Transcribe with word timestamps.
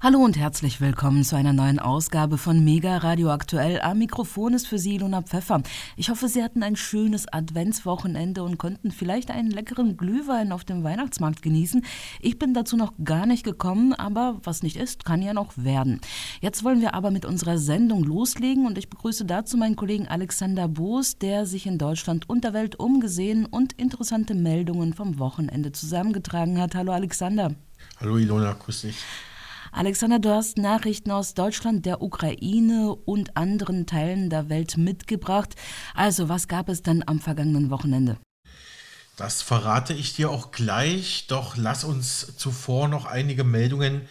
Hallo 0.00 0.20
und 0.20 0.38
herzlich 0.38 0.80
willkommen 0.80 1.24
zu 1.24 1.34
einer 1.34 1.52
neuen 1.52 1.80
Ausgabe 1.80 2.38
von 2.38 2.62
Mega 2.62 2.98
Radio 2.98 3.32
Aktuell. 3.32 3.80
Am 3.80 3.98
Mikrofon 3.98 4.54
ist 4.54 4.68
für 4.68 4.78
Sie 4.78 4.94
Ilona 4.94 5.22
Pfeffer. 5.22 5.60
Ich 5.96 6.08
hoffe, 6.08 6.28
Sie 6.28 6.44
hatten 6.44 6.62
ein 6.62 6.76
schönes 6.76 7.26
Adventswochenende 7.26 8.44
und 8.44 8.58
konnten 8.58 8.92
vielleicht 8.92 9.32
einen 9.32 9.50
leckeren 9.50 9.96
Glühwein 9.96 10.52
auf 10.52 10.62
dem 10.62 10.84
Weihnachtsmarkt 10.84 11.42
genießen. 11.42 11.84
Ich 12.20 12.38
bin 12.38 12.54
dazu 12.54 12.76
noch 12.76 12.92
gar 13.02 13.26
nicht 13.26 13.42
gekommen, 13.42 13.92
aber 13.92 14.38
was 14.44 14.62
nicht 14.62 14.76
ist, 14.76 15.04
kann 15.04 15.20
ja 15.20 15.34
noch 15.34 15.54
werden. 15.56 16.00
Jetzt 16.40 16.62
wollen 16.62 16.80
wir 16.80 16.94
aber 16.94 17.10
mit 17.10 17.24
unserer 17.24 17.58
Sendung 17.58 18.04
loslegen 18.04 18.66
und 18.66 18.78
ich 18.78 18.90
begrüße 18.90 19.24
dazu 19.24 19.56
meinen 19.56 19.74
Kollegen 19.74 20.06
Alexander 20.06 20.68
Boos, 20.68 21.18
der 21.18 21.44
sich 21.44 21.66
in 21.66 21.76
Deutschland 21.76 22.30
und 22.30 22.44
der 22.44 22.52
Welt 22.52 22.78
umgesehen 22.78 23.46
und 23.46 23.72
interessante 23.72 24.36
Meldungen 24.36 24.94
vom 24.94 25.18
Wochenende 25.18 25.72
zusammengetragen 25.72 26.60
hat. 26.60 26.76
Hallo 26.76 26.92
Alexander. 26.92 27.56
Hallo 27.98 28.16
Ilona, 28.16 28.52
grüß 28.52 28.82
dich. 28.82 28.96
Alexander, 29.72 30.18
du 30.18 30.30
hast 30.30 30.58
Nachrichten 30.58 31.10
aus 31.10 31.34
Deutschland, 31.34 31.84
der 31.86 32.02
Ukraine 32.02 32.94
und 32.94 33.36
anderen 33.36 33.86
Teilen 33.86 34.30
der 34.30 34.48
Welt 34.48 34.76
mitgebracht. 34.76 35.54
Also, 35.94 36.28
was 36.28 36.48
gab 36.48 36.68
es 36.68 36.82
dann 36.82 37.02
am 37.06 37.20
vergangenen 37.20 37.70
Wochenende? 37.70 38.18
Das 39.16 39.42
verrate 39.42 39.94
ich 39.94 40.14
dir 40.14 40.30
auch 40.30 40.52
gleich, 40.52 41.26
doch 41.28 41.56
lass 41.56 41.84
uns 41.84 42.36
zuvor 42.36 42.88
noch 42.88 43.04
einige 43.04 43.44
Meldungen 43.44 44.02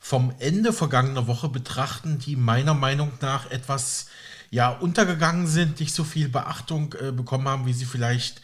vom 0.00 0.34
Ende 0.38 0.72
vergangener 0.72 1.26
Woche 1.26 1.48
betrachten, 1.48 2.18
die 2.18 2.36
meiner 2.36 2.74
Meinung 2.74 3.12
nach 3.20 3.50
etwas 3.50 4.06
ja, 4.50 4.70
untergegangen 4.70 5.46
sind, 5.46 5.80
nicht 5.80 5.94
so 5.94 6.04
viel 6.04 6.28
Beachtung 6.28 6.94
äh, 6.94 7.12
bekommen 7.12 7.46
haben, 7.46 7.66
wie 7.66 7.72
sie 7.72 7.84
vielleicht 7.84 8.40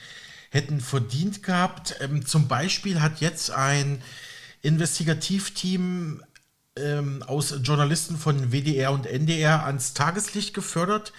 hätten 0.51 0.81
verdient 0.81 1.43
gehabt. 1.43 1.97
Ähm, 2.01 2.25
zum 2.25 2.49
Beispiel 2.49 3.01
hat 3.01 3.21
jetzt 3.21 3.51
ein 3.51 4.03
Investigativteam 4.63 6.23
ähm, 6.77 7.23
aus 7.23 7.55
Journalisten 7.63 8.17
von 8.17 8.51
WDR 8.51 8.91
und 8.91 9.07
NDR 9.07 9.65
ans 9.65 9.95
Tageslicht 9.95 10.55
gefördert. 10.55 11.13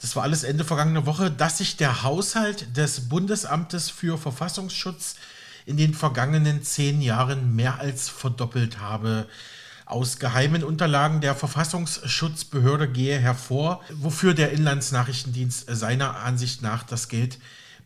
Das 0.00 0.14
war 0.14 0.24
alles 0.24 0.44
Ende 0.44 0.64
vergangener 0.64 1.06
Woche, 1.06 1.30
dass 1.30 1.58
sich 1.58 1.78
der 1.78 2.02
Haushalt 2.02 2.76
des 2.76 3.08
Bundesamtes 3.08 3.88
für 3.88 4.18
Verfassungsschutz 4.18 5.16
in 5.64 5.78
den 5.78 5.94
vergangenen 5.94 6.62
zehn 6.62 7.00
Jahren 7.00 7.56
mehr 7.56 7.80
als 7.80 8.10
verdoppelt 8.10 8.80
habe. 8.80 9.26
Aus 9.86 10.18
geheimen 10.18 10.62
Unterlagen 10.62 11.22
der 11.22 11.34
Verfassungsschutzbehörde 11.34 12.88
gehe 12.88 13.18
hervor, 13.18 13.82
wofür 13.90 14.34
der 14.34 14.52
Inlandsnachrichtendienst 14.52 15.64
seiner 15.74 16.16
Ansicht 16.16 16.60
nach 16.60 16.82
das 16.82 17.08
Geld 17.08 17.38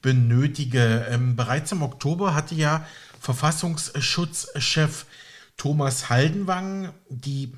benötige. 0.03 1.07
Ähm, 1.09 1.37
bereits 1.37 1.71
im 1.71 1.83
Oktober 1.83 2.35
hatte 2.35 2.57
ja 2.57 2.85
Verfassungsschutzchef 3.21 5.07
Thomas 5.59 6.09
Haldenwang 6.09 6.95
die 7.11 7.53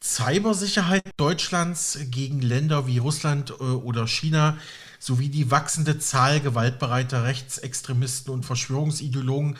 Cybersicherheit 0.00 1.02
Deutschlands 1.16 1.98
gegen 2.10 2.40
Länder 2.40 2.86
wie 2.86 2.98
Russland 2.98 3.50
äh, 3.50 3.64
oder 3.64 4.06
China 4.06 4.56
sowie 5.00 5.30
die 5.30 5.50
wachsende 5.50 5.98
Zahl 5.98 6.40
gewaltbereiter 6.40 7.24
Rechtsextremisten 7.24 8.32
und 8.32 8.44
Verschwörungsideologen. 8.44 9.56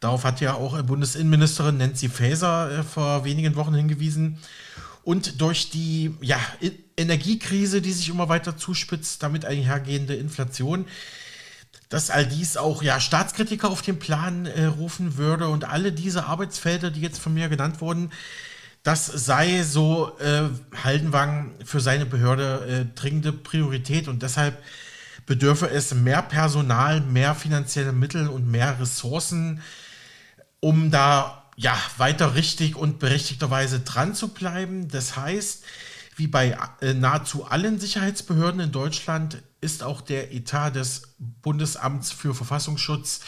Darauf 0.00 0.24
hat 0.24 0.40
ja 0.40 0.54
auch 0.54 0.80
Bundesinnenministerin 0.82 1.78
Nancy 1.78 2.08
Faeser 2.08 2.80
äh, 2.80 2.82
vor 2.82 3.24
wenigen 3.24 3.56
Wochen 3.56 3.74
hingewiesen. 3.74 4.38
Und 5.02 5.40
durch 5.40 5.70
die 5.70 6.14
ja, 6.20 6.40
Energiekrise, 6.96 7.80
die 7.80 7.92
sich 7.92 8.08
immer 8.08 8.28
weiter 8.28 8.56
zuspitzt, 8.56 9.22
damit 9.22 9.44
einhergehende 9.44 10.16
Inflation, 10.16 10.86
dass 11.88 12.10
all 12.10 12.26
dies 12.26 12.56
auch 12.56 12.82
ja, 12.82 13.00
Staatskritiker 13.00 13.70
auf 13.70 13.82
den 13.82 13.98
Plan 13.98 14.46
äh, 14.46 14.64
rufen 14.64 15.16
würde 15.16 15.48
und 15.48 15.64
alle 15.64 15.92
diese 15.92 16.26
Arbeitsfelder, 16.26 16.90
die 16.90 17.00
jetzt 17.00 17.20
von 17.20 17.34
mir 17.34 17.48
genannt 17.48 17.80
wurden, 17.80 18.10
das 18.82 19.06
sei 19.06 19.62
so 19.62 20.16
äh, 20.18 20.44
Haldenwang 20.84 21.54
für 21.64 21.80
seine 21.80 22.06
Behörde 22.06 22.86
äh, 22.86 22.98
dringende 22.98 23.32
Priorität 23.32 24.08
und 24.08 24.22
deshalb 24.22 24.62
bedürfe 25.26 25.68
es 25.68 25.92
mehr 25.92 26.22
Personal, 26.22 27.00
mehr 27.00 27.34
finanzielle 27.34 27.92
Mittel 27.92 28.28
und 28.28 28.48
mehr 28.48 28.78
Ressourcen, 28.80 29.60
um 30.60 30.90
da 30.90 31.50
ja 31.56 31.76
weiter 31.96 32.34
richtig 32.34 32.76
und 32.76 32.98
berechtigterweise 32.98 33.80
dran 33.80 34.14
zu 34.14 34.28
bleiben. 34.28 34.88
Das 34.88 35.16
heißt, 35.16 35.64
wie 36.16 36.26
bei 36.26 36.58
äh, 36.80 36.94
nahezu 36.94 37.44
allen 37.44 37.78
Sicherheitsbehörden 37.78 38.60
in 38.60 38.72
Deutschland 38.72 39.42
ist 39.60 39.82
auch 39.82 40.00
der 40.00 40.32
Etat 40.32 40.70
des 40.70 41.14
Bundesamts 41.18 42.10
für 42.10 42.34
Verfassungsschutz 42.34 43.20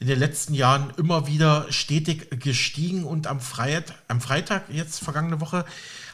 in 0.00 0.08
den 0.08 0.18
letzten 0.18 0.54
Jahren 0.54 0.92
immer 0.96 1.28
wieder 1.28 1.66
stetig 1.70 2.40
gestiegen 2.40 3.04
und 3.04 3.26
am, 3.26 3.40
Freit 3.40 3.94
am 4.08 4.20
Freitag, 4.20 4.64
jetzt 4.70 4.98
vergangene 4.98 5.40
Woche, 5.40 5.64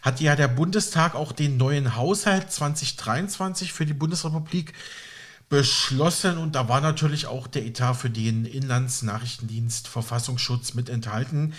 hat 0.03 0.21
ja 0.21 0.37
der 0.37 0.49
Bundestag 0.49 1.15
auch 1.15 1.33
den 1.33 1.57
neuen 1.57 1.97
Haushalt 1.97 2.53
2023 2.53 3.73
für 3.73 3.87
die 3.87 3.95
Bundesrepublik 3.95 4.75
beschlossen 5.49 6.37
und 6.37 6.55
da 6.55 6.69
war 6.69 6.81
natürlich 6.81 7.27
auch 7.27 7.47
der 7.47 7.65
Etat 7.65 7.95
für 7.95 8.11
den 8.11 8.45
Inlandsnachrichtendienst 8.45 9.89
Verfassungsschutz 9.89 10.75
mit 10.75 10.91
enthalten. 10.91 11.55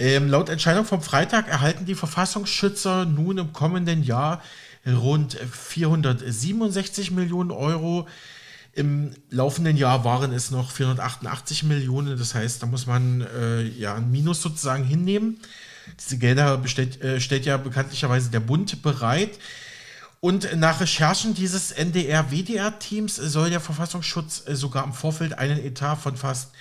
Ähm, 0.00 0.30
laut 0.30 0.48
Entscheidung 0.48 0.86
vom 0.86 1.02
Freitag 1.02 1.46
erhalten 1.46 1.84
die 1.84 1.94
Verfassungsschützer 1.94 3.04
nun 3.04 3.36
im 3.36 3.52
kommenden 3.52 4.02
Jahr 4.02 4.42
rund 4.86 5.34
467 5.34 7.10
Millionen 7.10 7.50
Euro. 7.50 8.08
Im 8.72 9.12
laufenden 9.28 9.76
Jahr 9.76 10.02
waren 10.02 10.32
es 10.32 10.50
noch 10.50 10.70
488 10.70 11.64
Millionen. 11.64 12.18
Das 12.18 12.34
heißt, 12.34 12.62
da 12.62 12.66
muss 12.66 12.86
man 12.86 13.20
äh, 13.20 13.60
ja 13.62 13.96
ein 13.96 14.10
Minus 14.10 14.40
sozusagen 14.40 14.84
hinnehmen. 14.84 15.38
Diese 16.00 16.16
Gelder 16.16 16.56
bestellt, 16.56 17.02
äh, 17.02 17.20
stellt 17.20 17.44
ja 17.44 17.58
bekanntlicherweise 17.58 18.30
der 18.30 18.40
Bund 18.40 18.80
bereit. 18.80 19.38
Und 20.20 20.56
nach 20.56 20.80
Recherchen 20.80 21.34
dieses 21.34 21.72
NDR-WDR-Teams 21.72 23.16
soll 23.16 23.50
der 23.50 23.60
Verfassungsschutz 23.60 24.44
äh, 24.46 24.56
sogar 24.56 24.82
im 24.82 24.94
Vorfeld 24.94 25.38
einen 25.38 25.62
Etat 25.62 25.96
von 25.96 26.16
fast 26.16 26.52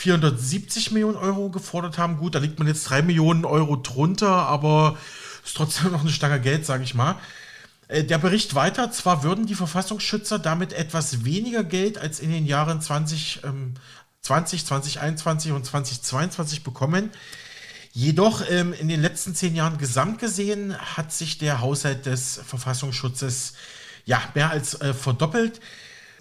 470 0.00 0.92
Millionen 0.92 1.16
Euro 1.16 1.50
gefordert 1.50 1.98
haben. 1.98 2.16
Gut, 2.16 2.34
da 2.34 2.38
liegt 2.38 2.58
man 2.58 2.66
jetzt 2.66 2.84
3 2.84 3.02
Millionen 3.02 3.44
Euro 3.44 3.76
drunter, 3.76 4.30
aber 4.30 4.96
ist 5.44 5.56
trotzdem 5.56 5.92
noch 5.92 6.00
eine 6.00 6.10
Stange 6.10 6.40
Geld, 6.40 6.64
sage 6.64 6.84
ich 6.84 6.94
mal. 6.94 7.16
Äh, 7.88 8.04
der 8.04 8.16
Bericht 8.16 8.54
weiter, 8.54 8.90
zwar 8.92 9.22
würden 9.22 9.44
die 9.44 9.54
Verfassungsschützer 9.54 10.38
damit 10.38 10.72
etwas 10.72 11.26
weniger 11.26 11.64
Geld 11.64 11.98
als 11.98 12.18
in 12.18 12.30
den 12.30 12.46
Jahren 12.46 12.80
20, 12.80 13.40
ähm, 13.44 13.74
20 14.22 14.64
2021 14.64 15.52
und 15.52 15.66
2022 15.66 16.64
bekommen. 16.64 17.10
Jedoch 17.92 18.42
ähm, 18.48 18.72
in 18.72 18.88
den 18.88 19.02
letzten 19.02 19.34
zehn 19.34 19.54
Jahren 19.54 19.76
gesamt 19.76 20.18
gesehen 20.18 20.78
hat 20.78 21.12
sich 21.12 21.36
der 21.36 21.60
Haushalt 21.60 22.06
des 22.06 22.40
Verfassungsschutzes 22.46 23.52
ja 24.06 24.22
mehr 24.34 24.50
als 24.50 24.80
äh, 24.80 24.94
verdoppelt. 24.94 25.60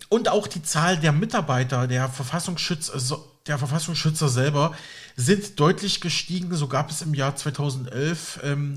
Und 0.10 0.28
auch 0.28 0.48
die 0.48 0.64
Zahl 0.64 0.98
der 0.98 1.14
Mitarbeiter 1.14 1.88
der 1.88 2.10
Verfassungsschützer, 2.10 3.00
der 3.50 3.58
Verfassungsschützer 3.58 4.30
selber 4.30 4.76
sind 5.16 5.60
deutlich 5.60 6.00
gestiegen. 6.00 6.56
So 6.56 6.68
gab 6.68 6.90
es 6.90 7.02
im 7.02 7.14
Jahr 7.14 7.36
2011 7.36 8.40
ähm, 8.44 8.76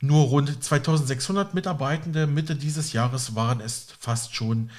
nur 0.00 0.26
rund 0.26 0.62
2600 0.62 1.54
Mitarbeitende. 1.54 2.26
Mitte 2.26 2.54
dieses 2.54 2.92
Jahres 2.92 3.34
waren 3.34 3.60
es 3.60 3.86
fast 3.98 4.34
schon 4.34 4.70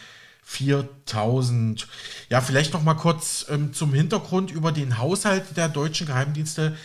4000. 0.43 1.87
Ja, 2.29 2.41
vielleicht 2.41 2.73
noch 2.73 2.83
mal 2.83 2.95
kurz 2.95 3.45
ähm, 3.49 3.73
zum 3.73 3.93
Hintergrund 3.93 4.51
über 4.51 4.71
den 4.71 4.97
Haushalt 4.97 5.57
der 5.57 5.69
deutschen 5.69 6.07
Geheimdienste. 6.07 6.75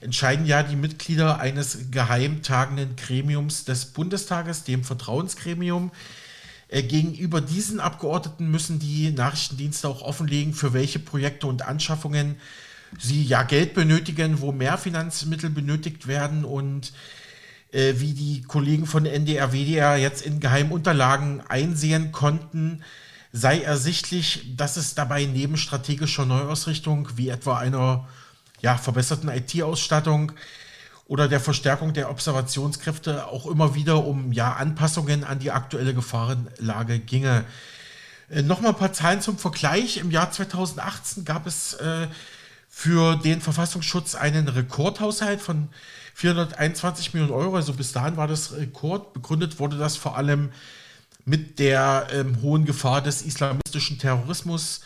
Entscheiden 0.00 0.46
ja 0.46 0.62
die 0.64 0.76
Mitglieder 0.76 1.38
eines 1.38 1.90
geheimtagenden 1.92 2.96
Gremiums 2.96 3.64
des 3.64 3.86
Bundestages, 3.86 4.64
dem 4.64 4.82
Vertrauensgremium. 4.82 5.92
Äh, 6.72 6.82
gegenüber 6.84 7.42
diesen 7.42 7.80
Abgeordneten 7.80 8.50
müssen 8.50 8.78
die 8.78 9.10
Nachrichtendienste 9.10 9.86
auch 9.88 10.00
offenlegen, 10.00 10.54
für 10.54 10.72
welche 10.72 10.98
Projekte 10.98 11.46
und 11.46 11.68
Anschaffungen 11.68 12.36
sie 12.98 13.22
ja 13.22 13.42
Geld 13.42 13.74
benötigen, 13.74 14.40
wo 14.40 14.52
mehr 14.52 14.78
Finanzmittel 14.78 15.50
benötigt 15.50 16.06
werden 16.06 16.46
und 16.46 16.94
äh, 17.72 17.94
wie 17.98 18.14
die 18.14 18.40
Kollegen 18.40 18.86
von 18.86 19.04
NDR, 19.04 19.52
WDR 19.52 19.98
jetzt 19.98 20.24
in 20.24 20.40
geheimen 20.40 20.72
Unterlagen 20.72 21.42
einsehen 21.46 22.10
konnten, 22.10 22.82
sei 23.32 23.60
ersichtlich, 23.60 24.56
dass 24.56 24.78
es 24.78 24.94
dabei 24.94 25.26
neben 25.26 25.58
strategischer 25.58 26.24
Neuausrichtung 26.24 27.06
wie 27.16 27.28
etwa 27.28 27.58
einer 27.58 28.08
ja, 28.62 28.78
verbesserten 28.78 29.28
IT-Ausstattung 29.28 30.32
oder 31.12 31.28
der 31.28 31.40
Verstärkung 31.40 31.92
der 31.92 32.08
Observationskräfte 32.08 33.26
auch 33.26 33.44
immer 33.44 33.74
wieder 33.74 34.06
um 34.06 34.32
ja, 34.32 34.54
Anpassungen 34.54 35.24
an 35.24 35.40
die 35.40 35.50
aktuelle 35.50 35.92
Gefahrenlage 35.92 37.00
ginge. 37.00 37.44
Äh, 38.30 38.40
Nochmal 38.40 38.70
ein 38.70 38.78
paar 38.78 38.94
Zahlen 38.94 39.20
zum 39.20 39.36
Vergleich. 39.36 39.98
Im 39.98 40.10
Jahr 40.10 40.30
2018 40.30 41.26
gab 41.26 41.46
es 41.46 41.74
äh, 41.74 42.06
für 42.70 43.16
den 43.16 43.42
Verfassungsschutz 43.42 44.14
einen 44.14 44.48
Rekordhaushalt 44.48 45.42
von 45.42 45.68
421 46.14 47.12
Millionen 47.12 47.34
Euro. 47.34 47.56
Also 47.56 47.74
bis 47.74 47.92
dahin 47.92 48.16
war 48.16 48.26
das 48.26 48.54
Rekord. 48.54 49.12
Begründet 49.12 49.58
wurde 49.58 49.76
das 49.76 49.98
vor 49.98 50.16
allem 50.16 50.50
mit 51.26 51.58
der 51.58 52.06
ähm, 52.10 52.40
hohen 52.40 52.64
Gefahr 52.64 53.02
des 53.02 53.20
islamistischen 53.20 53.98
Terrorismus 53.98 54.80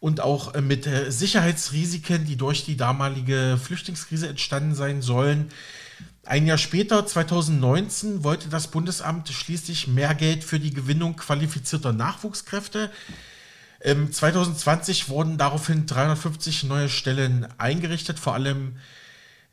und 0.00 0.20
auch 0.20 0.54
äh, 0.54 0.60
mit 0.60 0.86
äh, 0.86 1.10
Sicherheitsrisiken, 1.12 2.24
die 2.24 2.36
durch 2.36 2.64
die 2.64 2.76
damalige 2.76 3.58
Flüchtlingskrise 3.62 4.28
entstanden 4.28 4.74
sein 4.74 5.02
sollen. 5.02 5.50
Ein 6.24 6.46
Jahr 6.46 6.58
später, 6.58 7.06
2019, 7.06 8.24
wollte 8.24 8.48
das 8.48 8.68
Bundesamt 8.68 9.28
schließlich 9.28 9.88
mehr 9.88 10.14
Geld 10.14 10.44
für 10.44 10.58
die 10.60 10.72
Gewinnung 10.72 11.16
qualifizierter 11.16 11.92
Nachwuchskräfte. 11.92 12.90
2020 13.82 15.08
wurden 15.08 15.38
daraufhin 15.38 15.86
350 15.86 16.64
neue 16.64 16.90
Stellen 16.90 17.48
eingerichtet. 17.56 18.18
Vor 18.18 18.34
allem 18.34 18.76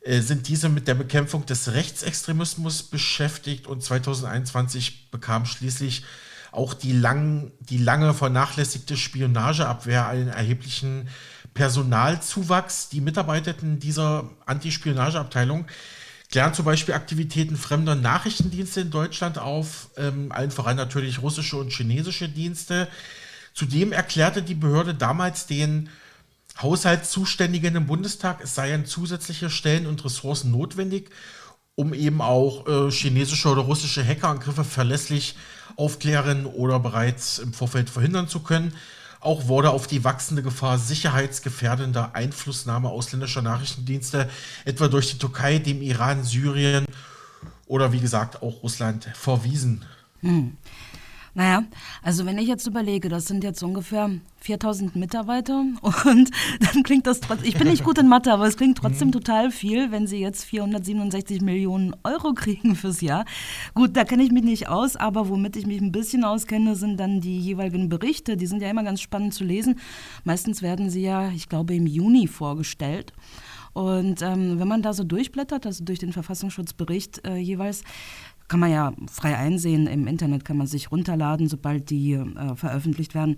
äh, 0.02 0.20
sind 0.20 0.48
diese 0.48 0.68
mit 0.68 0.86
der 0.86 0.94
Bekämpfung 0.94 1.46
des 1.46 1.72
Rechtsextremismus 1.72 2.82
beschäftigt 2.82 3.66
und 3.66 3.82
2021 3.82 5.10
bekam 5.10 5.46
schließlich 5.46 6.04
auch 6.52 6.74
die, 6.74 6.92
lang, 6.92 7.52
die 7.60 7.78
lange 7.78 8.14
vernachlässigte 8.14 8.96
Spionageabwehr 8.96 10.06
einen 10.06 10.28
erheblichen 10.28 11.08
Personalzuwachs. 11.54 12.88
Die 12.88 13.00
Mitarbeitenden 13.00 13.78
dieser 13.80 14.30
Antispionageabteilung 14.46 15.66
klären 16.30 16.54
zum 16.54 16.64
Beispiel 16.64 16.94
Aktivitäten 16.94 17.56
fremder 17.56 17.94
Nachrichtendienste 17.94 18.82
in 18.82 18.90
Deutschland 18.90 19.38
auf, 19.38 19.90
ähm, 19.96 20.30
allen 20.30 20.50
voran 20.50 20.76
natürlich 20.76 21.22
russische 21.22 21.56
und 21.56 21.72
chinesische 21.72 22.28
Dienste. 22.28 22.88
Zudem 23.54 23.92
erklärte 23.92 24.42
die 24.42 24.54
Behörde 24.54 24.94
damals 24.94 25.46
den 25.46 25.88
Haushaltszuständigen 26.60 27.76
im 27.76 27.86
Bundestag, 27.86 28.40
es 28.42 28.54
seien 28.54 28.84
zusätzliche 28.84 29.48
Stellen 29.48 29.86
und 29.86 30.04
Ressourcen 30.04 30.50
notwendig, 30.50 31.10
um 31.78 31.94
eben 31.94 32.20
auch 32.20 32.66
äh, 32.66 32.90
chinesische 32.90 33.48
oder 33.48 33.62
russische 33.62 34.04
Hackerangriffe 34.04 34.64
verlässlich 34.64 35.36
aufklären 35.76 36.44
oder 36.44 36.80
bereits 36.80 37.38
im 37.38 37.52
Vorfeld 37.52 37.88
verhindern 37.88 38.26
zu 38.26 38.40
können. 38.40 38.72
Auch 39.20 39.46
wurde 39.46 39.70
auf 39.70 39.86
die 39.86 40.02
wachsende 40.02 40.42
Gefahr 40.42 40.76
sicherheitsgefährdender 40.76 42.16
Einflussnahme 42.16 42.88
ausländischer 42.88 43.42
Nachrichtendienste, 43.42 44.28
etwa 44.64 44.88
durch 44.88 45.12
die 45.12 45.18
Türkei, 45.18 45.58
dem 45.58 45.80
Iran, 45.80 46.24
Syrien 46.24 46.84
oder 47.68 47.92
wie 47.92 48.00
gesagt 48.00 48.42
auch 48.42 48.64
Russland, 48.64 49.08
verwiesen. 49.14 49.84
Hm. 50.22 50.56
Naja, 51.34 51.64
also 52.02 52.26
wenn 52.26 52.38
ich 52.38 52.48
jetzt 52.48 52.66
überlege, 52.66 53.08
das 53.08 53.26
sind 53.26 53.44
jetzt 53.44 53.62
ungefähr 53.62 54.10
4000 54.40 54.96
Mitarbeiter 54.96 55.60
und 55.82 56.30
dann 56.60 56.82
klingt 56.82 57.06
das 57.06 57.20
trotzdem, 57.20 57.48
ich 57.48 57.56
bin 57.56 57.68
nicht 57.68 57.84
gut 57.84 57.98
in 57.98 58.08
Mathe, 58.08 58.32
aber 58.32 58.46
es 58.46 58.56
klingt 58.56 58.78
trotzdem 58.78 59.08
mhm. 59.08 59.12
total 59.12 59.50
viel, 59.50 59.90
wenn 59.90 60.06
sie 60.06 60.18
jetzt 60.18 60.44
467 60.44 61.40
Millionen 61.40 61.94
Euro 62.04 62.32
kriegen 62.34 62.76
fürs 62.76 63.00
Jahr. 63.00 63.24
Gut, 63.74 63.96
da 63.96 64.04
kenne 64.04 64.22
ich 64.22 64.32
mich 64.32 64.44
nicht 64.44 64.68
aus, 64.68 64.96
aber 64.96 65.28
womit 65.28 65.56
ich 65.56 65.66
mich 65.66 65.80
ein 65.80 65.92
bisschen 65.92 66.24
auskenne, 66.24 66.76
sind 66.76 66.98
dann 66.98 67.20
die 67.20 67.38
jeweiligen 67.38 67.88
Berichte. 67.88 68.36
Die 68.36 68.46
sind 68.46 68.62
ja 68.62 68.70
immer 68.70 68.84
ganz 68.84 69.00
spannend 69.00 69.34
zu 69.34 69.44
lesen. 69.44 69.78
Meistens 70.24 70.62
werden 70.62 70.90
sie 70.90 71.02
ja, 71.02 71.30
ich 71.30 71.48
glaube, 71.48 71.74
im 71.74 71.86
Juni 71.86 72.26
vorgestellt. 72.26 73.12
Und 73.78 74.22
ähm, 74.22 74.58
wenn 74.58 74.66
man 74.66 74.82
da 74.82 74.92
so 74.92 75.04
durchblättert, 75.04 75.64
also 75.64 75.84
durch 75.84 76.00
den 76.00 76.12
Verfassungsschutzbericht 76.12 77.24
äh, 77.24 77.36
jeweils, 77.36 77.84
kann 78.48 78.60
man 78.60 78.70
ja 78.70 78.92
frei 79.10 79.36
einsehen, 79.36 79.86
im 79.86 80.06
Internet 80.06 80.44
kann 80.44 80.56
man 80.56 80.66
sich 80.66 80.90
runterladen, 80.90 81.48
sobald 81.48 81.90
die 81.90 82.14
äh, 82.14 82.56
veröffentlicht 82.56 83.14
werden. 83.14 83.36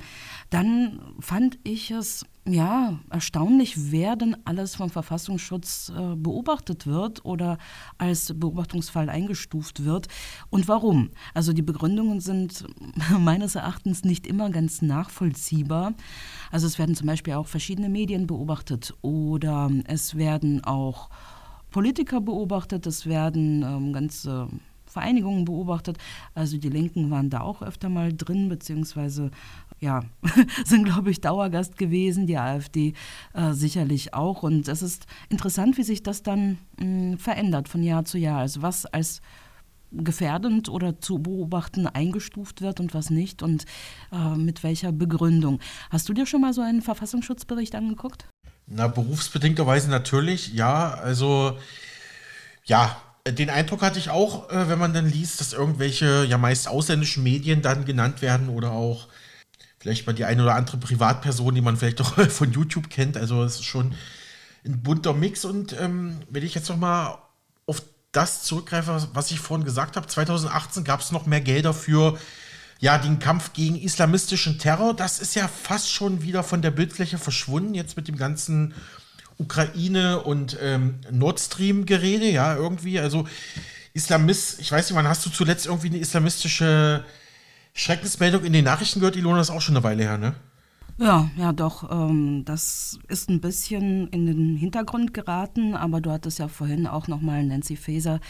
Dann 0.51 1.01
fand 1.19 1.59
ich 1.65 1.91
es 1.91 2.25
ja 2.47 2.99
erstaunlich, 3.11 3.91
wer 3.91 4.17
denn 4.17 4.37
alles 4.45 4.77
vom 4.77 4.89
Verfassungsschutz 4.89 5.93
äh, 5.95 6.15
beobachtet 6.17 6.87
wird 6.87 7.25
oder 7.25 7.59
als 7.99 8.33
Beobachtungsfall 8.35 9.09
eingestuft 9.09 9.85
wird 9.85 10.07
und 10.49 10.69
warum. 10.69 11.11
Also 11.35 11.53
die 11.53 11.63
Begründungen 11.63 12.21
sind 12.21 12.65
meines 13.19 13.57
Erachtens 13.57 14.05
nicht 14.05 14.27
immer 14.27 14.51
ganz 14.51 14.81
nachvollziehbar. 14.81 15.95
Also 16.51 16.67
es 16.67 16.79
werden 16.79 16.95
zum 16.95 17.09
Beispiel 17.09 17.35
auch 17.35 17.49
verschiedene 17.49 17.89
Medien 17.89 18.27
beobachtet 18.27 18.95
oder 19.03 19.71
es 19.87 20.17
werden 20.17 20.65
auch 20.65 21.11
Politiker 21.71 22.21
beobachtet, 22.21 22.87
es 22.87 23.07
werden 23.07 23.63
ähm, 23.63 23.93
ganze 23.93 24.49
Vereinigungen 24.91 25.45
beobachtet. 25.45 25.99
Also 26.35 26.59
die 26.59 26.69
Linken 26.69 27.11
waren 27.11 27.31
da 27.31 27.41
auch 27.41 27.63
öfter 27.63 27.89
mal 27.89 28.13
drin, 28.13 28.49
beziehungsweise 28.49 29.31
ja, 29.81 30.03
sind, 30.65 30.85
glaube 30.85 31.11
ich, 31.11 31.21
Dauergast 31.21 31.79
gewesen, 31.79 32.27
die 32.27 32.37
AfD 32.37 32.95
äh, 33.33 33.53
sicherlich 33.53 34.15
auch. 34.15 34.43
Und 34.43 34.69
es 34.69 34.83
ist 34.83 35.07
interessant, 35.29 35.79
wie 35.79 35.83
sich 35.83 36.03
das 36.03 36.23
dann 36.23 36.59
mh, 36.79 37.17
verändert 37.19 37.69
von 37.69 37.83
Jahr 37.83 38.05
zu 38.05 38.19
Jahr. 38.19 38.41
Also 38.41 38.63
was 38.63 38.87
als 38.87 39.23
gefährdend 39.93 40.69
oder 40.69 41.01
zu 41.01 41.19
beobachten 41.19 41.87
eingestuft 41.87 42.61
wird 42.61 42.81
und 42.81 42.95
was 42.95 43.11
nicht 43.11 43.43
und 43.43 43.65
äh, 44.13 44.37
mit 44.37 44.63
welcher 44.63 44.93
Begründung. 44.93 45.61
Hast 45.91 46.09
du 46.09 46.13
dir 46.13 46.27
schon 46.27 46.41
mal 46.41 46.53
so 46.53 46.61
einen 46.61 46.83
Verfassungsschutzbericht 46.83 47.75
angeguckt? 47.75 48.27
Na, 48.67 48.87
berufsbedingterweise 48.87 49.91
natürlich, 49.91 50.55
ja. 50.55 50.95
Also, 50.95 51.59
ja, 52.65 52.97
den 53.29 53.51
Eindruck 53.51 53.83
hatte 53.83 53.99
ich 53.99 54.11
auch, 54.11 54.51
äh, 54.51 54.69
wenn 54.69 54.79
man 54.79 54.95
dann 54.95 55.09
liest, 55.09 55.41
dass 55.41 55.53
irgendwelche 55.53 56.25
ja 56.25 56.39
meist 56.39 56.69
ausländischen 56.69 57.23
Medien 57.23 57.63
dann 57.63 57.85
genannt 57.85 58.23
werden 58.23 58.49
oder 58.49 58.73
auch 58.73 59.09
vielleicht 59.79 60.07
mal 60.07 60.13
die 60.13 60.25
eine 60.25 60.43
oder 60.43 60.55
andere 60.55 60.77
Privatperson, 60.77 61.55
die 61.55 61.61
man 61.61 61.77
vielleicht 61.77 62.01
auch 62.01 62.15
von 62.31 62.53
YouTube 62.53 62.91
kennt. 62.91 63.17
Also 63.17 63.43
es 63.43 63.57
ist 63.57 63.65
schon 63.65 63.95
ein 64.65 64.83
bunter 64.83 65.13
Mix. 65.15 65.45
Und 65.45 65.79
ähm, 65.81 66.21
wenn 66.29 66.45
ich 66.45 66.55
jetzt 66.55 66.69
noch 66.69 66.77
mal 66.77 67.19
auf 67.67 67.83
das 68.13 68.43
zurückgreife, 68.43 69.09
was 69.13 69.31
ich 69.31 69.41
vorhin 69.41 69.65
gesagt 69.65 69.97
habe, 69.97 70.07
2018 70.07 70.85
gab 70.85 71.01
es 71.01 71.13
noch 71.13 71.27
mehr 71.27 71.41
Gelder 71.41 71.75
für 71.75 72.19
ja, 72.79 72.97
den 72.97 73.19
Kampf 73.19 73.53
gegen 73.53 73.79
islamistischen 73.79 74.59
Terror. 74.59 74.95
Das 74.95 75.19
ist 75.19 75.35
ja 75.35 75.49
fast 75.49 75.91
schon 75.91 76.23
wieder 76.23 76.43
von 76.43 76.63
der 76.63 76.71
Bildfläche 76.71 77.19
verschwunden, 77.19 77.75
jetzt 77.75 77.97
mit 77.97 78.09
dem 78.09 78.17
ganzen 78.17 78.75
Ukraine 79.41 80.21
und 80.21 80.57
ähm, 80.63 81.01
Nord 81.11 81.41
Stream-Gerede, 81.41 82.31
ja, 82.31 82.55
irgendwie. 82.55 83.01
Also 83.01 83.27
Islamist, 83.95 84.61
ich 84.61 84.71
weiß 84.71 84.89
nicht, 84.89 84.97
wann 84.97 85.09
hast 85.09 85.25
du 85.27 85.31
zuletzt 85.31 85.67
irgendwie 85.67 85.89
eine 85.89 85.99
islamistische 85.99 87.05
Schreckensmeldung 87.73 88.45
in 88.45 88.53
den 88.53 88.65
Nachrichten 88.65 89.01
gehört? 89.01 89.17
Ilona, 89.17 89.39
das 89.39 89.49
ist 89.49 89.55
auch 89.55 89.61
schon 89.61 89.77
eine 89.77 89.85
Weile 89.85 90.05
her, 90.05 90.19
ne? 90.19 90.35
Ja, 90.99 91.31
ja, 91.37 91.53
doch. 91.55 91.91
Ähm, 91.91 92.45
das 92.45 92.99
ist 93.09 93.31
ein 93.31 93.41
bisschen 93.41 94.09
in 94.09 94.27
den 94.27 94.57
Hintergrund 94.57 95.15
geraten, 95.15 95.75
aber 95.75 96.03
du 96.03 96.11
hattest 96.11 96.39
ja 96.39 96.49
vorhin 96.49 96.87
auch 96.87 97.09
nochmal 97.09 97.43
Nancy 97.43 97.77
Faeser 97.77 98.21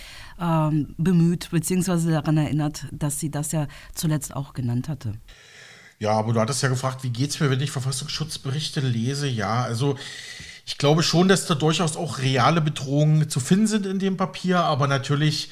ähm, 0.40 0.94
bemüht, 0.96 1.50
beziehungsweise 1.50 2.12
daran 2.12 2.36
erinnert, 2.36 2.86
dass 2.92 3.18
sie 3.18 3.30
das 3.30 3.50
ja 3.50 3.66
zuletzt 3.92 4.36
auch 4.36 4.52
genannt 4.52 4.88
hatte. 4.88 5.14
Ja, 5.98 6.12
aber 6.12 6.32
du 6.32 6.40
hattest 6.40 6.62
ja 6.62 6.68
gefragt, 6.68 7.02
wie 7.02 7.10
geht's 7.10 7.40
mir, 7.40 7.50
wenn 7.50 7.60
ich 7.60 7.72
Verfassungsschutzberichte 7.72 8.80
lese? 8.80 9.26
Ja, 9.26 9.62
also 9.62 9.96
ich 10.70 10.78
glaube 10.78 11.02
schon, 11.02 11.26
dass 11.26 11.46
da 11.46 11.56
durchaus 11.56 11.96
auch 11.96 12.18
reale 12.18 12.60
Bedrohungen 12.60 13.28
zu 13.28 13.40
finden 13.40 13.66
sind 13.66 13.86
in 13.86 13.98
dem 13.98 14.16
Papier, 14.16 14.60
aber 14.60 14.86
natürlich 14.86 15.50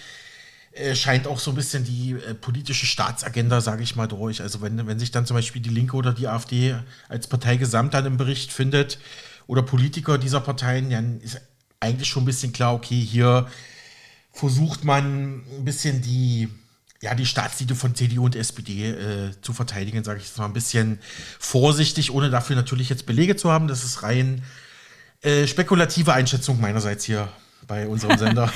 äh, 0.70 0.95
scheint 0.95 1.26
auch 1.26 1.40
so 1.40 1.50
ein 1.50 1.57
bisschen 1.57 1.83
die 1.83 2.12
äh, 2.12 2.35
politische 2.35 2.87
Staatsagenda, 2.87 3.61
sage 3.61 3.83
ich 3.83 3.97
mal, 3.97 4.07
durch. 4.07 4.40
Also 4.40 4.61
wenn, 4.61 4.87
wenn 4.87 5.00
sich 5.00 5.11
dann 5.11 5.26
zum 5.26 5.35
Beispiel 5.35 5.61
die 5.61 5.71
Linke 5.71 5.97
oder 5.97 6.12
die 6.12 6.28
AfD 6.28 6.76
als 7.09 7.26
Partei 7.26 7.57
gesamt 7.57 7.95
dann 7.95 8.07
im 8.07 8.16
Bericht 8.16 8.52
findet 8.52 9.00
oder 9.49 9.62
Politiker 9.62 10.19
dieser 10.19 10.38
Parteien, 10.38 10.88
dann 10.88 11.21
ist 11.21 11.40
eigentlich 11.81 12.09
schon 12.09 12.23
ein 12.23 12.26
bisschen 12.26 12.52
klar, 12.52 12.75
okay, 12.75 13.00
hier 13.00 13.49
versucht 14.33 14.85
man 14.85 15.42
ein 15.59 15.64
bisschen 15.64 16.00
die, 16.00 16.49
ja, 17.02 17.16
die 17.16 17.26
Staatslinie 17.26 17.75
von 17.75 17.97
CDU 17.97 18.26
und 18.26 18.37
SPD 18.37 18.90
äh, 18.90 19.31
zu 19.42 19.52
verteidigen, 19.52 20.04
sage 20.04 20.21
ich 20.21 20.26
jetzt 20.26 20.38
mal 20.38 20.45
ein 20.45 20.52
bisschen 20.52 21.00
vorsichtig, 21.40 22.12
ohne 22.12 22.31
dafür 22.31 22.54
natürlich 22.54 22.88
jetzt 22.88 23.04
Belege 23.04 23.35
zu 23.35 23.50
haben. 23.50 23.66
Das 23.66 23.83
ist 23.83 24.04
rein 24.04 24.45
äh, 25.22 25.46
spekulative 25.46 26.12
Einschätzung 26.12 26.60
meinerseits 26.60 27.04
hier 27.04 27.28
bei 27.66 27.87
unserem 27.87 28.18
Sender. 28.18 28.50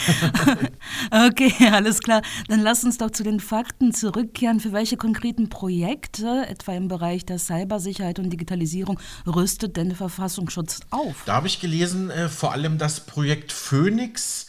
okay, 1.29 1.53
alles 1.71 2.01
klar. 2.01 2.23
Dann 2.49 2.61
lass 2.61 2.83
uns 2.83 2.99
doch 2.99 3.11
zu 3.11 3.23
den 3.23 3.41
Fakten 3.41 3.93
zurückkehren. 3.93 4.59
Für 4.59 4.73
welche 4.73 4.97
konkreten 4.97 5.49
Projekte, 5.49 6.47
etwa 6.49 6.73
im 6.73 6.89
Bereich 6.89 7.27
der 7.27 7.39
Cybersicherheit 7.39 8.19
und 8.19 8.31
Digitalisierung, 8.31 8.99
rüstet 9.27 9.77
denn 9.77 9.89
der 9.89 9.97
Verfassungsschutz 9.97 10.81
auf? 10.91 11.23
Da 11.27 11.35
habe 11.35 11.47
ich 11.47 11.61
gelesen, 11.61 12.11
äh, 12.11 12.29
vor 12.29 12.53
allem 12.53 12.79
das 12.79 13.01
Projekt 13.01 13.53
Phoenix. 13.53 14.47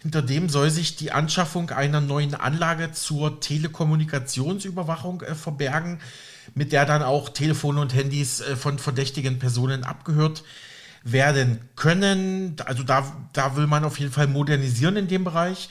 Hinter 0.00 0.22
dem 0.22 0.48
soll 0.48 0.70
sich 0.70 0.96
die 0.96 1.12
Anschaffung 1.12 1.70
einer 1.70 2.00
neuen 2.00 2.34
Anlage 2.34 2.92
zur 2.92 3.40
Telekommunikationsüberwachung 3.40 5.22
äh, 5.22 5.34
verbergen, 5.34 6.00
mit 6.54 6.72
der 6.72 6.86
dann 6.86 7.02
auch 7.02 7.28
Telefone 7.28 7.80
und 7.80 7.92
Handys 7.92 8.40
äh, 8.40 8.56
von 8.56 8.78
verdächtigen 8.78 9.38
Personen 9.38 9.84
abgehört 9.84 10.42
werden 10.42 10.65
werden 11.12 11.60
können. 11.76 12.56
Also 12.64 12.82
da, 12.82 13.28
da 13.32 13.56
will 13.56 13.68
man 13.68 13.84
auf 13.84 14.00
jeden 14.00 14.12
Fall 14.12 14.26
modernisieren 14.26 14.96
in 14.96 15.06
dem 15.06 15.24
Bereich. 15.24 15.68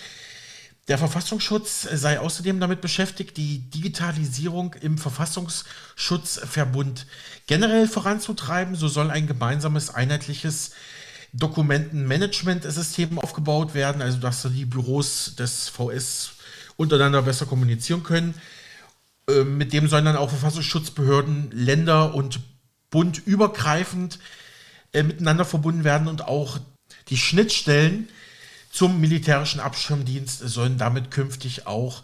Der 0.88 0.98
Verfassungsschutz 0.98 1.88
sei 1.94 2.20
außerdem 2.20 2.60
damit 2.60 2.80
beschäftigt, 2.80 3.38
die 3.38 3.70
Digitalisierung 3.70 4.75
im 4.82 4.98
Verfassungsschutzverbund 4.98 7.06
generell 7.48 7.88
voranzutreiben. 7.88 8.75
So 8.75 8.88
soll 8.88 9.12
ein 9.12 9.27
gemeinsames, 9.27 9.94
einheitliches 9.94 10.72
Dokumentenmanagementsystem 11.34 13.20
aufgebaut 13.20 13.74
werden, 13.74 14.01
also 14.01 14.20
dass 14.20 14.44
die 14.44 14.65
Büros 14.65 15.36
des 15.36 15.68
VS 15.68 16.32
untereinander 16.77 17.24
besser 17.24 17.46
kommunizieren 17.46 18.04
können. 18.04 18.36
Ähm, 19.27 19.58
mit 19.58 19.74
dem 19.74 19.89
sollen 19.89 20.06
dann 20.06 20.15
auch 20.15 20.30
Verfassungsschutzbehörden, 20.30 21.50
Länder 21.51 22.15
und 22.15 22.39
Bund 22.89 23.22
übergreifend 23.25 24.20
äh, 24.95 25.03
miteinander 25.03 25.45
verbunden 25.45 25.83
werden 25.83 26.07
und 26.07 26.27
auch 26.27 26.59
die 27.09 27.17
Schnittstellen 27.17 28.09
zum 28.71 28.99
militärischen 28.99 29.59
Abschirmdienst 29.59 30.39
sollen 30.39 30.77
damit 30.77 31.11
künftig 31.11 31.67
auch 31.67 32.03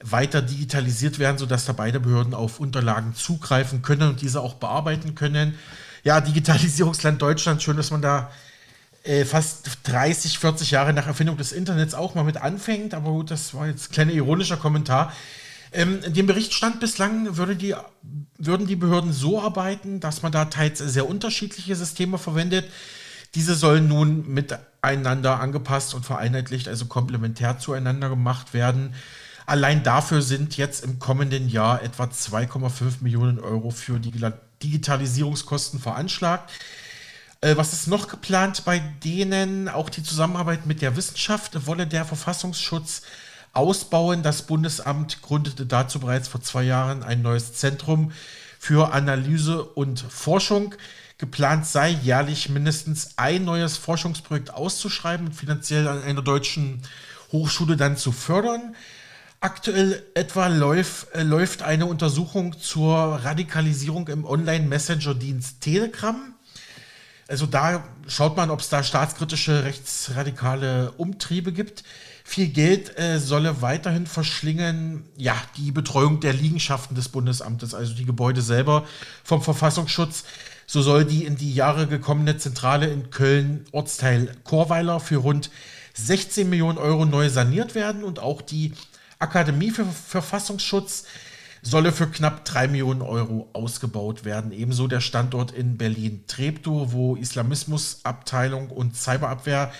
weiter 0.00 0.42
digitalisiert 0.42 1.18
werden, 1.18 1.38
sodass 1.38 1.64
da 1.64 1.72
beide 1.72 2.00
Behörden 2.00 2.34
auf 2.34 2.60
Unterlagen 2.60 3.14
zugreifen 3.14 3.82
können 3.82 4.10
und 4.10 4.20
diese 4.20 4.40
auch 4.40 4.54
bearbeiten 4.54 5.14
können. 5.14 5.58
Ja, 6.04 6.20
Digitalisierungsland 6.20 7.20
Deutschland, 7.20 7.62
schön, 7.62 7.76
dass 7.76 7.90
man 7.90 8.02
da 8.02 8.30
äh, 9.04 9.24
fast 9.24 9.70
30, 9.84 10.38
40 10.38 10.70
Jahre 10.70 10.92
nach 10.92 11.06
Erfindung 11.06 11.36
des 11.36 11.52
Internets 11.52 11.94
auch 11.94 12.14
mal 12.14 12.24
mit 12.24 12.36
anfängt. 12.36 12.94
Aber 12.94 13.10
gut, 13.10 13.30
das 13.30 13.54
war 13.54 13.66
jetzt 13.66 13.90
ein 13.90 13.92
kleiner 13.92 14.12
ironischer 14.12 14.56
Kommentar. 14.56 15.12
Ähm, 15.76 16.00
in 16.02 16.14
dem 16.14 16.26
Bericht 16.26 16.54
stand 16.54 16.80
bislang, 16.80 17.36
würde 17.36 17.54
die, 17.54 17.74
würden 18.38 18.66
die 18.66 18.76
Behörden 18.76 19.12
so 19.12 19.42
arbeiten, 19.42 20.00
dass 20.00 20.22
man 20.22 20.32
da 20.32 20.46
teils 20.46 20.78
sehr 20.78 21.06
unterschiedliche 21.06 21.76
Systeme 21.76 22.16
verwendet. 22.16 22.64
Diese 23.34 23.54
sollen 23.54 23.86
nun 23.86 24.26
miteinander 24.26 25.38
angepasst 25.38 25.92
und 25.92 26.06
vereinheitlicht, 26.06 26.66
also 26.66 26.86
komplementär 26.86 27.58
zueinander 27.58 28.08
gemacht 28.08 28.54
werden. 28.54 28.94
Allein 29.44 29.82
dafür 29.82 30.22
sind 30.22 30.56
jetzt 30.56 30.82
im 30.82 30.98
kommenden 30.98 31.50
Jahr 31.50 31.82
etwa 31.82 32.04
2,5 32.04 33.02
Millionen 33.02 33.38
Euro 33.38 33.68
für 33.68 34.00
die 34.00 34.12
Digitalisierungskosten 34.62 35.78
veranschlagt. 35.78 36.52
Äh, 37.42 37.58
was 37.58 37.74
ist 37.74 37.86
noch 37.86 38.08
geplant 38.08 38.64
bei 38.64 38.78
denen? 39.04 39.68
Auch 39.68 39.90
die 39.90 40.02
Zusammenarbeit 40.02 40.64
mit 40.64 40.80
der 40.80 40.96
Wissenschaft 40.96 41.66
wolle 41.66 41.86
der 41.86 42.06
Verfassungsschutz 42.06 43.02
ausbauen. 43.56 44.22
Das 44.22 44.42
Bundesamt 44.42 45.22
gründete 45.22 45.66
dazu 45.66 46.00
bereits 46.00 46.28
vor 46.28 46.42
zwei 46.42 46.62
Jahren 46.62 47.02
ein 47.02 47.22
neues 47.22 47.54
Zentrum 47.54 48.12
für 48.58 48.92
Analyse 48.92 49.64
und 49.64 50.00
Forschung. 50.00 50.74
Geplant 51.18 51.66
sei, 51.66 51.90
jährlich 51.90 52.50
mindestens 52.50 53.16
ein 53.16 53.44
neues 53.44 53.78
Forschungsprojekt 53.78 54.52
auszuschreiben 54.52 55.28
und 55.28 55.32
finanziell 55.32 55.88
an 55.88 56.02
einer 56.02 56.20
deutschen 56.20 56.82
Hochschule 57.32 57.76
dann 57.76 57.96
zu 57.96 58.12
fördern. 58.12 58.76
Aktuell 59.40 60.02
etwa 60.14 60.48
läuft, 60.48 61.14
äh, 61.14 61.22
läuft 61.22 61.62
eine 61.62 61.86
Untersuchung 61.86 62.58
zur 62.58 62.94
Radikalisierung 62.96 64.08
im 64.08 64.24
Online-Messenger-Dienst 64.24 65.60
Telegram. 65.60 66.34
Also 67.28 67.46
da 67.46 67.84
schaut 68.06 68.36
man, 68.36 68.50
ob 68.50 68.60
es 68.60 68.68
da 68.68 68.82
staatskritische 68.82 69.64
rechtsradikale 69.64 70.92
Umtriebe 70.92 71.52
gibt. 71.52 71.82
Viel 72.28 72.48
Geld 72.48 72.98
äh, 72.98 73.20
solle 73.20 73.62
weiterhin 73.62 74.04
verschlingen, 74.04 75.04
ja, 75.16 75.36
die 75.56 75.70
Betreuung 75.70 76.18
der 76.18 76.32
Liegenschaften 76.32 76.96
des 76.96 77.08
Bundesamtes, 77.08 77.72
also 77.72 77.94
die 77.94 78.04
Gebäude 78.04 78.42
selber 78.42 78.84
vom 79.22 79.42
Verfassungsschutz. 79.42 80.24
So 80.66 80.82
soll 80.82 81.04
die 81.04 81.24
in 81.24 81.36
die 81.36 81.54
Jahre 81.54 81.86
gekommene 81.86 82.36
Zentrale 82.36 82.88
in 82.88 83.10
Köln, 83.10 83.64
Ortsteil 83.70 84.32
Chorweiler, 84.42 84.98
für 84.98 85.18
rund 85.18 85.50
16 85.94 86.50
Millionen 86.50 86.78
Euro 86.78 87.06
neu 87.06 87.30
saniert 87.30 87.76
werden 87.76 88.02
und 88.02 88.18
auch 88.18 88.42
die 88.42 88.72
Akademie 89.20 89.70
für 89.70 89.86
Verfassungsschutz 89.86 91.04
solle 91.62 91.92
für 91.92 92.08
knapp 92.08 92.44
3 92.44 92.66
Millionen 92.66 93.02
Euro 93.02 93.48
ausgebaut 93.52 94.24
werden. 94.24 94.50
Ebenso 94.50 94.88
der 94.88 95.00
Standort 95.00 95.52
in 95.52 95.78
Berlin-Treptow, 95.78 96.92
wo 96.92 97.14
Islamismusabteilung 97.14 98.70
und 98.70 98.96
Cyberabwehr 98.96 99.72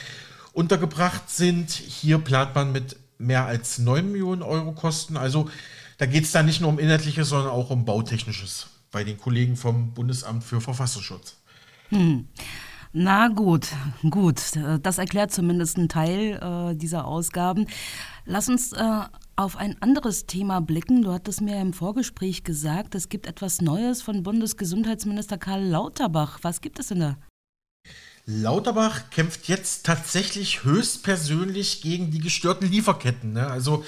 untergebracht 0.57 1.29
sind. 1.29 1.71
Hier 1.71 2.19
plant 2.19 2.55
man 2.55 2.73
mit 2.73 2.97
mehr 3.19 3.45
als 3.45 3.79
9 3.79 4.11
Millionen 4.11 4.43
Euro 4.43 4.73
Kosten. 4.73 5.17
Also 5.17 5.51
da 5.99 6.07
geht 6.07 6.25
es 6.25 6.33
dann 6.33 6.47
nicht 6.47 6.61
nur 6.61 6.71
um 6.71 6.79
inhaltliches, 6.79 7.29
sondern 7.29 7.51
auch 7.51 7.71
um 7.71 7.85
bautechnisches 7.85 8.69
bei 8.91 9.05
den 9.05 9.19
Kollegen 9.19 9.57
vom 9.57 9.93
Bundesamt 9.93 10.43
für 10.45 10.61
Verfassungsschutz. 10.61 11.37
Hm. 11.91 12.29
Na 12.93 13.29
gut, 13.29 13.69
gut. 14.09 14.41
Das 14.83 14.97
erklärt 14.97 15.31
zumindest 15.31 15.77
einen 15.77 15.91
Teil 15.91 16.41
äh, 16.41 16.75
dieser 16.75 17.07
Ausgaben. 17.07 17.67
Lass 18.25 18.49
uns 18.49 18.73
äh, 18.73 19.01
auf 19.37 19.59
ein 19.59 19.77
anderes 19.83 20.25
Thema 20.25 20.61
blicken. 20.61 21.03
Du 21.03 21.13
hattest 21.13 21.43
mir 21.43 21.61
im 21.61 21.75
Vorgespräch 21.75 22.43
gesagt, 22.43 22.95
es 22.95 23.11
gibt 23.11 23.27
etwas 23.27 23.61
Neues 23.61 24.01
von 24.01 24.23
Bundesgesundheitsminister 24.23 25.37
Karl 25.37 25.63
Lauterbach. 25.63 26.39
Was 26.41 26.63
gibt 26.63 26.79
es 26.79 26.89
denn 26.89 27.01
da? 27.01 27.17
Lauterbach 28.27 29.11
kämpft 29.11 29.47
jetzt 29.47 29.87
tatsächlich 29.87 30.65
höchstpersönlich 30.65 31.81
gegen 31.81 32.11
die 32.11 32.19
gestörten 32.19 32.69
Lieferketten. 32.69 33.35
Ne? 33.35 33.47
Also 33.47 33.85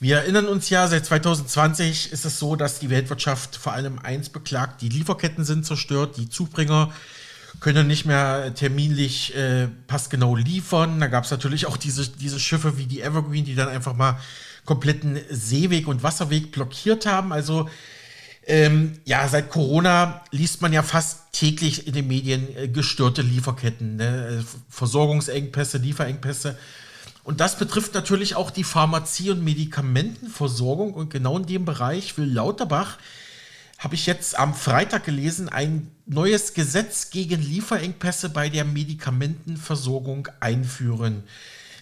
wir 0.00 0.16
erinnern 0.18 0.46
uns 0.46 0.68
ja, 0.68 0.88
seit 0.88 1.06
2020 1.06 2.12
ist 2.12 2.24
es 2.24 2.40
so, 2.40 2.56
dass 2.56 2.80
die 2.80 2.90
Weltwirtschaft 2.90 3.54
vor 3.54 3.72
allem 3.72 4.00
eins 4.00 4.30
beklagt, 4.30 4.82
die 4.82 4.88
Lieferketten 4.88 5.44
sind 5.44 5.64
zerstört, 5.64 6.16
die 6.16 6.28
Zubringer 6.28 6.92
können 7.60 7.86
nicht 7.86 8.04
mehr 8.04 8.52
terminlich 8.54 9.34
äh, 9.36 9.68
passgenau 9.86 10.34
liefern. 10.34 10.98
Da 10.98 11.06
gab 11.06 11.24
es 11.24 11.30
natürlich 11.30 11.66
auch 11.66 11.76
diese, 11.76 12.08
diese 12.08 12.40
Schiffe 12.40 12.78
wie 12.78 12.86
die 12.86 13.00
Evergreen, 13.00 13.44
die 13.44 13.54
dann 13.54 13.68
einfach 13.68 13.94
mal 13.94 14.20
kompletten 14.64 15.20
Seeweg 15.30 15.86
und 15.86 16.02
Wasserweg 16.02 16.50
blockiert 16.50 17.06
haben. 17.06 17.32
Also 17.32 17.68
ähm, 18.48 18.98
ja, 19.04 19.28
seit 19.28 19.50
Corona 19.50 20.22
liest 20.30 20.62
man 20.62 20.72
ja 20.72 20.82
fast 20.82 21.32
täglich 21.32 21.86
in 21.86 21.92
den 21.92 22.08
Medien 22.08 22.56
äh, 22.56 22.66
gestörte 22.66 23.20
Lieferketten, 23.20 23.96
ne? 23.96 24.42
Versorgungsengpässe, 24.70 25.76
Lieferengpässe. 25.76 26.56
Und 27.24 27.40
das 27.40 27.58
betrifft 27.58 27.92
natürlich 27.92 28.36
auch 28.36 28.50
die 28.50 28.64
Pharmazie- 28.64 29.32
und 29.32 29.44
Medikamentenversorgung. 29.44 30.94
Und 30.94 31.10
genau 31.10 31.36
in 31.36 31.44
dem 31.44 31.66
Bereich 31.66 32.16
will 32.16 32.32
Lauterbach, 32.32 32.96
habe 33.76 33.94
ich 33.94 34.06
jetzt 34.06 34.38
am 34.38 34.54
Freitag 34.54 35.04
gelesen, 35.04 35.50
ein 35.50 35.90
neues 36.06 36.54
Gesetz 36.54 37.10
gegen 37.10 37.42
Lieferengpässe 37.42 38.30
bei 38.30 38.48
der 38.48 38.64
Medikamentenversorgung 38.64 40.28
einführen. 40.40 41.22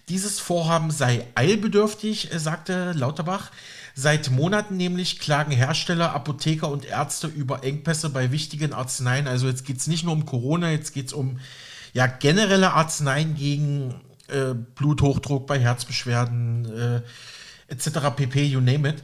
Dieses 0.08 0.40
Vorhaben 0.40 0.90
sei 0.90 1.26
eilbedürftig, 1.37 2.32
äh, 2.32 2.40
sagte 2.40 2.90
Lauterbach. 2.92 3.52
Seit 3.99 4.31
Monaten 4.31 4.76
nämlich 4.76 5.19
klagen 5.21 5.53
Hersteller, 5.53 6.12
Apotheker 6.12 6.69
und 6.69 6.85
Ärzte 6.85 7.29
über 7.29 7.65
Engpässe 7.65 8.11
bei 8.11 8.31
wichtigen 8.31 8.75
Arzneien. 8.75 9.26
Also 9.26 9.49
jetzt 9.49 9.65
geht 9.65 9.79
es 9.79 9.87
nicht 9.87 10.05
nur 10.05 10.12
um 10.12 10.26
Corona, 10.26 10.71
jetzt 10.71 10.93
geht 10.93 11.07
es 11.07 11.12
um 11.15 11.38
ja, 11.95 12.07
generelle 12.07 12.75
Arzneien 12.75 13.35
gegen 13.37 13.95
äh, 14.29 14.53
Bluthochdruck, 14.53 15.47
bei 15.47 15.59
Herzbeschwerden 15.59 17.03
äh, 17.69 17.73
etc. 17.73 18.15
pp, 18.15 18.45
you 18.45 18.61
name 18.61 18.87
it. 18.91 18.97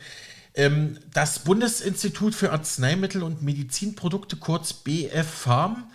Ähm, 0.54 0.98
das 1.14 1.38
Bundesinstitut 1.38 2.34
für 2.34 2.52
Arzneimittel 2.52 3.22
und 3.22 3.40
Medizinprodukte, 3.40 4.36
kurz 4.36 4.74
BF 4.74 5.26
Farm, 5.26 5.90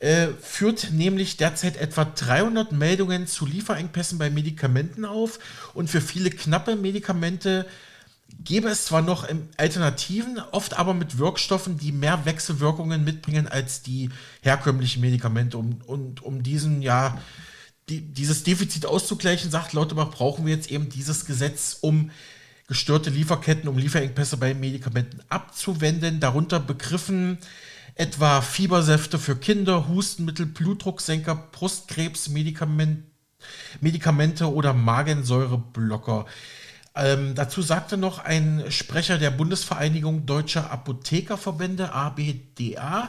äh, 0.00 0.26
führt 0.40 0.90
nämlich 0.90 1.36
derzeit 1.36 1.76
etwa 1.76 2.04
300 2.04 2.72
Meldungen 2.72 3.28
zu 3.28 3.46
Lieferengpässen 3.46 4.18
bei 4.18 4.30
Medikamenten 4.30 5.04
auf 5.04 5.38
und 5.74 5.88
für 5.88 6.00
viele 6.00 6.30
knappe 6.30 6.74
Medikamente 6.74 7.66
gäbe 8.38 8.68
es 8.68 8.86
zwar 8.86 9.02
noch 9.02 9.26
Alternativen, 9.56 10.40
oft 10.50 10.78
aber 10.78 10.94
mit 10.94 11.18
Wirkstoffen, 11.18 11.78
die 11.78 11.92
mehr 11.92 12.24
Wechselwirkungen 12.24 13.04
mitbringen 13.04 13.48
als 13.48 13.82
die 13.82 14.10
herkömmlichen 14.42 15.00
Medikamente. 15.00 15.58
Um, 15.58 15.80
und 15.86 16.22
um 16.22 16.42
diesen, 16.42 16.82
ja, 16.82 17.20
die, 17.88 18.00
dieses 18.00 18.42
Defizit 18.42 18.86
auszugleichen, 18.86 19.50
sagt 19.50 19.72
Lauterbach, 19.72 20.10
brauchen 20.10 20.46
wir 20.46 20.54
jetzt 20.54 20.70
eben 20.70 20.88
dieses 20.88 21.24
Gesetz, 21.24 21.78
um 21.80 22.10
gestörte 22.68 23.10
Lieferketten, 23.10 23.68
um 23.68 23.76
Lieferengpässe 23.76 24.36
bei 24.36 24.54
Medikamenten 24.54 25.20
abzuwenden. 25.28 26.20
Darunter 26.20 26.60
begriffen 26.60 27.38
etwa 27.94 28.40
Fiebersäfte 28.40 29.18
für 29.18 29.36
Kinder, 29.36 29.88
Hustenmittel, 29.88 30.46
Blutdrucksenker, 30.46 31.34
Brustkrebsmedikamente 31.52 33.12
Medikamente 33.80 34.52
oder 34.52 34.72
Magensäureblocker. 34.72 36.26
Ähm, 36.94 37.34
dazu 37.34 37.62
sagte 37.62 37.96
noch 37.96 38.18
ein 38.18 38.64
Sprecher 38.70 39.18
der 39.18 39.30
Bundesvereinigung 39.30 40.26
Deutscher 40.26 40.70
Apothekerverbände, 40.70 41.92
ABDA, 41.92 43.08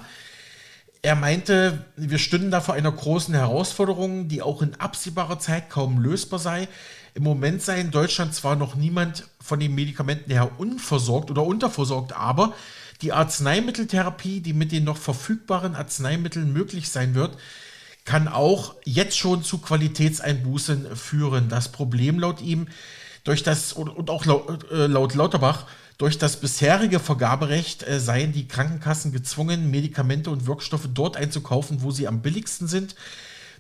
er 1.06 1.16
meinte, 1.16 1.84
wir 1.98 2.18
stünden 2.18 2.50
da 2.50 2.62
vor 2.62 2.76
einer 2.76 2.92
großen 2.92 3.34
Herausforderung, 3.34 4.30
die 4.30 4.42
auch 4.42 4.62
in 4.62 4.76
absehbarer 4.76 5.38
Zeit 5.38 5.70
kaum 5.70 6.00
lösbar 6.00 6.40
sei. 6.40 6.70
Im 7.14 7.24
Moment 7.24 7.62
sei 7.62 7.82
in 7.82 7.92
Deutschland 7.92 8.34
zwar 8.34 8.56
noch 8.56 8.76
niemand 8.76 9.28
von 9.42 9.60
den 9.60 9.76
Medikamenten 9.76 10.32
her 10.32 10.52
unversorgt 10.58 11.30
oder 11.30 11.44
unterversorgt, 11.44 12.14
aber 12.14 12.54
die 13.02 13.12
Arzneimitteltherapie, 13.12 14.40
die 14.40 14.54
mit 14.54 14.72
den 14.72 14.86
noch 14.86 14.96
verfügbaren 14.96 15.76
Arzneimitteln 15.76 16.54
möglich 16.54 16.88
sein 16.88 17.16
wird, 17.16 17.38
kann 18.06 18.30
auch 18.30 18.76
jetzt 18.86 19.18
schon 19.18 19.44
zu 19.44 19.58
Qualitätseinbußen 19.58 20.96
führen. 20.96 21.50
Das 21.50 21.70
Problem 21.70 22.18
laut 22.18 22.42
ihm 22.42 22.68
durch 23.24 23.44
das 23.44 23.74
und 23.74 24.10
auch 24.10 24.26
laut, 24.26 24.72
äh, 24.72 24.88
laut 24.88 25.16
Lauterbach 25.16 25.66
durch 25.98 26.18
das 26.18 26.38
bisherige 26.38 27.00
Vergaberecht 27.00 27.88
äh, 27.88 28.00
seien 28.00 28.34
die 28.34 28.48
Krankenkassen 28.48 29.12
gezwungen, 29.12 29.72
Medikamente 29.72 30.30
und 30.30 30.48
Wirkstoffe 30.48 30.90
dort 30.94 31.18
einzukaufen, 31.18 31.82
wo 31.82 31.92
sie 31.92 32.08
am 32.08 32.22
billigsten 32.22 32.68
sind. 32.68 32.96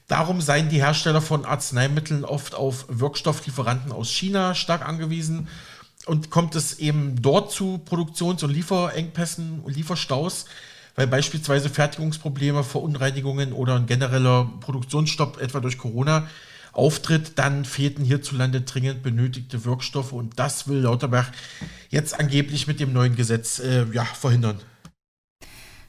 Darum 0.08 0.41
seien 0.41 0.70
die 0.70 0.84
Hersteller 0.84 1.22
von 1.22 1.46
Arzneimitteln 1.46 2.25
oft 2.25 2.55
auf 2.55 2.86
Wirkstofflieferanten 2.89 3.91
aus 3.91 4.10
China 4.12 4.53
stark 4.53 4.86
angewiesen 4.86 5.48
und 6.05 6.29
kommt 6.29 6.55
es 6.55 6.79
eben 6.79 7.22
dort 7.22 7.51
zu 7.51 7.77
Produktions- 7.77 8.43
und 8.43 8.51
Lieferengpässen 8.51 9.62
und 9.62 9.74
Lieferstaus, 9.74 10.46
weil 10.96 11.08
beispielsweise 11.08 11.70
Fertigungsprobleme, 11.70 12.63
Verunreinigungen 12.63 13.53
oder 13.53 13.75
ein 13.75 13.86
genereller 13.86 14.51
Produktionsstopp 14.60 15.39
etwa 15.41 15.62
durch 15.62 15.77
Corona 15.77 16.27
auftritt, 16.74 17.39
dann 17.39 17.65
fehlten 17.65 18.03
hierzulande 18.03 18.62
dringend 18.62 19.03
benötigte 19.03 19.63
Wirkstoffe 19.63 20.12
und 20.12 20.38
das 20.38 20.68
will 20.68 20.80
Lauterbach 20.80 21.32
jetzt 21.89 22.20
angeblich 22.20 22.68
mit 22.68 22.80
dem 22.80 22.92
neuen 22.92 23.15
Gesetz 23.15 23.60
äh, 23.60 23.86
ja, 23.94 24.03
verhindern. 24.03 24.60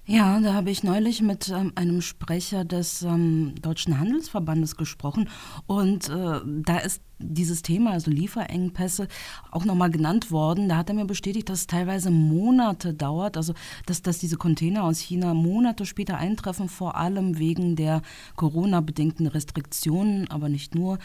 Ja, 0.07 0.39
da 0.39 0.53
habe 0.53 0.71
ich 0.71 0.83
neulich 0.83 1.23
mit 1.23 1.49
ähm, 1.49 1.73
einem 1.77 2.03
Sprecher 2.03 2.67
des 2.67 3.01
ähm, 3.03 3.55
Deutschen 3.63 3.99
Handelsverbandes 3.99 4.77
gesprochen 4.77 5.31
und 5.67 6.11
äh, 6.11 6.41
da 6.45 6.79
ist 6.79 7.01
dieses 7.19 7.63
Thema, 7.63 7.93
also 7.93 8.11
Lieferengpässe, 8.11 9.09
auch 9.51 9.65
nochmal 9.65 9.91
genannt 9.91 10.31
worden. 10.31 10.69
Da 10.69 10.77
hat 10.77 10.89
er 10.89 10.95
mir 10.95 11.05
bestätigt, 11.05 11.49
dass 11.49 11.61
es 11.61 11.67
teilweise 11.67 12.11
Monate 12.11 12.95
dauert, 12.95 13.37
also 13.37 13.55
dass, 13.87 14.03
dass 14.03 14.19
diese 14.19 14.37
Container 14.37 14.85
aus 14.85 14.99
China 14.99 15.35
Monate 15.35 15.87
später 15.87 16.17
eintreffen, 16.17 16.69
vor 16.69 16.97
allem 16.97 17.39
wegen 17.39 17.77
der 17.77 18.03
Corona-bedingten 18.37 19.27
Restriktionen, 19.27 20.31
aber 20.31 20.49
nicht 20.49 20.75
nur. 20.75 20.99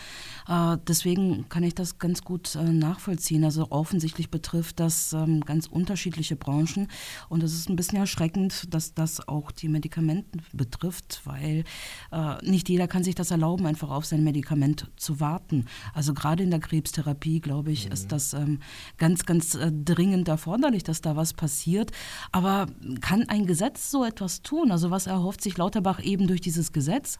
Äh, 0.47 0.77
deswegen 0.87 1.47
kann 1.49 1.63
ich 1.63 1.75
das 1.75 1.99
ganz 1.99 2.23
gut 2.23 2.55
äh, 2.55 2.63
nachvollziehen. 2.63 3.43
Also 3.43 3.67
offensichtlich 3.69 4.29
betrifft 4.29 4.79
das 4.79 5.13
ähm, 5.13 5.41
ganz 5.41 5.67
unterschiedliche 5.67 6.35
Branchen 6.35 6.87
und 7.29 7.43
es 7.43 7.53
ist 7.53 7.69
ein 7.69 7.75
bisschen 7.75 7.99
erschreckend, 7.99 8.73
dass 8.73 8.93
das 8.93 9.27
auch 9.27 9.51
die 9.51 9.69
Medikamente 9.69 10.39
betrifft, 10.53 11.21
weil 11.25 11.63
äh, 12.11 12.49
nicht 12.49 12.69
jeder 12.69 12.87
kann 12.87 13.03
sich 13.03 13.15
das 13.15 13.31
erlauben, 13.31 13.65
einfach 13.65 13.89
auf 13.89 14.05
sein 14.05 14.23
Medikament 14.23 14.87
zu 14.95 15.19
warten. 15.19 15.65
Also 15.99 16.13
gerade 16.13 16.43
in 16.43 16.49
der 16.49 16.61
Krebstherapie, 16.61 17.41
glaube 17.41 17.73
ich, 17.73 17.87
mhm. 17.87 17.91
ist 17.91 18.13
das 18.13 18.31
ähm, 18.31 18.61
ganz, 18.97 19.25
ganz 19.25 19.55
äh, 19.55 19.69
dringend 19.69 20.29
erforderlich, 20.29 20.81
dass 20.85 21.01
da 21.01 21.17
was 21.17 21.33
passiert. 21.33 21.91
Aber 22.31 22.67
kann 23.01 23.27
ein 23.27 23.45
Gesetz 23.45 23.91
so 23.91 24.05
etwas 24.05 24.41
tun? 24.41 24.71
Also 24.71 24.91
was 24.91 25.07
erhofft 25.07 25.43
sich 25.43 25.57
Lauterbach 25.57 26.01
eben 26.01 26.25
durch 26.25 26.39
dieses 26.39 26.71
Gesetz? 26.71 27.19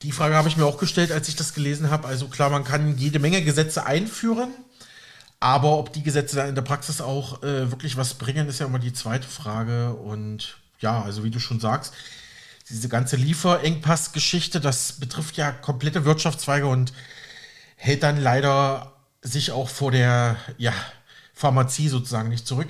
Die 0.00 0.10
Frage 0.10 0.36
habe 0.36 0.48
ich 0.48 0.56
mir 0.56 0.64
auch 0.64 0.78
gestellt, 0.78 1.12
als 1.12 1.28
ich 1.28 1.36
das 1.36 1.52
gelesen 1.52 1.90
habe. 1.90 2.08
Also 2.08 2.28
klar, 2.28 2.48
man 2.48 2.64
kann 2.64 2.96
jede 2.96 3.18
Menge 3.18 3.42
Gesetze 3.42 3.84
einführen, 3.84 4.48
aber 5.38 5.78
ob 5.78 5.92
die 5.92 6.02
Gesetze 6.02 6.36
dann 6.36 6.48
in 6.48 6.54
der 6.54 6.62
Praxis 6.62 7.02
auch 7.02 7.42
äh, 7.42 7.70
wirklich 7.70 7.98
was 7.98 8.14
bringen, 8.14 8.48
ist 8.48 8.58
ja 8.58 8.64
immer 8.64 8.78
die 8.78 8.94
zweite 8.94 9.28
Frage. 9.28 9.92
Und 9.96 10.56
ja, 10.80 11.02
also 11.02 11.24
wie 11.24 11.30
du 11.30 11.40
schon 11.40 11.60
sagst, 11.60 11.92
diese 12.70 12.88
ganze 12.88 13.16
Lieferengpass-Geschichte, 13.16 14.60
das 14.60 14.92
betrifft 14.92 15.36
ja 15.36 15.52
komplette 15.52 16.06
Wirtschaftszweige 16.06 16.66
und 16.66 16.94
hält 17.84 18.02
dann 18.02 18.18
leider 18.18 18.94
sich 19.20 19.52
auch 19.52 19.68
vor 19.68 19.90
der 19.90 20.36
ja, 20.56 20.72
Pharmazie 21.34 21.88
sozusagen 21.88 22.30
nicht 22.30 22.46
zurück. 22.46 22.68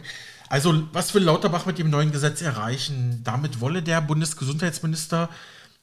Also, 0.49 0.89
was 0.93 1.15
will 1.15 1.23
Lauterbach 1.23 1.67
mit 1.67 1.79
dem 1.79 1.89
neuen 1.89 2.11
Gesetz 2.11 2.43
erreichen? 2.43 3.21
Damit 3.23 3.61
wolle 3.61 3.81
der 3.81 4.01
Bundesgesundheitsminister 4.01 5.29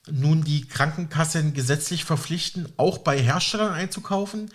nun 0.10 0.44
die 0.44 0.68
Krankenkassen 0.68 1.54
gesetzlich 1.54 2.04
verpflichten, 2.04 2.68
auch 2.76 2.98
bei 2.98 3.22
Herstellern 3.22 3.72
einzukaufen, 3.72 4.52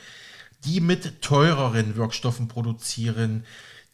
die 0.66 0.82
mit 0.82 1.22
teureren 1.22 1.96
Wirkstoffen 1.96 2.46
produzieren. 2.46 3.44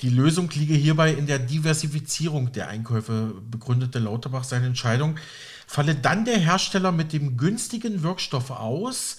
Die 0.00 0.08
Lösung 0.08 0.50
liege 0.50 0.74
hierbei 0.74 1.12
in 1.12 1.28
der 1.28 1.38
Diversifizierung 1.38 2.50
der 2.50 2.66
Einkäufe, 2.66 3.34
begründete 3.48 4.00
Lauterbach 4.00 4.42
seine 4.42 4.66
Entscheidung. 4.66 5.16
Falle 5.68 5.94
dann 5.94 6.24
der 6.24 6.38
Hersteller 6.38 6.90
mit 6.90 7.12
dem 7.12 7.36
günstigen 7.36 8.02
Wirkstoff 8.02 8.50
aus 8.50 9.18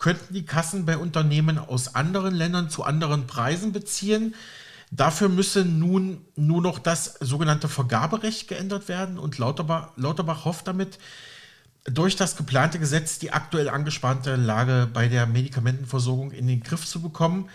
könnten 0.00 0.34
die 0.34 0.44
Kassen 0.44 0.86
bei 0.86 0.98
Unternehmen 0.98 1.58
aus 1.58 1.94
anderen 1.94 2.34
Ländern 2.34 2.70
zu 2.70 2.82
anderen 2.82 3.28
Preisen 3.28 3.70
beziehen. 3.70 4.34
Dafür 4.90 5.28
müsse 5.28 5.64
nun 5.64 6.24
nur 6.34 6.60
noch 6.60 6.80
das 6.80 7.14
sogenannte 7.20 7.68
Vergaberecht 7.68 8.48
geändert 8.48 8.88
werden 8.88 9.18
und 9.18 9.38
Lauterbach, 9.38 9.90
Lauterbach 9.96 10.44
hofft 10.44 10.66
damit, 10.66 10.98
durch 11.84 12.16
das 12.16 12.36
geplante 12.36 12.78
Gesetz 12.78 13.18
die 13.18 13.32
aktuell 13.32 13.68
angespannte 13.68 14.36
Lage 14.36 14.88
bei 14.92 15.08
der 15.08 15.26
Medikamentenversorgung 15.26 16.32
in 16.32 16.46
den 16.46 16.62
Griff 16.62 16.86
zu 16.86 17.00
bekommen. 17.00 17.48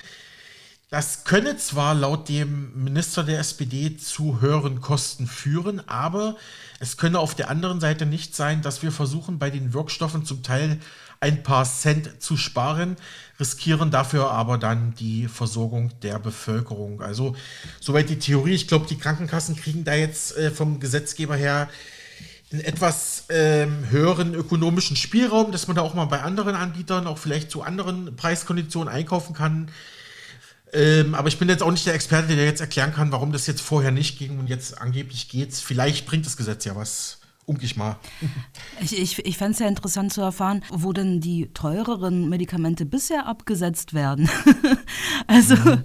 Das 0.89 1.25
könne 1.25 1.57
zwar 1.57 1.93
laut 1.93 2.29
dem 2.29 2.83
Minister 2.83 3.23
der 3.23 3.39
SPD 3.39 3.97
zu 3.97 4.39
höheren 4.39 4.81
Kosten 4.81 5.27
führen, 5.27 5.87
aber 5.87 6.37
es 6.79 6.97
könne 6.97 7.19
auf 7.19 7.35
der 7.35 7.49
anderen 7.49 7.79
Seite 7.79 8.05
nicht 8.05 8.35
sein, 8.35 8.61
dass 8.61 8.81
wir 8.81 8.91
versuchen, 8.91 9.39
bei 9.39 9.49
den 9.49 9.73
Wirkstoffen 9.73 10.25
zum 10.25 10.43
Teil 10.43 10.79
ein 11.25 11.41
paar 11.41 11.65
Cent 11.65 12.21
zu 12.21 12.37
sparen, 12.37 12.97
riskieren 13.39 13.89
dafür 13.89 14.29
aber 14.29 14.59
dann 14.59 14.93
die 14.93 15.27
Versorgung 15.27 15.91
der 16.01 16.19
Bevölkerung. 16.19 17.01
Also 17.01 17.35
soweit 17.79 18.09
die 18.09 18.19
Theorie. 18.19 18.53
Ich 18.53 18.67
glaube, 18.67 18.85
die 18.87 18.97
Krankenkassen 18.97 19.55
kriegen 19.55 19.83
da 19.83 19.95
jetzt 19.95 20.37
äh, 20.37 20.51
vom 20.51 20.79
Gesetzgeber 20.79 21.35
her 21.35 21.67
einen 22.51 22.61
etwas 22.61 23.25
ähm, 23.29 23.89
höheren 23.89 24.35
ökonomischen 24.35 24.95
Spielraum, 24.95 25.51
dass 25.51 25.67
man 25.67 25.75
da 25.75 25.81
auch 25.81 25.95
mal 25.95 26.05
bei 26.05 26.21
anderen 26.21 26.55
Anbietern 26.55 27.07
auch 27.07 27.17
vielleicht 27.17 27.49
zu 27.49 27.63
anderen 27.63 28.15
Preiskonditionen 28.15 28.93
einkaufen 28.93 29.33
kann. 29.33 29.71
Ähm, 30.71 31.15
aber 31.15 31.27
ich 31.27 31.39
bin 31.39 31.49
jetzt 31.49 31.63
auch 31.63 31.71
nicht 31.71 31.87
der 31.87 31.95
Experte, 31.95 32.35
der 32.35 32.45
jetzt 32.45 32.61
erklären 32.61 32.93
kann, 32.93 33.11
warum 33.11 33.31
das 33.31 33.47
jetzt 33.47 33.61
vorher 33.61 33.91
nicht 33.91 34.19
ging 34.19 34.37
und 34.37 34.47
jetzt 34.47 34.79
angeblich 34.79 35.27
geht's. 35.27 35.59
Vielleicht 35.59 36.05
bringt 36.05 36.27
das 36.27 36.37
Gesetz 36.37 36.65
ja 36.65 36.75
was 36.75 37.17
umgehe 37.45 37.65
ich 37.65 37.75
mal. 37.75 37.97
Ich, 38.81 38.97
ich, 38.97 39.25
ich 39.25 39.37
fände 39.37 39.51
es 39.53 39.59
ja 39.59 39.67
interessant 39.67 40.11
zu 40.11 40.21
erfahren, 40.21 40.63
wo 40.71 40.93
denn 40.93 41.21
die 41.21 41.47
teureren 41.53 42.27
Medikamente 42.29 42.85
bisher 42.85 43.27
abgesetzt 43.27 43.93
werden. 43.93 44.29
also 45.27 45.55
mhm. 45.55 45.83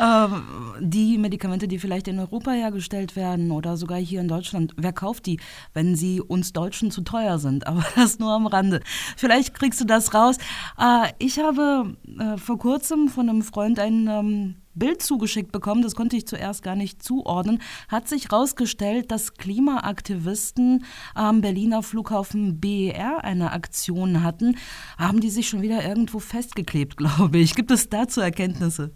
ähm, 0.00 0.42
die 0.80 1.18
Medikamente, 1.18 1.68
die 1.68 1.78
vielleicht 1.78 2.08
in 2.08 2.18
Europa 2.18 2.50
hergestellt 2.50 3.16
werden 3.16 3.50
oder 3.50 3.76
sogar 3.76 3.98
hier 3.98 4.20
in 4.20 4.28
Deutschland, 4.28 4.74
wer 4.76 4.92
kauft 4.92 5.26
die, 5.26 5.40
wenn 5.72 5.96
sie 5.96 6.20
uns 6.20 6.52
Deutschen 6.52 6.90
zu 6.90 7.02
teuer 7.02 7.38
sind? 7.38 7.66
Aber 7.66 7.84
das 7.94 8.18
nur 8.18 8.32
am 8.32 8.46
Rande. 8.46 8.80
Vielleicht 9.16 9.54
kriegst 9.54 9.80
du 9.80 9.84
das 9.84 10.14
raus. 10.14 10.36
Äh, 10.78 11.12
ich 11.18 11.38
habe 11.38 11.96
äh, 12.18 12.36
vor 12.36 12.58
kurzem 12.58 13.08
von 13.08 13.28
einem 13.28 13.42
Freund 13.42 13.78
einen 13.78 14.08
ähm, 14.08 14.56
Bild 14.78 15.02
zugeschickt 15.02 15.52
bekommen, 15.52 15.82
das 15.82 15.94
konnte 15.94 16.16
ich 16.16 16.26
zuerst 16.26 16.62
gar 16.62 16.76
nicht 16.76 17.02
zuordnen, 17.02 17.60
hat 17.88 18.08
sich 18.08 18.26
herausgestellt, 18.26 19.10
dass 19.10 19.34
Klimaaktivisten 19.34 20.84
am 21.14 21.40
Berliner 21.40 21.82
Flughafen 21.82 22.60
BER 22.60 23.24
eine 23.24 23.52
Aktion 23.52 24.22
hatten. 24.22 24.56
Haben 24.96 25.20
die 25.20 25.30
sich 25.30 25.48
schon 25.48 25.62
wieder 25.62 25.84
irgendwo 25.84 26.18
festgeklebt, 26.18 26.96
glaube 26.98 27.38
ich. 27.38 27.54
Gibt 27.54 27.70
es 27.70 27.88
dazu 27.88 28.20
Erkenntnisse? 28.20 28.92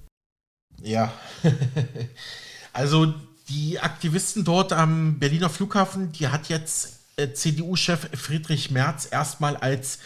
Ja, 0.80 1.12
also 2.72 3.14
die 3.48 3.78
Aktivisten 3.80 4.44
dort 4.44 4.72
am 4.72 5.18
Berliner 5.18 5.50
Flughafen, 5.50 6.12
die 6.12 6.28
hat 6.28 6.48
jetzt 6.48 7.00
äh, 7.16 7.32
CDU-Chef 7.32 8.08
Friedrich 8.14 8.70
Merz 8.70 9.06
erstmal 9.10 9.56
als 9.56 9.98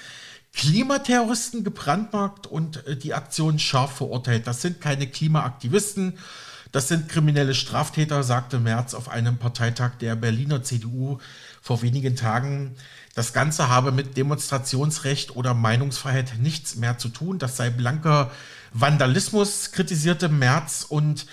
Klimaterroristen 0.56 1.64
gebrandmarkt 1.64 2.46
und 2.46 2.86
äh, 2.86 2.96
die 2.96 3.14
Aktion 3.14 3.58
scharf 3.58 3.96
verurteilt. 3.96 4.46
Das 4.46 4.62
sind 4.62 4.80
keine 4.80 5.06
Klimaaktivisten, 5.06 6.18
das 6.72 6.88
sind 6.88 7.08
kriminelle 7.08 7.54
Straftäter, 7.54 8.22
sagte 8.22 8.58
Merz 8.58 8.92
auf 8.94 9.08
einem 9.08 9.38
Parteitag 9.38 9.92
der 10.00 10.16
Berliner 10.16 10.62
CDU 10.62 11.18
vor 11.62 11.80
wenigen 11.82 12.16
Tagen. 12.16 12.74
Das 13.14 13.32
Ganze 13.32 13.68
habe 13.68 13.92
mit 13.92 14.16
Demonstrationsrecht 14.16 15.36
oder 15.36 15.54
Meinungsfreiheit 15.54 16.38
nichts 16.38 16.76
mehr 16.76 16.98
zu 16.98 17.08
tun. 17.08 17.38
Das 17.38 17.56
sei 17.56 17.70
blanker 17.70 18.30
Vandalismus, 18.72 19.72
kritisierte 19.72 20.28
Merz 20.28 20.84
und 20.86 21.26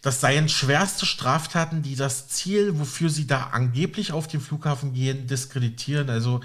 das 0.00 0.20
seien 0.20 0.48
schwerste 0.48 1.06
Straftaten, 1.06 1.82
die 1.82 1.96
das 1.96 2.28
Ziel, 2.28 2.78
wofür 2.78 3.10
sie 3.10 3.26
da 3.26 3.48
angeblich 3.52 4.12
auf 4.12 4.28
den 4.28 4.40
Flughafen 4.40 4.94
gehen, 4.94 5.26
diskreditieren. 5.26 6.08
Also 6.08 6.40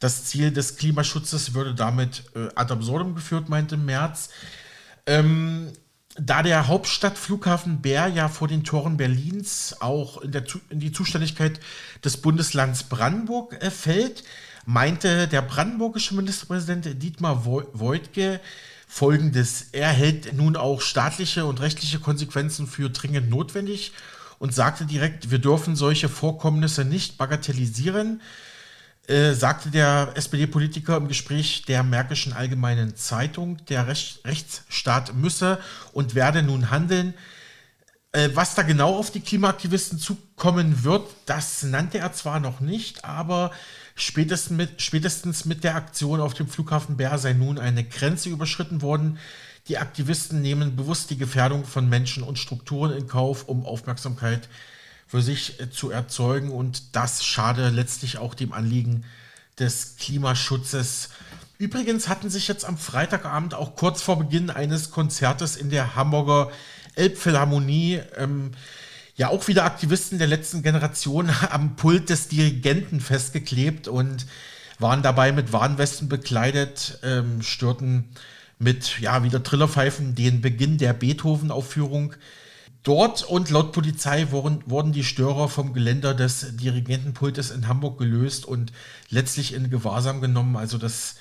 das 0.00 0.24
Ziel 0.24 0.50
des 0.50 0.76
Klimaschutzes 0.76 1.54
würde 1.54 1.74
damit 1.74 2.24
äh, 2.34 2.48
ad 2.54 2.72
absurdum 2.72 3.14
geführt, 3.14 3.48
meinte 3.48 3.76
Merz. 3.76 4.28
Ähm, 5.06 5.72
da 6.18 6.42
der 6.42 6.66
Hauptstadtflughafen 6.66 7.82
Bär 7.82 8.08
ja 8.08 8.28
vor 8.28 8.48
den 8.48 8.64
Toren 8.64 8.96
Berlins 8.96 9.76
auch 9.80 10.22
in, 10.22 10.32
in 10.70 10.80
die 10.80 10.92
Zuständigkeit 10.92 11.60
des 12.04 12.16
Bundeslands 12.18 12.84
Brandenburg 12.84 13.62
äh, 13.62 13.70
fällt, 13.70 14.24
meinte 14.64 15.28
der 15.28 15.42
brandenburgische 15.42 16.14
Ministerpräsident 16.14 17.02
Dietmar 17.02 17.44
Woidke 17.44 18.40
folgendes. 18.88 19.68
Er 19.72 19.88
hält 19.88 20.32
nun 20.32 20.56
auch 20.56 20.80
staatliche 20.80 21.46
und 21.46 21.60
rechtliche 21.60 22.00
Konsequenzen 22.00 22.66
für 22.66 22.90
dringend 22.90 23.30
notwendig 23.30 23.92
und 24.38 24.54
sagte 24.54 24.84
direkt, 24.84 25.30
wir 25.30 25.38
dürfen 25.38 25.76
solche 25.76 26.08
Vorkommnisse 26.08 26.84
nicht 26.84 27.16
bagatellisieren. 27.16 28.20
Äh, 29.08 29.34
sagte 29.34 29.70
der 29.70 30.12
SPD-Politiker 30.16 30.96
im 30.96 31.06
Gespräch 31.06 31.62
der 31.62 31.84
Märkischen 31.84 32.32
Allgemeinen 32.32 32.96
Zeitung, 32.96 33.64
der 33.66 33.86
Recht, 33.86 34.24
Rechtsstaat 34.24 35.14
müsse 35.14 35.60
und 35.92 36.16
werde 36.16 36.42
nun 36.42 36.70
handeln. 36.70 37.14
Äh, 38.10 38.30
was 38.34 38.56
da 38.56 38.62
genau 38.62 38.96
auf 38.96 39.12
die 39.12 39.20
Klimaaktivisten 39.20 40.00
zukommen 40.00 40.82
wird, 40.82 41.08
das 41.24 41.62
nannte 41.62 41.98
er 41.98 42.14
zwar 42.14 42.40
noch 42.40 42.58
nicht, 42.58 43.04
aber 43.04 43.52
spätestens 43.94 44.56
mit, 44.56 44.82
spätestens 44.82 45.44
mit 45.44 45.62
der 45.62 45.76
Aktion 45.76 46.20
auf 46.20 46.34
dem 46.34 46.48
Flughafen 46.48 46.96
Bär 46.96 47.16
sei 47.18 47.32
nun 47.32 47.60
eine 47.60 47.84
Grenze 47.84 48.28
überschritten 48.28 48.82
worden. 48.82 49.18
Die 49.68 49.78
Aktivisten 49.78 50.42
nehmen 50.42 50.74
bewusst 50.74 51.10
die 51.10 51.16
Gefährdung 51.16 51.64
von 51.64 51.88
Menschen 51.88 52.24
und 52.24 52.40
Strukturen 52.40 52.90
in 52.90 53.06
Kauf, 53.06 53.44
um 53.44 53.64
Aufmerksamkeit 53.64 54.44
zu 54.44 54.50
für 55.06 55.22
sich 55.22 55.60
äh, 55.60 55.70
zu 55.70 55.90
erzeugen 55.90 56.50
und 56.50 56.96
das 56.96 57.24
schade 57.24 57.68
letztlich 57.70 58.18
auch 58.18 58.34
dem 58.34 58.52
Anliegen 58.52 59.04
des 59.58 59.96
Klimaschutzes. 59.98 61.10
Übrigens 61.58 62.08
hatten 62.08 62.28
sich 62.28 62.48
jetzt 62.48 62.64
am 62.64 62.76
Freitagabend 62.76 63.54
auch 63.54 63.76
kurz 63.76 64.02
vor 64.02 64.18
Beginn 64.18 64.50
eines 64.50 64.90
Konzertes 64.90 65.56
in 65.56 65.70
der 65.70 65.96
Hamburger 65.96 66.50
Elbphilharmonie 66.94 68.00
ähm, 68.16 68.52
ja 69.16 69.28
auch 69.28 69.48
wieder 69.48 69.64
Aktivisten 69.64 70.18
der 70.18 70.26
letzten 70.26 70.62
Generation 70.62 71.30
am 71.50 71.76
Pult 71.76 72.10
des 72.10 72.28
Dirigenten 72.28 73.00
festgeklebt 73.00 73.88
und 73.88 74.26
waren 74.78 75.02
dabei 75.02 75.32
mit 75.32 75.52
Warnwesten 75.52 76.08
bekleidet, 76.08 76.98
ähm, 77.02 77.42
störten 77.42 78.10
mit 78.58 79.00
ja 79.00 79.22
wieder 79.22 79.42
Trillerpfeifen 79.42 80.14
den 80.14 80.40
Beginn 80.40 80.78
der 80.78 80.92
Beethoven-Aufführung. 80.92 82.14
Dort 82.86 83.24
und 83.24 83.50
laut 83.50 83.72
Polizei 83.72 84.30
wurden, 84.30 84.62
wurden 84.64 84.92
die 84.92 85.02
Störer 85.02 85.48
vom 85.48 85.72
Geländer 85.72 86.14
des 86.14 86.56
Dirigentenpultes 86.56 87.50
in 87.50 87.66
Hamburg 87.66 87.98
gelöst 87.98 88.46
und 88.46 88.72
letztlich 89.10 89.54
in 89.54 89.70
Gewahrsam 89.70 90.20
genommen. 90.20 90.56
Also 90.56 90.78
das 90.78 91.16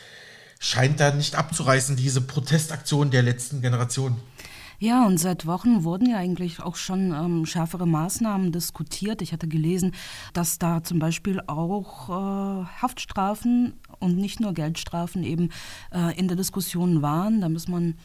scheint 0.59 0.99
da 0.99 1.11
nicht 1.11 1.33
abzureißen, 1.33 1.95
diese 1.95 2.21
Protestaktion 2.21 3.09
der 3.09 3.23
letzten 3.23 3.63
Generation. 3.63 4.15
Ja, 4.77 5.07
und 5.07 5.17
seit 5.17 5.47
Wochen 5.47 5.83
wurden 5.83 6.07
ja 6.07 6.17
eigentlich 6.17 6.59
auch 6.61 6.75
schon 6.75 7.11
ähm, 7.11 7.45
schärfere 7.47 7.87
Maßnahmen 7.87 8.51
diskutiert. 8.51 9.23
Ich 9.23 9.33
hatte 9.33 9.47
gelesen, 9.47 9.95
dass 10.33 10.59
da 10.59 10.83
zum 10.83 10.99
Beispiel 10.99 11.41
auch 11.47 12.09
äh, 12.09 12.65
Haftstrafen 12.81 13.73
und 13.99 14.17
nicht 14.17 14.39
nur 14.39 14.53
Geldstrafen 14.53 15.23
eben 15.23 15.49
äh, 15.91 16.15
in 16.19 16.27
der 16.27 16.37
Diskussion 16.37 17.01
waren. 17.01 17.41
Da 17.41 17.49
muss 17.49 17.67
man 17.67 17.95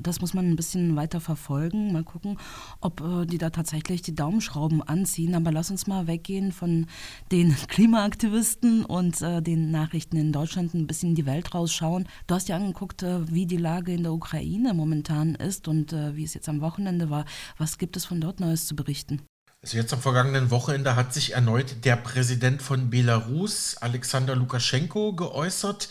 das 0.00 0.20
muss 0.20 0.34
man 0.34 0.48
ein 0.48 0.56
bisschen 0.56 0.96
weiter 0.96 1.20
verfolgen. 1.20 1.92
Mal 1.92 2.04
gucken, 2.04 2.38
ob 2.80 3.00
äh, 3.00 3.26
die 3.26 3.38
da 3.38 3.50
tatsächlich 3.50 4.02
die 4.02 4.14
Daumenschrauben 4.14 4.82
anziehen. 4.82 5.34
Aber 5.34 5.52
lass 5.52 5.70
uns 5.70 5.86
mal 5.86 6.06
weggehen 6.06 6.52
von 6.52 6.86
den 7.32 7.56
Klimaaktivisten 7.68 8.84
und 8.84 9.20
äh, 9.22 9.42
den 9.42 9.70
Nachrichten 9.70 10.16
in 10.16 10.32
Deutschland 10.32 10.74
ein 10.74 10.86
bisschen 10.86 11.10
in 11.10 11.14
die 11.14 11.26
Welt 11.26 11.54
rausschauen. 11.54 12.08
Du 12.26 12.34
hast 12.34 12.48
ja 12.48 12.56
angeguckt, 12.56 13.02
äh, 13.02 13.30
wie 13.30 13.46
die 13.46 13.56
Lage 13.56 13.92
in 13.92 14.02
der 14.02 14.12
Ukraine 14.12 14.74
momentan 14.74 15.34
ist 15.34 15.68
und 15.68 15.92
äh, 15.92 16.16
wie 16.16 16.24
es 16.24 16.34
jetzt 16.34 16.48
am 16.48 16.60
Wochenende 16.60 17.10
war. 17.10 17.24
Was 17.58 17.78
gibt 17.78 17.96
es 17.96 18.04
von 18.04 18.20
dort 18.20 18.40
Neues 18.40 18.66
zu 18.66 18.76
berichten? 18.76 19.22
Also 19.62 19.78
jetzt 19.78 19.92
am 19.92 20.00
vergangenen 20.00 20.50
Wochenende 20.50 20.94
hat 20.94 21.12
sich 21.12 21.34
erneut 21.34 21.84
der 21.84 21.96
Präsident 21.96 22.62
von 22.62 22.90
Belarus, 22.90 23.76
Alexander 23.78 24.36
Lukaschenko, 24.36 25.14
geäußert. 25.14 25.88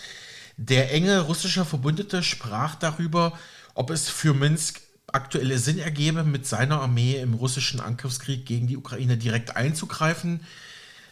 Der 0.58 0.94
enge 0.94 1.20
russische 1.20 1.65
Verbündete 1.65 2.24
sprach 2.24 2.76
darüber, 2.76 3.38
ob 3.75 3.91
es 3.91 4.09
für 4.09 4.33
Minsk 4.33 4.81
aktuelle 5.07 5.59
Sinn 5.59 5.77
ergebe, 5.77 6.23
mit 6.23 6.47
seiner 6.47 6.81
Armee 6.81 7.17
im 7.17 7.35
russischen 7.35 7.79
Angriffskrieg 7.79 8.45
gegen 8.45 8.67
die 8.67 8.77
Ukraine 8.77 9.17
direkt 9.17 9.55
einzugreifen. 9.55 10.39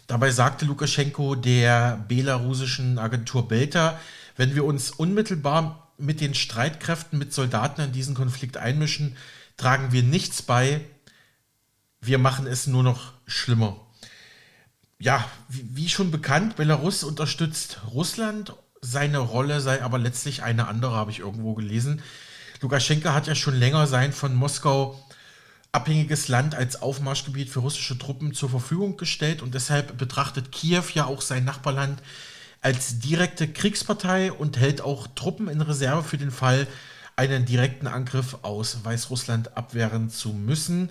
Dabei 0.07 0.31
sagte 0.31 0.65
Lukaschenko 0.65 1.35
der 1.35 2.03
belarussischen 2.07 2.97
Agentur 2.97 3.47
Belta, 3.47 3.99
wenn 4.35 4.55
wir 4.55 4.65
uns 4.65 4.91
unmittelbar 4.91 5.93
mit 5.97 6.19
den 6.19 6.33
Streitkräften, 6.33 7.19
mit 7.19 7.33
Soldaten 7.33 7.81
in 7.81 7.91
diesen 7.91 8.15
Konflikt 8.15 8.57
einmischen, 8.57 9.15
tragen 9.57 9.91
wir 9.91 10.03
nichts 10.03 10.41
bei. 10.41 10.81
Wir 12.01 12.17
machen 12.17 12.47
es 12.47 12.67
nur 12.67 12.83
noch 12.83 13.13
schlimmer. 13.25 13.79
Ja, 14.99 15.23
wie, 15.47 15.89
schon 15.89 16.11
bekannt, 16.11 16.55
Belarus 16.55 17.03
unterstützt 17.03 17.81
Russland. 17.91 18.53
Seine 18.81 19.19
Rolle 19.19 19.61
sei 19.61 19.81
aber 19.81 19.99
letztlich 19.99 20.43
eine 20.43 20.67
andere, 20.67 20.95
habe 20.95 21.11
ich 21.11 21.19
irgendwo 21.19 21.53
gelesen. 21.53 22.01
Lukaschenka 22.63 23.13
hat 23.13 23.27
ja 23.27 23.35
schon 23.35 23.55
länger 23.55 23.87
sein 23.87 24.13
von 24.13 24.33
Moskau 24.33 24.97
abhängiges 25.73 26.29
Land 26.29 26.55
als 26.55 26.81
Aufmarschgebiet 26.81 27.49
für 27.49 27.59
russische 27.59 27.97
Truppen 27.97 28.33
zur 28.33 28.49
Verfügung 28.49 28.95
gestellt 28.95 29.41
und 29.41 29.53
deshalb 29.53 29.97
betrachtet 29.97 30.51
Kiew 30.51 30.83
ja 30.93 31.05
auch 31.05 31.21
sein 31.21 31.43
Nachbarland 31.43 32.01
als 32.61 32.99
direkte 32.99 33.49
Kriegspartei 33.49 34.31
und 34.31 34.57
hält 34.57 34.81
auch 34.81 35.07
Truppen 35.13 35.49
in 35.49 35.59
Reserve 35.59 36.03
für 36.03 36.17
den 36.17 36.31
Fall, 36.31 36.67
einen 37.15 37.45
direkten 37.45 37.87
Angriff 37.87 38.37
aus 38.43 38.83
Weißrussland 38.83 39.57
abwehren 39.57 40.09
zu 40.09 40.29
müssen. 40.29 40.89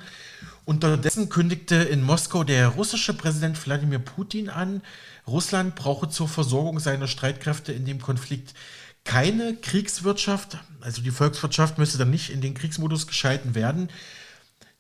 Unterdessen 0.67 1.31
kündigte 1.31 1.77
in 1.77 2.03
Moskau 2.03 2.45
der 2.45 2.69
russische 2.69 3.15
Präsident 3.15 3.65
Wladimir 3.65 3.99
Putin 3.99 4.51
an, 4.51 4.83
Russland 5.27 5.75
brauche 5.75 6.09
zur 6.09 6.29
Versorgung 6.29 6.81
seiner 6.81 7.09
Streitkräfte 7.09 7.73
in 7.73 7.87
dem 7.87 8.01
Konflikt 8.01 8.55
keine 9.05 9.57
Kriegswirtschaft, 9.57 10.59
also 10.81 11.03
die 11.03 11.11
Volkswirtschaft 11.11 11.79
müsste 11.79 11.99
dann 11.99 12.11
nicht 12.11 12.31
in 12.31 12.41
den 12.41 12.55
Kriegsmodus 12.55 13.07
geschalten 13.07 13.55
werden. 13.55 13.89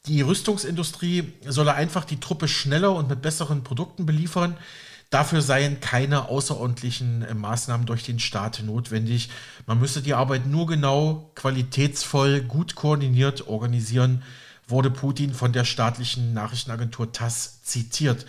Die 0.07 0.21
Rüstungsindustrie 0.21 1.33
solle 1.47 1.75
einfach 1.75 2.05
die 2.05 2.19
Truppe 2.19 2.49
schneller 2.49 2.93
und 2.93 3.09
mit 3.09 3.23
besseren 3.23 3.63
Produkten 3.63 4.07
beliefern. 4.07 4.57
Dafür 5.11 5.43
seien 5.43 5.81
keine 5.81 6.29
außerordentlichen 6.31 7.23
äh, 7.23 7.35
Maßnahmen 7.35 7.87
durch 7.87 8.03
den 8.03 8.19
Staat 8.19 8.63
notwendig. 8.65 9.29
Man 9.67 9.79
müsse 9.79 10.01
die 10.01 10.15
Arbeit 10.15 10.47
nur 10.47 10.67
genau, 10.67 11.31
qualitätsvoll, 11.35 12.41
gut 12.41 12.75
koordiniert 12.75 13.47
organisieren, 13.47 14.23
wurde 14.67 14.91
Putin 14.91 15.35
von 15.35 15.53
der 15.53 15.65
staatlichen 15.65 16.33
Nachrichtenagentur 16.33 17.13
TASS 17.13 17.63
zitiert. 17.63 18.25